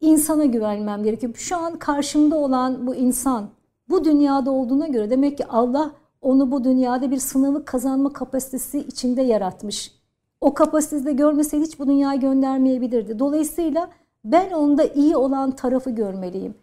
[0.00, 1.34] insana güvenmem gerekiyor.
[1.36, 3.48] Şu an karşımda olan bu insan
[3.88, 5.90] bu dünyada olduğuna göre demek ki Allah
[6.22, 9.92] onu bu dünyada bir sınavı kazanma kapasitesi içinde yaratmış.
[10.40, 13.18] O kapasitede görmeseydi hiç bu dünyaya göndermeyebilirdi.
[13.18, 13.90] Dolayısıyla
[14.24, 16.54] ben onda iyi olan tarafı görmeliyim.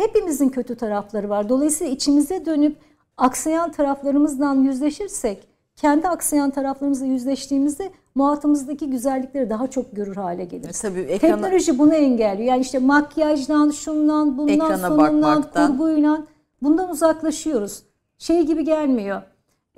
[0.00, 1.48] Hepimizin kötü tarafları var.
[1.48, 2.76] Dolayısıyla içimize dönüp
[3.16, 10.80] aksayan taraflarımızdan yüzleşirsek, kendi aksayan taraflarımızla yüzleştiğimizde muhatımızdaki güzellikleri daha çok görür hale geliriz.
[10.80, 12.48] Tabii ekrana, Teknoloji bunu engelliyor.
[12.48, 15.70] Yani işte makyajdan, şundan, bundan, Ekrana sonundan, bakmaktan.
[15.70, 16.22] kurguyla
[16.62, 17.82] bundan uzaklaşıyoruz.
[18.18, 19.22] Şey gibi gelmiyor.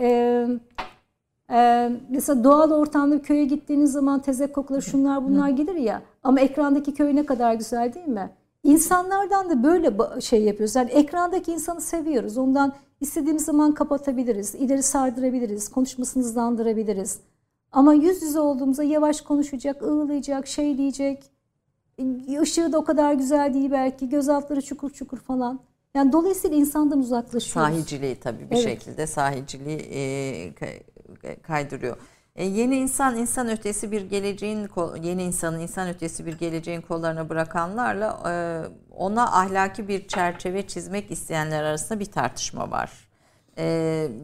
[0.00, 0.46] Ee,
[1.50, 6.02] e, mesela doğal ortamda köye gittiğiniz zaman tezek kokuları şunlar bunlar gelir ya.
[6.22, 8.30] Ama ekrandaki köy ne kadar güzel değil mi?
[8.62, 10.76] İnsanlardan da böyle şey yapıyoruz.
[10.76, 12.38] Yani ekrandaki insanı seviyoruz.
[12.38, 14.54] Ondan istediğimiz zaman kapatabiliriz.
[14.54, 15.68] ileri sardırabiliriz.
[15.68, 17.18] Konuşmasını hızlandırabiliriz.
[17.72, 21.24] Ama yüz yüze olduğumuzda yavaş konuşacak, ığlayacak, şey diyecek.
[22.42, 24.08] Işığı da o kadar güzel değil belki.
[24.08, 25.60] Göz altları çukur çukur falan.
[25.94, 27.72] Yani dolayısıyla insandan uzaklaşıyoruz.
[27.72, 28.64] sahiciliği tabii bir Evet.
[28.64, 30.54] şekilde sahiciliği
[31.42, 31.96] kaydırıyor.
[32.36, 34.68] E, yeni insan insan ötesi bir geleceğin
[35.02, 38.32] yeni insanın insan ötesi bir geleceğin kollarına bırakanlarla e,
[38.94, 43.11] ona ahlaki bir çerçeve çizmek isteyenler arasında bir tartışma var.
[43.58, 43.64] E,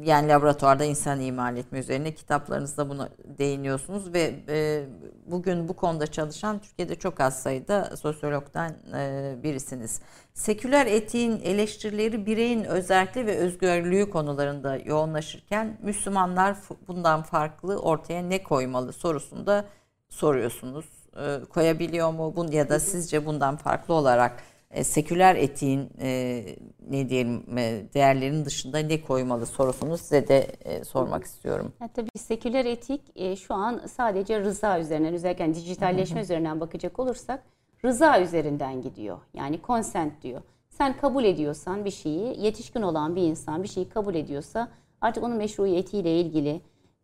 [0.05, 4.85] yani laboratuvarda insan imal etme üzerine kitaplarınızda buna değiniyorsunuz ve e,
[5.27, 10.01] bugün bu konuda çalışan Türkiye'de çok az sayıda sosyologdan e, birisiniz.
[10.35, 16.57] Seküler etiğin eleştirileri bireyin özelliği ve özgürlüğü konularında yoğunlaşırken Müslümanlar
[16.89, 19.65] bundan farklı ortaya ne koymalı sorusunda
[20.09, 20.87] soruyorsunuz.
[21.17, 26.45] E, koyabiliyor mu bun ya da sizce bundan farklı olarak e, seküler etiğin e,
[26.90, 31.73] ne diyelim e, değerlerinin dışında ne koymalı sorusunu size de e, sormak istiyorum.
[31.81, 36.99] Ya tabii seküler etik e, şu an sadece rıza üzerinden özellikle hani dijitalleşme üzerinden bakacak
[36.99, 37.43] olursak
[37.85, 39.19] rıza üzerinden gidiyor.
[39.35, 40.43] Yani consent diyor.
[40.69, 44.69] Sen kabul ediyorsan bir şeyi, yetişkin olan bir insan bir şeyi kabul ediyorsa
[45.01, 46.61] artık onun meşruiyetiyle ilgili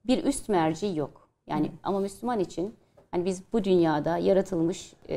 [0.06, 1.28] bir üst merci yok.
[1.46, 2.74] Yani ama Müslüman için
[3.14, 5.16] hani biz bu dünyada yaratılmış e,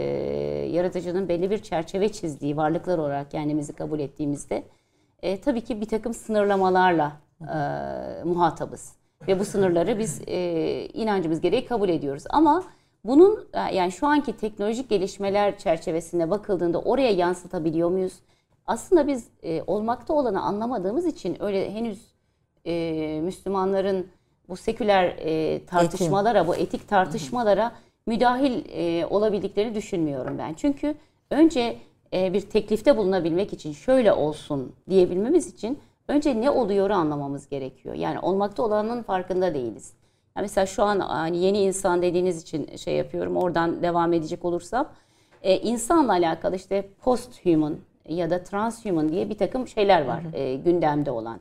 [0.72, 4.64] yaratıcının belli bir çerçeve çizdiği varlıklar olarak kendimizi kabul ettiğimizde
[5.22, 7.56] e, tabii ki bir takım sınırlamalarla e,
[8.24, 8.96] muhatabız.
[9.28, 12.24] Ve bu sınırları biz e, inancımız gereği kabul ediyoruz.
[12.30, 12.64] Ama
[13.04, 18.14] bunun e, yani şu anki teknolojik gelişmeler çerçevesinde bakıldığında oraya yansıtabiliyor muyuz?
[18.66, 22.16] Aslında biz e, olmakta olanı anlamadığımız için öyle henüz
[22.66, 24.08] e, Müslümanların
[24.50, 27.72] bu seküler e, tartışmalara, bu etik tartışmalara
[28.08, 30.54] müdahil e, olabildiklerini düşünmüyorum ben.
[30.54, 30.96] Çünkü
[31.32, 31.78] önce
[32.14, 37.96] e, bir teklifte bulunabilmek için şöyle olsun diyebilmemiz için önce ne oluyoru anlamamız gerekiyor.
[37.96, 39.94] Yani olmakta olanın farkında değiliz.
[40.36, 43.38] Yani mesela şu an hani yeni insan dediğiniz için şey yapıyorum.
[43.38, 44.90] Oradan devam edecek olursam
[45.44, 47.76] e, insanla alakalı işte post-human
[48.10, 51.40] ya da transhuman diye bir takım şeyler var e, gündemde olan.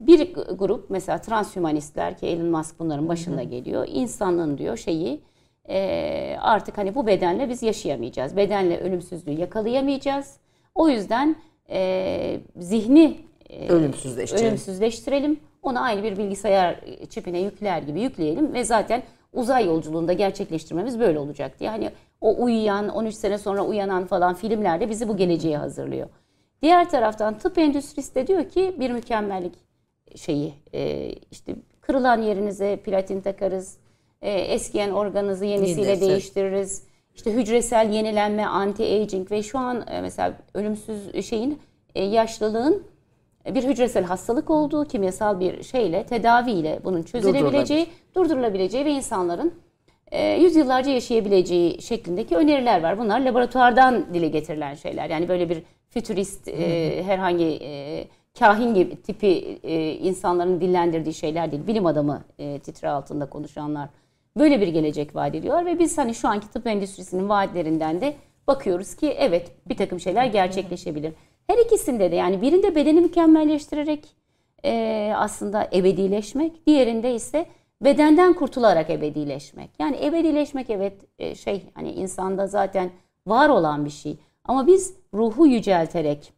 [0.00, 3.86] Bir grup mesela transhümanistler ki Elon Musk bunların başında geliyor.
[3.90, 5.20] İnsanlığın diyor şeyi
[5.68, 8.36] e, artık hani bu bedenle biz yaşayamayacağız.
[8.36, 10.36] Bedenle ölümsüzlüğü yakalayamayacağız.
[10.74, 11.36] O yüzden
[11.70, 13.16] e, zihni
[13.50, 14.46] e, Ölümsüzleştirelim.
[14.46, 15.40] ölümsüzleştirelim.
[15.62, 16.80] Onu aynı bir bilgisayar
[17.10, 19.02] çipine yükler gibi yükleyelim ve zaten
[19.32, 21.70] uzay yolculuğunda gerçekleştirmemiz böyle olacak diye.
[21.70, 21.90] Hani
[22.20, 26.08] o uyuyan, 13 sene sonra uyanan falan filmlerde bizi bu geleceğe hazırlıyor.
[26.62, 29.54] Diğer taraftan tıp endüstrisi de diyor ki bir mükemmellik
[30.16, 33.78] şeyi e, işte kırılan yerinize platin takarız,
[34.22, 36.08] e, eskiyen organınızı yenisiyle Yenisi.
[36.08, 36.82] değiştiririz.
[37.14, 41.58] İşte hücresel yenilenme, anti-aging ve şu an e, mesela ölümsüz şeyin
[41.94, 42.82] e, yaşlılığın
[43.46, 49.54] bir hücresel hastalık olduğu kimyasal bir şeyle, tedaviyle bunun çözülebileceği, durdurulabileceği ve insanların
[50.10, 52.98] e, yüzyıllarca yaşayabileceği şeklindeki öneriler var.
[52.98, 55.10] Bunlar laboratuvardan dile getirilen şeyler.
[55.10, 58.04] Yani böyle bir fütürist e, herhangi e,
[58.38, 61.66] kahin gibi tipi e, insanların dillendirdiği şeyler değil.
[61.66, 63.88] Bilim adamı e, titre altında konuşanlar
[64.36, 68.14] böyle bir gelecek vaat ediyorlar ve biz hani şu anki tıp endüstrisinin vaatlerinden de
[68.46, 71.12] bakıyoruz ki evet bir takım şeyler gerçekleşebilir.
[71.46, 74.16] Her ikisinde de yani birinde bedeni mükemmelleştirerek
[74.64, 77.46] e, aslında ebedileşmek, diğerinde ise
[77.82, 79.70] bedenden kurtularak ebedileşmek.
[79.78, 82.90] Yani ebedileşmek evet e, şey hani insanda zaten
[83.26, 84.16] var olan bir şey.
[84.44, 86.32] Ama biz ruhu yücelterek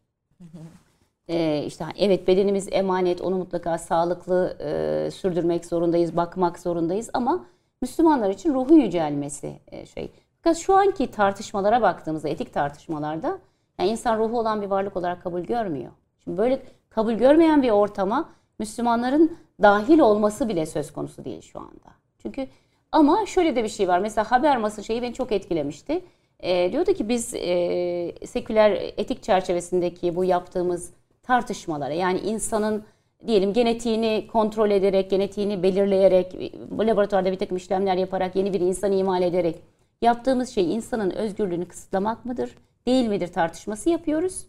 [1.29, 7.47] e, işte evet bedenimiz emanet onu mutlaka sağlıklı e, sürdürmek zorundayız, bakmak zorundayız ama
[7.85, 10.11] Müslümanlar için ruhu yücelmesi e, şey.
[10.43, 13.39] Fakat şu anki tartışmalara baktığımızda etik tartışmalarda
[13.79, 15.93] yani insan ruhu olan bir varlık olarak kabul görmüyor.
[16.25, 18.29] Şimdi böyle kabul görmeyen bir ortama
[18.59, 21.91] Müslümanların dahil olması bile söz konusu değil şu anda.
[22.19, 22.47] Çünkü
[22.93, 23.99] ama şöyle de bir şey var.
[23.99, 26.05] Mesela Habermas'ın şeyi beni çok etkilemişti.
[26.41, 30.93] E, diyordu ki biz e, seküler etik çerçevesindeki bu yaptığımız
[31.23, 32.85] tartışmalara yani insanın
[33.27, 39.23] diyelim genetiğini kontrol ederek, genetiğini belirleyerek, laboratuvarda bir takım işlemler yaparak yeni bir insan imal
[39.23, 39.57] ederek
[40.03, 42.55] yaptığımız şey insanın özgürlüğünü kısıtlamak mıdır,
[42.87, 44.47] değil midir tartışması yapıyoruz.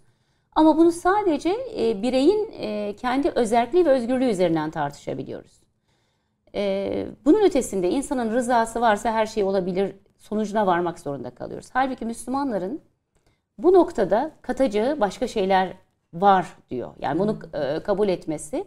[0.56, 5.61] Ama bunu sadece e, bireyin e, kendi özelliği ve özgürlüğü üzerinden tartışabiliyoruz.
[6.56, 11.69] E, bunun ötesinde insanın rızası varsa her şey olabilir sonucuna varmak zorunda kalıyoruz.
[11.73, 12.81] Halbuki Müslümanların
[13.57, 15.73] bu noktada katacağı başka şeyler
[16.21, 16.89] var diyor.
[16.99, 18.65] Yani bunu e, kabul etmesi.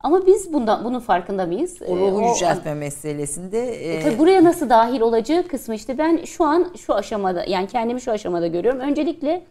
[0.00, 1.82] Ama biz bundan bunun farkında mıyız?
[1.88, 3.94] O ruhu e, yüceltme meselesinde.
[3.94, 8.00] E, tabii buraya nasıl dahil olacağı kısmı işte ben şu an şu aşamada yani kendimi
[8.00, 8.80] şu aşamada görüyorum.
[8.80, 9.42] Öncelikle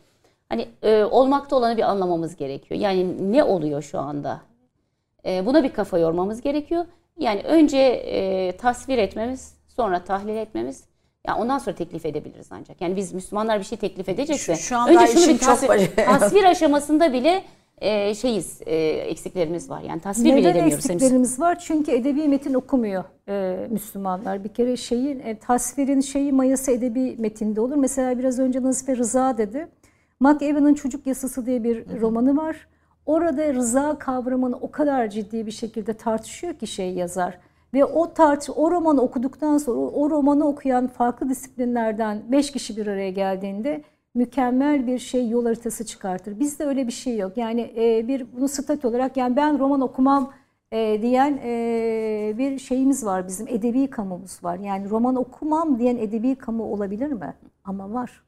[0.50, 2.80] hani e, olmakta olanı bir anlamamız gerekiyor.
[2.80, 4.42] Yani ne oluyor şu anda?
[5.26, 6.86] E, buna bir kafa yormamız gerekiyor.
[7.20, 10.84] Yani önce e, tasvir etmemiz, sonra tahlil etmemiz,
[11.28, 12.82] yani ondan sonra teklif edebiliriz ancak.
[12.82, 15.96] Yani biz Müslümanlar bir şey teklif edecekse şu, şu anda önce şunu bir tasvir, çok
[15.96, 17.44] tasvir aşamasında bile
[17.78, 19.82] e, şeyiz e, eksiklerimiz var.
[19.82, 20.86] Yani tasvir Neden bile edemiyoruz.
[20.86, 21.60] Neden eksiklerimiz var?
[21.60, 24.44] Çünkü edebi metin okumuyor e, Müslümanlar.
[24.44, 27.76] Bir kere şeyin e, tasvirin şeyi mayası edebi metinde olur.
[27.76, 29.68] Mesela biraz önce Nazife Rıza dedi.
[30.20, 32.02] McEwan'ın Çocuk Yasası diye bir Hı-hı.
[32.02, 32.68] romanı var.
[33.06, 37.40] Orada rıza kavramını o kadar ciddi bir şekilde tartışıyor ki şey yazar.
[37.74, 42.88] Ve o tartış, o romanı okuduktan sonra o romanı okuyan farklı disiplinlerden beş kişi bir
[42.88, 43.84] araya geldiğinde
[44.16, 46.40] mükemmel bir şey yol haritası çıkartır.
[46.40, 47.38] Bizde öyle bir şey yok.
[47.38, 50.34] Yani e, bir bunu statü olarak yani ben roman okumam
[50.72, 54.60] e, diyen e, bir şeyimiz var bizim edebi kamumuz var.
[54.60, 57.34] Yani roman okumam diyen edebi kamu olabilir mi?
[57.64, 58.24] Ama var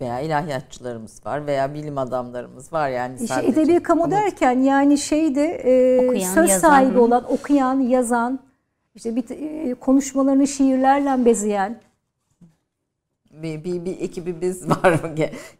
[0.00, 3.60] veya ilahiyatçılarımız var veya bilim adamlarımız var yani işte sadece.
[3.60, 8.40] edebi kamu derken yani şeyde e, okuyan, söz yazan, sahibi olan okuyan, yazan,
[8.94, 11.80] işte bir e, konuşmalarını şiirlerle bezeyen
[13.32, 15.00] bir, bir, bir ekibimiz var.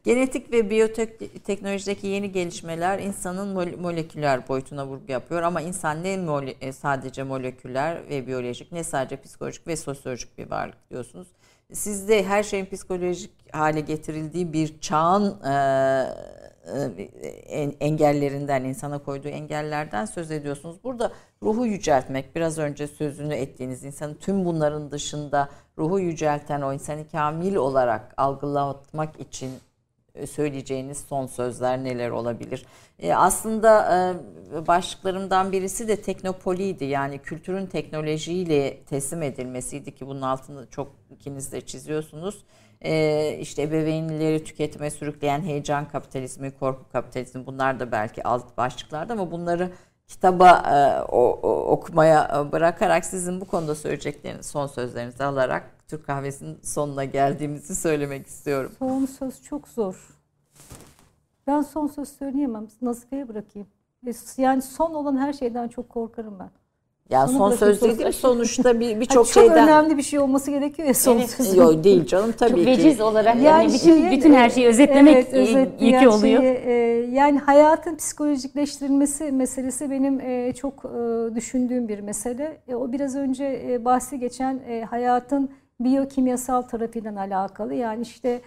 [0.05, 6.73] Genetik ve biyoteknolojideki yeni gelişmeler insanın moleküler boyutuna vurgu yapıyor ama insan ne mole, e,
[6.73, 11.29] sadece moleküler ve biyolojik ne sadece psikolojik ve sosyolojik bir varlık diyorsunuz.
[11.73, 15.53] Sizde her şeyin psikolojik hale getirildiği bir çağın e,
[16.67, 20.77] e, engellerinden, insana koyduğu engellerden söz ediyorsunuz.
[20.85, 21.13] Burada
[21.43, 27.55] ruhu yüceltmek, biraz önce sözünü ettiğiniz insanın tüm bunların dışında ruhu yücelten o insanı kamil
[27.55, 29.51] olarak algılatmak için
[30.27, 32.67] söyleyeceğiniz son sözler neler olabilir?
[32.99, 33.97] E, aslında
[34.55, 36.85] e, başlıklarımdan birisi de teknopoliydi.
[36.85, 42.45] Yani kültürün teknolojiyle teslim edilmesiydi ki bunun altını çok ikiniz de çiziyorsunuz.
[42.81, 49.31] E, işte ebeveynleri tüketime sürükleyen heyecan kapitalizmi, korku kapitalizmi bunlar da belki alt başlıklarda ama
[49.31, 49.71] bunları
[50.09, 51.03] kitaba e,
[51.43, 58.73] okumaya bırakarak sizin bu konuda söyleyecekleriniz, son sözlerinizi alarak Türk kahvesinin sonuna geldiğimizi söylemek istiyorum.
[58.79, 60.09] Son söz çok zor.
[61.47, 62.67] Ben son söz söyleyemem.
[62.83, 63.69] Nazife'ye bırakayım.
[64.37, 66.51] Yani son olan her şeyden çok korkarım ben.
[67.11, 70.89] Ya Onu son söz dediğim sonuçta bir birçok şeyden çok önemli bir şey olması gerekiyor
[70.89, 71.31] ya son evet.
[71.31, 71.57] söz.
[71.57, 72.67] Yok değil canım tabii çok ki.
[72.67, 76.43] veciz olarak yani, yani bütün şey, bütün her şeyi özetlemek evet, özet, yükü oluyor.
[76.43, 76.73] Şeyi, e,
[77.13, 82.61] yani hayatın psikolojikleştirilmesi meselesi benim e, çok e, düşündüğüm bir mesele.
[82.69, 85.51] E, o biraz önce e, bahsi geçen e, hayatın
[85.85, 87.75] biyokimyasal tarafıyla alakalı.
[87.75, 88.41] Yani işte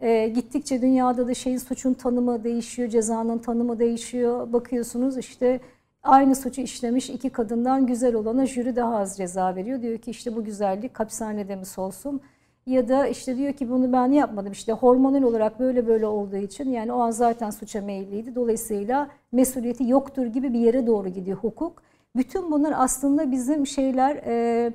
[0.00, 4.52] e, gittikçe dünyada da şeyin suçun tanımı değişiyor, cezanın tanımı değişiyor.
[4.52, 5.60] Bakıyorsunuz işte
[6.02, 9.82] aynı suçu işlemiş iki kadından güzel olana jüri daha az ceza veriyor.
[9.82, 12.20] Diyor ki işte bu güzellik hapishanede mi solsun?
[12.66, 16.70] Ya da işte diyor ki bunu ben yapmadım işte hormonal olarak böyle böyle olduğu için
[16.70, 18.34] yani o an zaten suça meyilliydi.
[18.34, 21.82] Dolayısıyla mesuliyeti yoktur gibi bir yere doğru gidiyor hukuk.
[22.16, 24.16] Bütün bunlar aslında bizim şeyler...
[24.26, 24.72] E,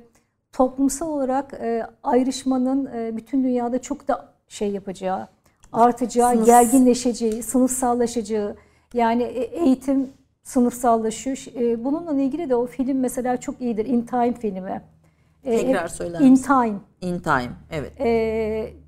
[0.52, 5.28] toplumsal olarak e, ayrışmanın e, bütün dünyada çok da şey yapacağı,
[5.72, 8.56] artacağı, Sınıf- gerginleşeceği, sınıfsallaşacağı
[8.94, 10.10] yani e, eğitim
[10.42, 11.44] sınıfsallaşıyor.
[11.60, 13.86] E, bununla ilgili de o film mesela çok iyidir.
[13.86, 14.82] In Time filmi.
[15.44, 16.44] E, Tekrar söyler In misin?
[16.44, 16.74] Time.
[17.00, 17.50] In Time.
[17.70, 17.92] Evet.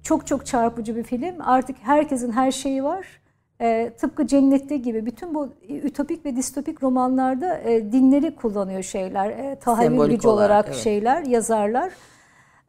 [0.02, 1.34] Çok çok çarpıcı bir film.
[1.40, 3.06] Artık herkesin her şeyi var.
[3.60, 9.30] Ee, tıpkı cennette gibi bütün bu ütopik ve distopik romanlarda e, dinleri kullanıyor şeyler.
[9.30, 10.76] E, tahayyül Sembolik gücü olarak, olarak, evet.
[10.76, 11.92] şeyler, yazarlar.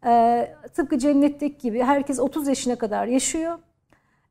[0.05, 3.59] Ee, tıpkı cennetteki gibi herkes 30 yaşına kadar yaşıyor.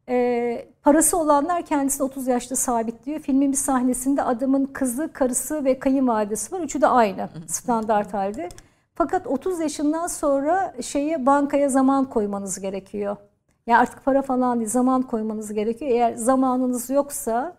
[0.09, 3.21] Ee, parası olanlar kendisini 30 yaşta sabitliyor.
[3.21, 6.61] Filmin bir sahnesinde adamın kızı, karısı ve kayınvalidesi var.
[6.61, 8.49] Üçü de aynı standart halde.
[8.95, 13.17] Fakat 30 yaşından sonra şeye bankaya zaman koymanız gerekiyor.
[13.67, 15.91] Ya artık para falan değil zaman koymanız gerekiyor.
[15.91, 17.57] Eğer zamanınız yoksa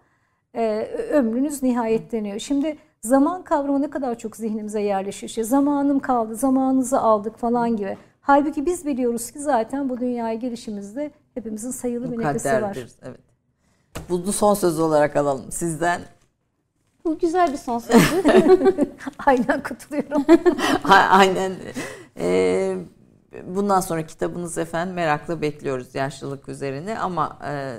[0.56, 2.40] e, ömrünüz nihayetleniyor.
[2.40, 5.30] Şimdi zaman kavramı ne kadar çok zihnimize yerleşiyor.
[5.30, 7.98] İşte zamanım kaldı, zamanınızı aldık falan gibi.
[8.22, 12.78] Halbuki biz biliyoruz ki zaten bu dünyaya gelişimizde hepimizin sayılı bir nefesi var.
[13.04, 13.20] Evet.
[14.10, 16.02] Bunu son söz olarak alalım sizden.
[17.06, 18.24] Bu güzel bir son sözü.
[19.26, 20.26] Aynen katılıyorum.
[20.84, 21.52] A- Aynen.
[22.20, 22.78] Ee,
[23.48, 27.78] bundan sonra kitabınız efendim merakla bekliyoruz yaşlılık üzerine ama e,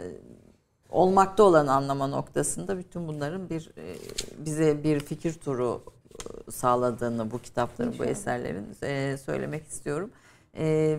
[0.91, 3.95] olmakta olan anlama noktasında bütün bunların bir e,
[4.39, 5.83] bize bir fikir turu
[6.15, 10.11] e, sağladığını bu kitapların, bu eserlerin e, söylemek istiyorum.
[10.57, 10.99] E,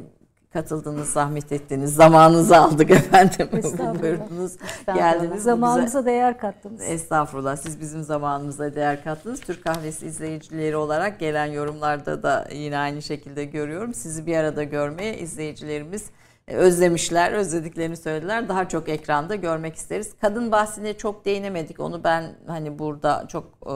[0.54, 3.50] katıldınız, zahmet ettiniz, zamanınızı aldık efendim.
[3.54, 4.02] Estağfurullah.
[4.02, 4.96] Buyurdunuz, Estağfurullah.
[4.96, 5.30] geldiniz.
[5.32, 6.82] Bu güzel- Zamanımıza değer kattınız.
[6.82, 7.56] Estağfurullah.
[7.56, 9.40] Siz bizim zamanımıza değer kattınız.
[9.42, 13.94] Türk Kahvesi izleyicileri olarak gelen yorumlarda da yine aynı şekilde görüyorum.
[13.94, 16.06] Sizi bir arada görmeye izleyicilerimiz
[16.48, 18.50] e, özlemişler, özlediklerini söylediler.
[18.50, 20.14] Daha çok ekranda görmek isteriz.
[20.22, 21.80] Kadın bahsine çok değinemedik.
[21.80, 23.74] Onu ben hani burada çok e,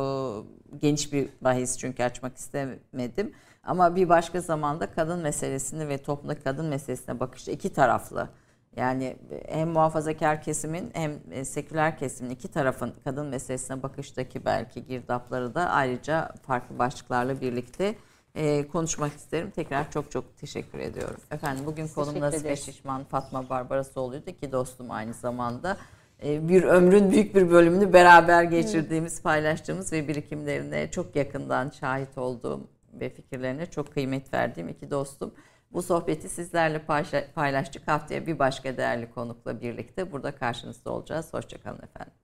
[0.78, 3.32] geniş bir bahis çünkü açmak istemedim.
[3.64, 8.30] Ama bir başka zamanda kadın meselesini ve toplumdaki kadın meselesine bakış iki taraflı.
[8.76, 9.18] Yani
[9.48, 15.70] hem muhafazakar kesimin hem e, seküler kesimin iki tarafın kadın meselesine bakıştaki belki girdapları da
[15.70, 17.96] ayrıca farklı başlıklarla birlikte
[18.36, 19.52] e, konuşmak isterim.
[19.52, 21.20] Tekrar çok çok teşekkür ediyorum.
[21.32, 22.66] Efendim bugün konum Teşekkür Nasibe ederiz.
[22.66, 25.78] Şişman Fatma Barbarasoğlu'ydu ki dostum aynı zamanda.
[26.24, 32.68] E, bir ömrün büyük bir bölümünü beraber geçirdiğimiz, paylaştığımız ve birikimlerine çok yakından şahit olduğum
[32.94, 35.34] ve fikirlerine çok kıymet verdiğim iki dostum.
[35.72, 36.86] Bu sohbeti sizlerle
[37.36, 37.88] paylaştık.
[37.88, 41.34] Haftaya bir başka değerli konukla birlikte burada karşınızda olacağız.
[41.34, 42.21] Hoşçakalın efendim.